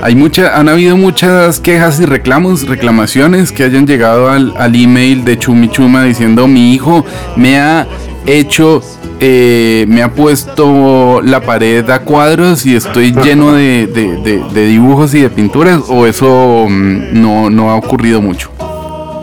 Hay 0.03 0.15
mucha, 0.15 0.59
han 0.59 0.69
habido 0.69 0.97
muchas 0.97 1.61
quejas 1.61 1.99
y 2.01 2.05
reclamos, 2.05 2.69
reclamaciones 2.69 3.53
que 3.53 3.65
hayan 3.65 3.87
llegado 3.87 4.29
al, 4.29 4.53
al 4.59 4.75
email 4.75 5.25
de 5.25 5.39
Chumi 5.39 5.71
Chuma 5.71 6.05
diciendo 6.05 6.47
mi 6.47 6.75
hijo 6.75 7.07
me 7.37 7.59
ha 7.59 7.87
hecho, 8.27 8.83
eh, 9.21 9.85
me 9.89 10.03
ha 10.03 10.11
puesto 10.13 11.21
la 11.23 11.41
pared 11.41 11.89
a 11.91 12.01
cuadros 12.01 12.67
y 12.67 12.75
estoy 12.77 13.13
lleno 13.13 13.53
de, 13.53 13.87
de- 13.87 14.17
de- 14.23 14.43
de 14.53 14.67
dibujos 14.67 15.15
y 15.15 15.21
de 15.23 15.31
pinturas 15.31 15.83
o 15.89 16.07
eso 16.07 16.67
mm, 16.69 17.21
no, 17.21 17.49
no 17.51 17.71
ha 17.71 17.77
ocurrido 17.77 18.21
mucho. 18.21 18.51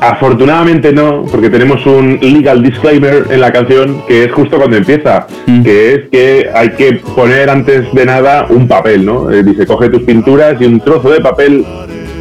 Afortunadamente 0.01 0.91
no, 0.91 1.23
porque 1.31 1.49
tenemos 1.49 1.85
un 1.85 2.19
legal 2.21 2.61
disclaimer 2.61 3.25
en 3.29 3.39
la 3.39 3.53
canción 3.53 4.01
que 4.05 4.25
es 4.25 4.31
justo 4.33 4.57
cuando 4.57 4.75
empieza, 4.75 5.27
Mm. 5.47 5.63
que 5.63 5.93
es 5.93 6.01
que 6.11 6.49
hay 6.53 6.71
que 6.71 6.93
poner 7.15 7.49
antes 7.49 7.85
de 7.93 8.05
nada 8.05 8.45
un 8.49 8.67
papel, 8.67 9.05
¿no? 9.05 9.31
Eh, 9.31 9.43
dice, 9.43 9.65
coge 9.65 9.87
tus 9.89 10.01
pinturas 10.03 10.59
y 10.59 10.65
un 10.65 10.81
trozo 10.81 11.09
de 11.09 11.21
papel, 11.21 11.65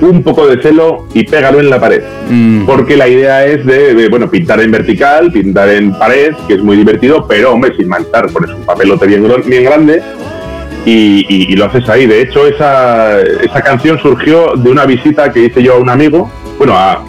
un 0.02 0.22
poco 0.22 0.46
de 0.46 0.60
celo 0.62 1.06
y 1.14 1.24
pégalo 1.24 1.60
en 1.60 1.70
la 1.70 1.80
pared. 1.80 2.02
Mm. 2.28 2.64
Porque 2.66 2.96
la 2.96 3.08
idea 3.08 3.44
es 3.46 3.64
de, 3.64 3.94
de, 3.94 4.08
bueno, 4.08 4.28
pintar 4.30 4.60
en 4.60 4.70
vertical, 4.70 5.30
pintar 5.32 5.68
en 5.68 5.92
pared, 5.98 6.32
que 6.48 6.54
es 6.54 6.62
muy 6.62 6.76
divertido, 6.76 7.26
pero 7.28 7.52
hombre, 7.52 7.74
sin 7.76 7.88
manchar, 7.88 8.26
pones 8.28 8.50
un 8.50 8.62
papelote 8.64 9.06
bien, 9.06 9.22
grande 9.64 10.02
y, 10.84 11.24
y- 11.28 11.52
y 11.52 11.56
lo 11.56 11.66
haces 11.66 11.88
ahí. 11.88 12.06
De 12.06 12.20
hecho, 12.22 12.46
esa, 12.46 13.20
esa 13.20 13.60
canción 13.62 13.98
surgió 13.98 14.54
de 14.56 14.70
una 14.70 14.84
visita 14.86 15.32
que 15.32 15.44
hice 15.44 15.62
yo 15.62 15.74
a 15.74 15.78
un 15.78 15.88
amigo, 15.88 16.30
bueno, 16.58 16.74
a, 16.76 17.04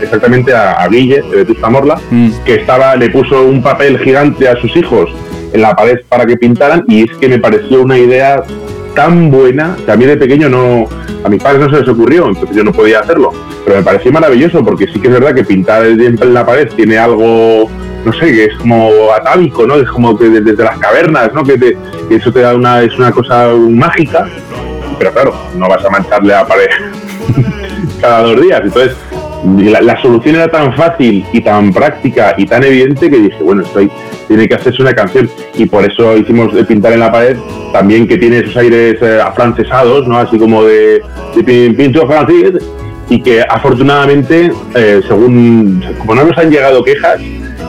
exactamente 0.00 0.54
a, 0.54 0.72
a 0.72 0.88
Guille, 0.88 1.22
de 1.22 1.36
Vetusta 1.38 1.68
Morla, 1.68 1.98
Mm. 2.10 2.30
que 2.44 2.54
estaba, 2.54 2.94
le 2.96 3.10
puso 3.10 3.42
un 3.44 3.62
papel 3.62 3.98
gigante 3.98 4.48
a 4.48 4.56
sus 4.60 4.76
hijos 4.76 5.10
en 5.52 5.62
la 5.62 5.74
pared 5.74 5.98
para 6.08 6.26
que 6.26 6.36
pintaran 6.36 6.84
y 6.88 7.04
es 7.04 7.16
que 7.18 7.28
me 7.28 7.38
pareció 7.38 7.80
una 7.82 7.96
idea 7.98 8.42
tan 8.96 9.30
buena 9.30 9.76
que 9.84 9.92
a 9.92 9.96
mí 9.96 10.04
de 10.06 10.16
pequeño 10.16 10.48
no, 10.48 10.88
a 11.22 11.28
mis 11.28 11.40
padres 11.40 11.60
no 11.62 11.70
se 11.70 11.80
les 11.80 11.88
ocurrió, 11.88 12.26
entonces 12.26 12.56
yo 12.56 12.64
no 12.64 12.72
podía 12.72 12.98
hacerlo, 13.00 13.30
pero 13.64 13.76
me 13.76 13.82
pareció 13.84 14.10
maravilloso 14.10 14.64
porque 14.64 14.86
sí 14.88 14.98
que 14.98 15.06
es 15.08 15.14
verdad 15.14 15.34
que 15.34 15.44
pintar 15.44 15.84
el 15.84 16.00
en 16.00 16.34
la 16.34 16.44
pared 16.44 16.68
tiene 16.74 16.98
algo, 16.98 17.70
no 18.04 18.12
sé, 18.14 18.26
que 18.32 18.44
es 18.46 18.56
como 18.56 18.90
atávico, 19.16 19.66
¿no? 19.66 19.76
Es 19.76 19.88
como 19.90 20.18
que 20.18 20.28
de- 20.28 20.40
desde 20.40 20.64
las 20.64 20.78
cavernas, 20.78 21.32
¿no? 21.34 21.44
Que, 21.44 21.56
te- 21.58 21.76
que 22.08 22.16
eso 22.16 22.32
te 22.32 22.40
da 22.40 22.54
una, 22.54 22.82
es 22.82 22.96
una 22.98 23.12
cosa 23.12 23.48
mágica, 23.70 24.26
pero 24.98 25.12
claro, 25.12 25.34
no 25.56 25.68
vas 25.68 25.84
a 25.84 25.90
mancharle 25.90 26.32
la 26.32 26.46
pared 26.46 26.66
cada 28.00 28.22
dos 28.22 28.40
días, 28.40 28.60
entonces 28.64 28.96
la, 29.44 29.80
la 29.80 30.00
solución 30.02 30.36
era 30.36 30.48
tan 30.48 30.74
fácil 30.74 31.24
y 31.32 31.40
tan 31.40 31.72
práctica 31.72 32.34
y 32.36 32.46
tan 32.46 32.64
evidente 32.64 33.10
que 33.10 33.16
dije, 33.18 33.36
bueno, 33.42 33.62
esto 33.62 33.78
hay- 33.80 33.90
tiene 34.28 34.48
que 34.48 34.54
hacerse 34.54 34.82
una 34.82 34.92
canción 34.92 35.30
y 35.54 35.66
por 35.66 35.84
eso 35.84 36.16
hicimos 36.16 36.52
de 36.52 36.64
pintar 36.64 36.92
en 36.92 37.00
la 37.00 37.12
pared 37.12 37.36
también 37.72 38.08
que 38.08 38.16
tiene 38.16 38.38
esos 38.38 38.56
aires 38.56 38.96
eh, 39.00 39.20
afrancesados, 39.24 40.08
¿no? 40.08 40.18
Así 40.18 40.38
como 40.38 40.64
de, 40.64 41.00
de 41.34 41.44
pin- 41.44 41.76
pincho 41.76 42.06
francés 42.06 42.54
y 43.08 43.22
que 43.22 43.42
afortunadamente, 43.48 44.50
eh, 44.74 45.00
según 45.06 45.80
como 45.98 46.14
no 46.16 46.24
nos 46.24 46.36
han 46.38 46.50
llegado 46.50 46.82
quejas, 46.82 47.20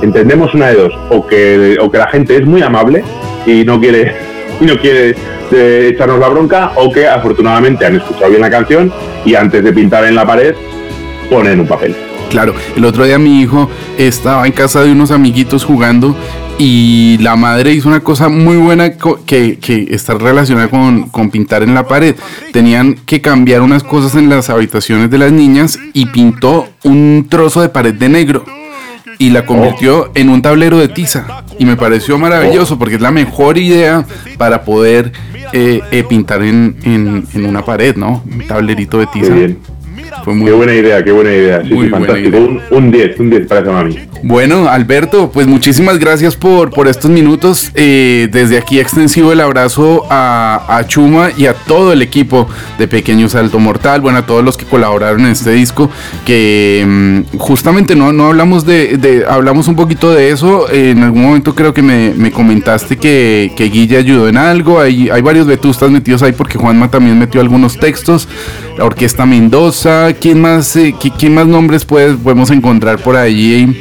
entendemos 0.02 0.54
una 0.56 0.70
de 0.70 0.76
dos, 0.76 0.94
o 1.12 1.28
que, 1.28 1.78
o 1.80 1.92
que 1.92 1.98
la 2.00 2.08
gente 2.08 2.36
es 2.38 2.46
muy 2.46 2.62
amable 2.64 3.04
y 3.46 3.64
no 3.64 3.80
quiere 3.80 4.16
y 4.60 4.66
no 4.66 4.76
quiere 4.78 5.16
eh, 5.52 5.92
echarnos 5.94 6.20
la 6.20 6.30
bronca, 6.30 6.72
o 6.76 6.92
que 6.92 7.08
afortunadamente 7.08 7.86
han 7.86 7.98
escuchado 7.98 8.30
bien 8.30 8.42
la 8.42 8.50
canción 8.50 8.92
y 9.26 9.36
antes 9.36 9.64
de 9.64 9.72
pintar 9.74 10.06
en 10.06 10.16
la 10.16 10.26
pared 10.26 10.56
ponen 11.30 11.60
un 11.62 11.68
papel. 11.68 11.96
Claro, 12.30 12.54
el 12.76 12.84
otro 12.84 13.06
día 13.06 13.18
mi 13.18 13.42
hijo 13.42 13.70
estaba 13.98 14.46
en 14.46 14.52
casa 14.52 14.84
de 14.84 14.92
unos 14.92 15.12
amiguitos 15.12 15.64
jugando 15.64 16.14
y 16.58 17.18
la 17.22 17.36
madre 17.38 17.72
hizo 17.72 17.88
una 17.88 18.02
cosa 18.02 18.28
muy 18.28 18.58
buena 18.58 18.94
que, 19.26 19.58
que 19.60 19.88
está 19.92 20.16
relacionada 20.16 20.68
con, 20.68 21.08
con 21.10 21.30
pintar 21.30 21.64
en 21.64 21.74
la 21.74 21.88
pared. 21.88 22.16
Tenían 22.52 22.96
que 23.06 23.22
cambiar 23.22 23.62
unas 23.62 23.84
cosas 23.84 24.16
en 24.16 24.30
las 24.30 24.50
habitaciones 24.50 25.10
de 25.10 25.18
las 25.20 25.32
niñas 25.32 25.80
y 25.94 26.08
pintó 26.08 26.68
un 26.84 27.28
trozo 27.30 27.62
de 27.62 27.70
pared 27.70 27.94
de 27.94 28.10
negro 28.10 28.44
y 29.20 29.30
la 29.30 29.46
convirtió 29.46 30.12
en 30.14 30.28
un 30.30 30.42
tablero 30.42 30.78
de 30.80 30.90
tiza. 30.90 31.44
Y 31.58 31.66
me 31.66 31.78
pareció 31.78 32.18
maravilloso 32.18 32.78
porque 32.78 32.96
es 32.96 33.02
la 33.02 33.12
mejor 33.12 33.58
idea 33.58 34.06
para 34.38 34.64
poder 34.64 35.14
eh, 35.54 35.80
eh, 35.92 36.04
pintar 36.04 36.42
en, 36.44 36.76
en- 36.84 37.26
en 37.34 37.46
una 37.46 37.64
pared, 37.64 37.96
¿no? 37.96 38.22
Un 38.30 38.46
tablerito 38.48 39.00
de 39.00 39.08
Qué 39.14 39.20
tiza. 39.22 39.34
bien. 39.34 39.60
Fue 40.24 40.34
muy 40.34 40.48
Qué 40.48 40.52
buena 40.56 40.74
idea, 40.74 41.04
qué 41.04 41.12
buena 41.12 41.32
idea. 41.32 41.62
Sí, 41.64 41.74
Muy 41.74 41.86
sí, 41.86 41.90
buena 41.92 42.06
fantástico. 42.08 42.38
idea. 42.38 42.48
Un- 42.48 42.62
Un 42.86 42.92
10, 42.92 43.20
un 43.20 43.30
10 43.30 43.48
para 43.48 43.62
esa 43.62 43.72
mami. 43.72 43.98
Bueno, 44.24 44.68
Alberto, 44.68 45.30
pues 45.32 45.48
muchísimas 45.48 46.00
gracias 46.00 46.36
por, 46.36 46.72
por 46.72 46.88
estos 46.88 47.10
minutos. 47.12 47.72
Eh, 47.76 48.28
desde 48.32 48.58
aquí 48.58 48.80
extensivo 48.80 49.32
el 49.32 49.40
abrazo 49.42 50.06
a, 50.10 50.66
a 50.78 50.86
Chuma 50.88 51.30
y 51.38 51.46
a 51.46 51.54
todo 51.54 51.94
el 51.94 52.02
equipo 52.02 52.48
de 52.80 52.88
Pequeño 52.88 53.30
Salto 53.30 53.60
Mortal, 53.60 54.02
bueno, 54.02 54.20
a 54.20 54.26
todos 54.26 54.44
los 54.44 54.58
que 54.58 54.66
colaboraron 54.66 55.22
en 55.22 55.32
este 55.32 55.52
disco, 55.52 55.90
que 56.26 56.84
mm, 56.88 57.38
justamente 57.38 57.96
no, 57.96 58.12
no 58.12 58.28
hablamos 58.28 58.66
de, 58.66 58.98
de- 58.98 59.26
hablamos 59.28 59.68
un 59.68 59.76
poquito 59.76 60.12
de 60.14 60.32
eso. 60.32 60.70
Eh, 60.72 60.92
en 60.92 61.04
algún 61.04 61.22
momento 61.22 61.54
creo 61.56 61.74
que 61.74 61.82
me, 61.82 62.14
me 62.16 62.32
comentaste 62.32 62.98
que, 62.98 63.52
que 63.56 63.66
Guille 63.66 63.98
ayudó 63.98 64.28
en 64.28 64.38
algo. 64.38 64.80
Hay, 64.80 65.10
hay 65.10 65.22
varios 65.22 65.46
vetustas 65.48 65.92
metidos 65.92 66.24
ahí 66.24 66.32
porque 66.34 66.58
Juanma 66.58 66.90
también 66.90 67.18
metió 67.20 67.40
algunos 67.40 67.78
textos. 67.78 68.28
La 68.78 68.86
Orquesta 68.86 69.26
Mendoza, 69.26 70.14
¿quién 70.20 70.40
más, 70.40 70.76
eh, 70.76 70.94
más 71.30 71.48
nombres 71.48 71.84
puedes, 71.86 72.16
podemos 72.18 72.52
encontrar 72.52 73.00
por 73.00 73.16
allí? 73.16 73.76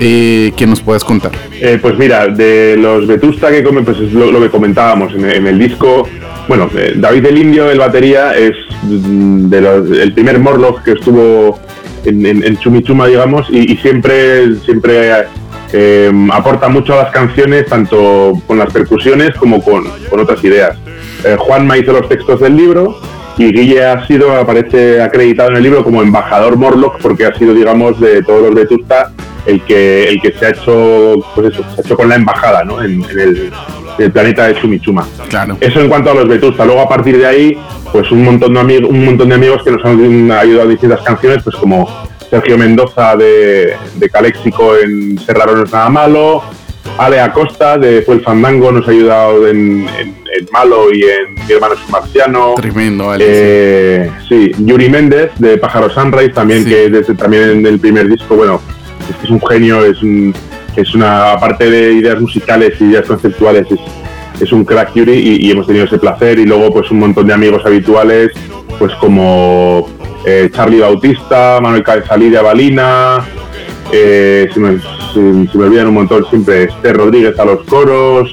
eh, 0.00 0.52
que 0.56 0.66
nos 0.66 0.80
puedas 0.80 1.04
contar. 1.04 1.30
Eh, 1.60 1.78
pues 1.80 1.96
mira, 1.96 2.26
de 2.26 2.76
los 2.76 3.06
Vetusta 3.06 3.50
que 3.50 3.62
come, 3.62 3.82
pues 3.82 3.98
es 3.98 4.12
lo, 4.12 4.40
que 4.40 4.48
comentábamos 4.48 5.14
en, 5.14 5.46
el 5.46 5.58
disco. 5.58 6.08
Bueno, 6.48 6.68
eh, 6.76 6.94
David 6.96 7.26
el 7.26 7.38
Indio, 7.38 7.70
el 7.70 7.78
batería, 7.78 8.36
es 8.36 8.56
mm, 8.82 9.48
de 9.48 9.60
los- 9.60 9.90
el 9.90 10.12
primer 10.12 10.40
Morlock 10.40 10.82
que 10.82 10.92
estuvo 10.92 11.60
en, 12.04 12.26
en, 12.26 12.42
en 12.42 12.58
Chumichuma, 12.58 13.06
digamos, 13.06 13.46
y, 13.50 13.76
siempre, 13.76 14.56
siempre 14.64 15.26
eh, 15.72 16.10
aporta 16.32 16.68
mucho 16.68 16.98
a 16.98 17.04
las 17.04 17.12
canciones, 17.12 17.66
tanto 17.66 18.32
con 18.48 18.58
las 18.58 18.72
percusiones 18.72 19.36
como 19.36 19.62
con, 19.62 19.84
con 20.10 20.18
otras 20.18 20.42
ideas. 20.42 20.76
Eh, 21.24 21.36
Juanma 21.38 21.78
hizo 21.78 21.92
los 21.92 22.08
textos 22.08 22.40
del 22.40 22.56
libro 22.56 22.98
y 23.38 23.52
Guille 23.52 23.84
ha 23.84 24.06
sido, 24.06 24.32
aparece 24.36 25.00
acreditado 25.00 25.50
en 25.50 25.56
el 25.56 25.62
libro 25.62 25.82
como 25.84 26.02
embajador 26.02 26.56
Morlock 26.56 27.00
porque 27.00 27.24
ha 27.26 27.34
sido, 27.34 27.54
digamos, 27.54 27.98
de 28.00 28.22
todos 28.22 28.42
los 28.42 28.54
Vetusta 28.54 29.12
el 29.46 29.60
que, 29.62 30.08
el 30.08 30.20
que 30.20 30.32
se 30.32 30.46
ha 30.46 30.50
hecho, 30.50 31.14
pues 31.34 31.52
eso, 31.54 31.64
se 31.74 31.80
ha 31.80 31.84
hecho 31.84 31.96
con 31.96 32.08
la 32.08 32.14
embajada, 32.16 32.62
¿no? 32.64 32.82
En, 32.82 33.02
en 33.10 33.18
el, 33.18 33.36
en 33.98 34.04
el 34.04 34.12
planeta 34.12 34.46
de 34.46 34.54
Chumichuma. 34.54 35.06
Claro. 35.28 35.56
Eso 35.60 35.80
en 35.80 35.88
cuanto 35.88 36.10
a 36.10 36.14
los 36.14 36.28
Vetusta. 36.28 36.64
Luego 36.64 36.80
a 36.82 36.88
partir 36.88 37.18
de 37.18 37.26
ahí, 37.26 37.58
pues 37.90 38.10
un 38.12 38.22
montón 38.22 38.54
de 38.54 38.60
amigos, 38.60 38.90
un 38.90 39.04
montón 39.04 39.28
de 39.30 39.34
amigos 39.34 39.62
que 39.64 39.70
nos 39.72 39.84
han 39.84 40.30
ayudado 40.30 40.68
a 40.68 40.70
distintas 40.70 41.00
canciones, 41.00 41.42
pues 41.42 41.56
como 41.56 41.88
Sergio 42.30 42.56
Mendoza 42.56 43.16
de, 43.16 43.74
de 43.96 44.10
Caléxico 44.10 44.76
en 44.76 45.18
Cerraro 45.18 45.56
no 45.56 45.64
es 45.64 45.72
nada 45.72 45.88
malo, 45.88 46.42
Ale 46.98 47.20
Acosta 47.20 47.76
de 47.78 48.02
Fue 48.02 48.14
el 48.16 48.20
Fandango 48.22 48.70
nos 48.72 48.86
ha 48.86 48.90
ayudado 48.90 49.48
en, 49.48 49.86
en- 49.98 50.21
en 50.38 50.46
Malo 50.52 50.92
y 50.92 51.02
en 51.02 51.34
Mi 51.46 51.52
hermano 51.54 51.74
es 51.74 51.80
un 51.84 51.90
marciano. 51.92 52.54
Tremendo, 52.56 53.10
Ale. 53.10 53.24
Eh, 53.28 54.10
sí, 54.28 54.52
Yuri 54.58 54.88
Méndez 54.88 55.30
de 55.38 55.58
Pájaro 55.58 55.90
Sunrise 55.90 56.30
también, 56.30 56.64
Sí. 56.64 56.70
que 56.70 56.88
desde 56.90 57.14
también 57.14 57.42
en 57.50 57.66
el 57.66 57.78
primer 57.78 58.08
disco, 58.08 58.34
bueno, 58.36 58.60
es 59.08 59.24
es 59.24 59.30
un 59.30 59.40
genio, 59.46 59.84
es 59.84 60.02
un, 60.02 60.34
es 60.76 60.94
una, 60.94 61.32
aparte 61.32 61.70
de 61.70 61.92
ideas 61.92 62.20
musicales 62.20 62.74
y 62.80 62.84
ideas 62.84 63.06
conceptuales, 63.06 63.66
es, 63.70 63.80
es 64.42 64.52
un 64.52 64.64
crack 64.64 64.94
Yuri 64.94 65.12
y, 65.12 65.46
y 65.46 65.50
hemos 65.50 65.66
tenido 65.66 65.84
ese 65.84 65.98
placer. 65.98 66.38
Y 66.38 66.44
luego, 66.46 66.72
pues 66.72 66.90
un 66.90 66.98
montón 67.00 67.26
de 67.26 67.34
amigos 67.34 67.62
habituales, 67.66 68.30
pues 68.78 68.92
como 68.94 69.88
eh, 70.24 70.48
Charlie 70.54 70.80
Bautista, 70.80 71.58
Manuel 71.60 71.82
Cabezalí 71.82 72.30
Balina, 72.30 73.18
eh, 73.92 74.48
se, 74.54 74.60
me, 74.60 74.78
se- 74.78 75.50
se 75.52 75.58
me 75.58 75.64
olvidan 75.64 75.88
un 75.88 75.94
montón 75.94 76.24
siempre, 76.30 76.64
Esther 76.64 76.96
Rodríguez 76.96 77.38
a 77.38 77.44
los 77.44 77.62
coros, 77.64 78.32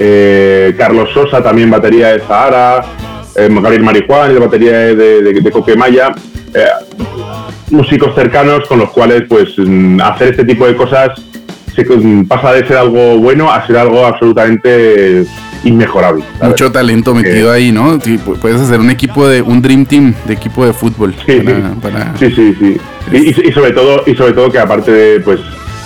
eh, 0.00 0.74
Carlos 0.76 1.10
Sosa 1.14 1.42
también 1.42 1.70
batería 1.70 2.08
de 2.08 2.20
Zahara, 2.20 2.82
eh, 3.36 3.48
Gabriel 3.50 3.82
Marijuán, 3.84 4.32
de 4.34 4.40
batería 4.40 4.72
de, 4.78 4.96
de, 5.22 5.40
de 5.40 5.50
Coquemaya, 5.52 6.12
eh, 6.54 6.64
músicos 7.70 8.14
cercanos 8.14 8.66
con 8.66 8.78
los 8.80 8.90
cuales 8.90 9.22
pues 9.28 9.50
mm, 9.58 10.00
hacer 10.00 10.28
este 10.30 10.44
tipo 10.44 10.66
de 10.66 10.74
cosas 10.74 11.10
se, 11.76 11.84
pasa 12.26 12.52
de 12.54 12.66
ser 12.66 12.78
algo 12.78 13.18
bueno 13.18 13.50
a 13.50 13.64
ser 13.66 13.76
algo 13.76 14.04
absolutamente 14.04 15.24
inmejorable. 15.62 16.24
¿sabes? 16.38 16.48
Mucho 16.54 16.72
talento 16.72 17.14
metido 17.14 17.52
ahí, 17.52 17.70
¿no? 17.70 18.00
Sí, 18.00 18.18
puedes 18.40 18.60
hacer 18.60 18.80
un 18.80 18.90
equipo 18.90 19.28
de 19.28 19.42
un 19.42 19.60
dream 19.62 19.84
team 19.86 20.14
de 20.24 20.32
equipo 20.34 20.64
de 20.66 20.72
fútbol. 20.72 21.14
Sí, 21.26 21.40
para- 21.40 21.56
sí. 21.68 21.74
para- 21.82 22.16
Sí, 22.18 22.30
sí, 22.34 22.54
sí. 22.58 22.76
Y, 23.12 23.16
y- 23.18 23.48
y 23.48 23.52
sobre 23.52 23.70
todo, 23.72 24.02
y 24.06 24.14
sobre 24.16 24.32
todo 24.32 24.50
que 24.50 24.58
aparte 24.58 24.90
de, 24.90 25.20
pues, 25.20 25.38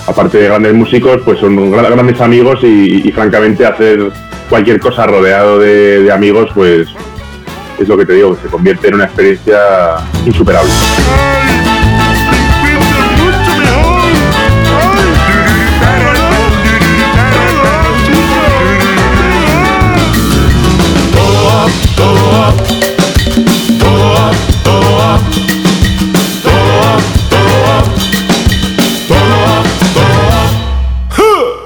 aparte 0.07 0.37
de 0.37 0.45
grandes 0.45 0.73
músicos, 0.73 1.21
pues 1.25 1.39
son 1.39 1.71
gra- 1.71 1.89
grandes 1.89 2.19
amigos 2.21 2.59
y, 2.63 3.11
francamente 3.11 3.65
hacer 3.65 4.11
cualquier 4.49 4.79
cosa 4.79 5.05
rodeado 5.07 5.59
de, 5.59 6.03
de 6.03 6.11
amigos, 6.11 6.49
pues 6.53 6.87
es 7.79 7.87
lo 7.87 7.97
que 7.97 8.05
te 8.05 8.13
digo, 8.13 8.37
se 8.41 8.47
convierte 8.47 8.87
en 8.89 8.95
una 8.95 9.05
experiencia 9.05 9.57
insuperable. 10.25 10.71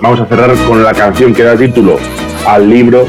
Vamos 0.10 0.26
a 0.26 0.26
cerrar 0.26 0.56
con 0.68 0.82
la 0.84 0.92
canción 0.92 1.36
que 1.36 1.44
da 1.44 1.56
título 1.56 2.00
al 2.48 2.68
libro, 2.68 3.06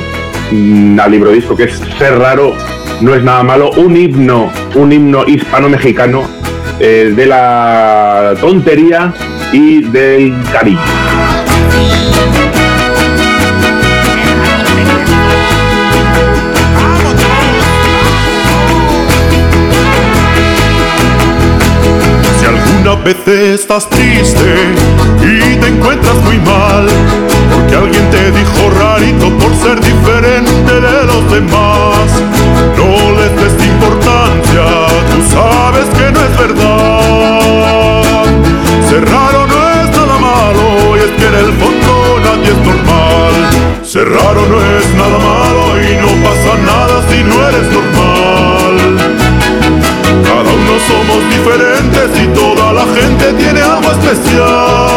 mm, 0.50 1.00
al 1.00 1.10
libro 1.10 1.30
disco, 1.30 1.56
que 1.56 1.64
es 1.64 1.80
Ser 1.98 2.18
raro, 2.18 2.52
no 3.00 3.14
es 3.14 3.22
nada 3.22 3.42
malo, 3.42 3.70
un 3.78 3.96
himno, 3.96 4.52
un 4.74 4.92
himno 4.92 5.24
hispano-mexicano 5.26 6.28
eh, 6.78 7.10
de 7.16 7.24
la 7.24 8.34
tontería 8.38 9.14
y 9.50 9.82
del 9.84 10.34
cariño. 10.52 11.39
Alguna 22.90 23.04
vez 23.04 23.28
estás 23.28 23.88
triste 23.88 24.74
y 25.22 25.56
te 25.56 25.68
encuentras 25.68 26.16
muy 26.24 26.38
mal, 26.38 26.88
porque 27.52 27.76
alguien 27.76 28.10
te 28.10 28.30
dijo 28.32 28.70
rarito 28.78 29.30
por 29.38 29.54
ser 29.54 29.80
diferente 29.80 30.72
de 30.72 31.04
los 31.04 31.30
demás, 31.30 32.08
no 32.76 33.12
les 33.18 33.32
des 33.36 33.66
importancia, 33.66 34.64
tú 35.12 35.22
sabes 35.32 35.86
que 35.96 36.10
no 36.10 36.20
es 36.20 36.38
verdad. 36.38 38.24
Ser 38.88 39.04
raro 39.08 39.46
no 39.46 39.70
es 39.82 39.90
nada 39.96 40.18
malo 40.18 40.96
y 40.96 40.98
es 41.00 41.10
que 41.18 41.26
en 41.26 41.34
el 41.34 41.52
fondo 41.60 42.20
nadie 42.24 42.50
es 42.50 42.58
normal. 42.58 43.34
Ser 43.84 44.08
raro 44.08 44.46
no 44.48 44.58
es 44.78 44.94
nada 44.94 45.18
malo 45.18 45.80
y 45.80 45.94
no 45.94 46.08
pasa 46.24 46.52
nada 46.66 47.02
si 47.08 47.22
no 47.22 47.34
eres 47.48 47.66
normal. 47.72 48.74
Cada 50.24 50.50
uno 50.50 50.74
somos 50.90 51.20
diferentes 51.30 52.10
y 52.22 52.26
toda 52.28 52.49
la 53.00 53.06
gente 53.06 53.32
tiene 53.34 53.60
algo 53.62 53.90
especial. 53.92 54.89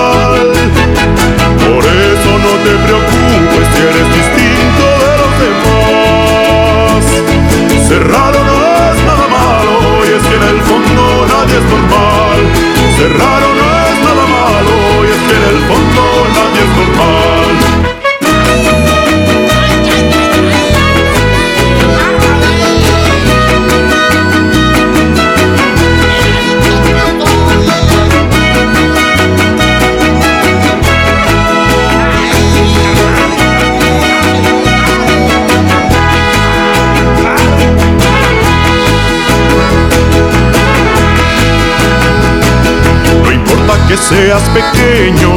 seas 44.33 44.49
pequeño, 44.49 45.31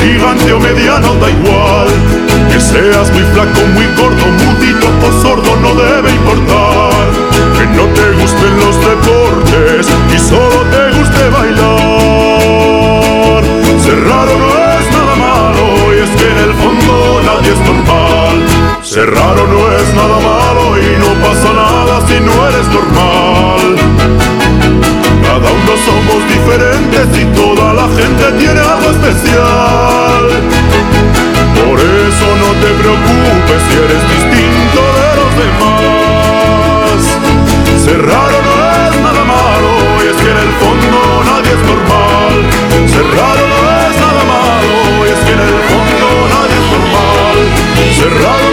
gigante 0.00 0.52
o 0.52 0.58
mediano, 0.58 1.14
da 1.16 1.30
igual. 1.30 1.88
Que 2.50 2.60
seas 2.60 3.10
muy 3.12 3.22
flaco, 3.32 3.60
muy 3.74 3.86
gordo, 3.96 4.26
mudito 4.42 4.88
o 5.06 5.12
sordo, 5.22 5.56
no 5.62 5.74
debe 5.74 6.10
importar. 6.10 7.10
Que 7.56 7.66
no 7.66 7.84
te 7.94 8.10
gusten 8.20 8.56
los 8.58 8.76
deportes 8.80 9.86
y 10.14 10.18
solo 10.18 10.64
te 10.72 10.90
guste 10.98 11.28
bailar. 11.30 11.70
Ser 13.84 14.00
raro 14.02 14.34
no 14.42 14.48
es 14.74 14.86
nada 14.96 15.14
malo 15.16 15.64
y 15.94 15.98
es 16.02 16.10
que 16.18 16.26
en 16.30 16.38
el 16.38 16.54
fondo 16.54 17.22
nadie 17.24 17.52
es 17.52 17.60
normal. 17.60 18.36
Ser 18.82 19.08
raro 19.14 19.46
no 19.46 19.60
es 19.78 19.94
nada 19.94 20.18
malo 20.18 20.76
y 20.76 20.98
no 20.98 21.10
pasa 21.24 21.52
nada 21.54 22.00
si 22.08 22.18
no 22.20 22.48
eres 22.48 22.66
normal. 22.68 23.09
Cada 25.30 25.48
uno 25.52 25.74
somos 25.86 26.28
diferentes 26.28 27.06
y 27.16 27.24
toda 27.38 27.72
la 27.72 27.86
gente 27.86 28.32
tiene 28.36 28.58
algo 28.58 28.90
especial. 28.90 30.24
Por 31.54 31.78
eso 31.78 32.26
no 32.42 32.50
te 32.58 32.70
preocupes 32.82 33.60
si 33.62 33.74
eres 33.78 34.02
distinto 34.10 34.80
de 34.98 35.10
los 35.20 35.30
demás. 35.42 36.98
Ser 37.84 38.02
raro 38.10 38.38
no 38.42 38.54
es 38.74 38.94
nada 39.06 39.22
malo 39.22 39.70
y 40.02 40.08
es 40.10 40.16
que 40.20 40.30
en 40.34 40.40
el 40.46 40.52
fondo 40.58 40.98
nadie 41.30 41.52
es 41.54 41.62
normal. 41.70 42.34
Ser 42.90 43.06
raro 43.14 43.42
no 43.54 43.58
es 43.86 43.94
nada 44.02 44.22
malo 44.34 44.74
y 45.06 45.08
es 45.14 45.20
que 45.26 45.32
en 45.32 45.42
el 45.46 45.58
fondo 45.70 46.06
nadie 46.34 46.56
es 46.58 46.68
normal. 46.74 47.38
Ser 47.94 48.12
raro 48.18 48.49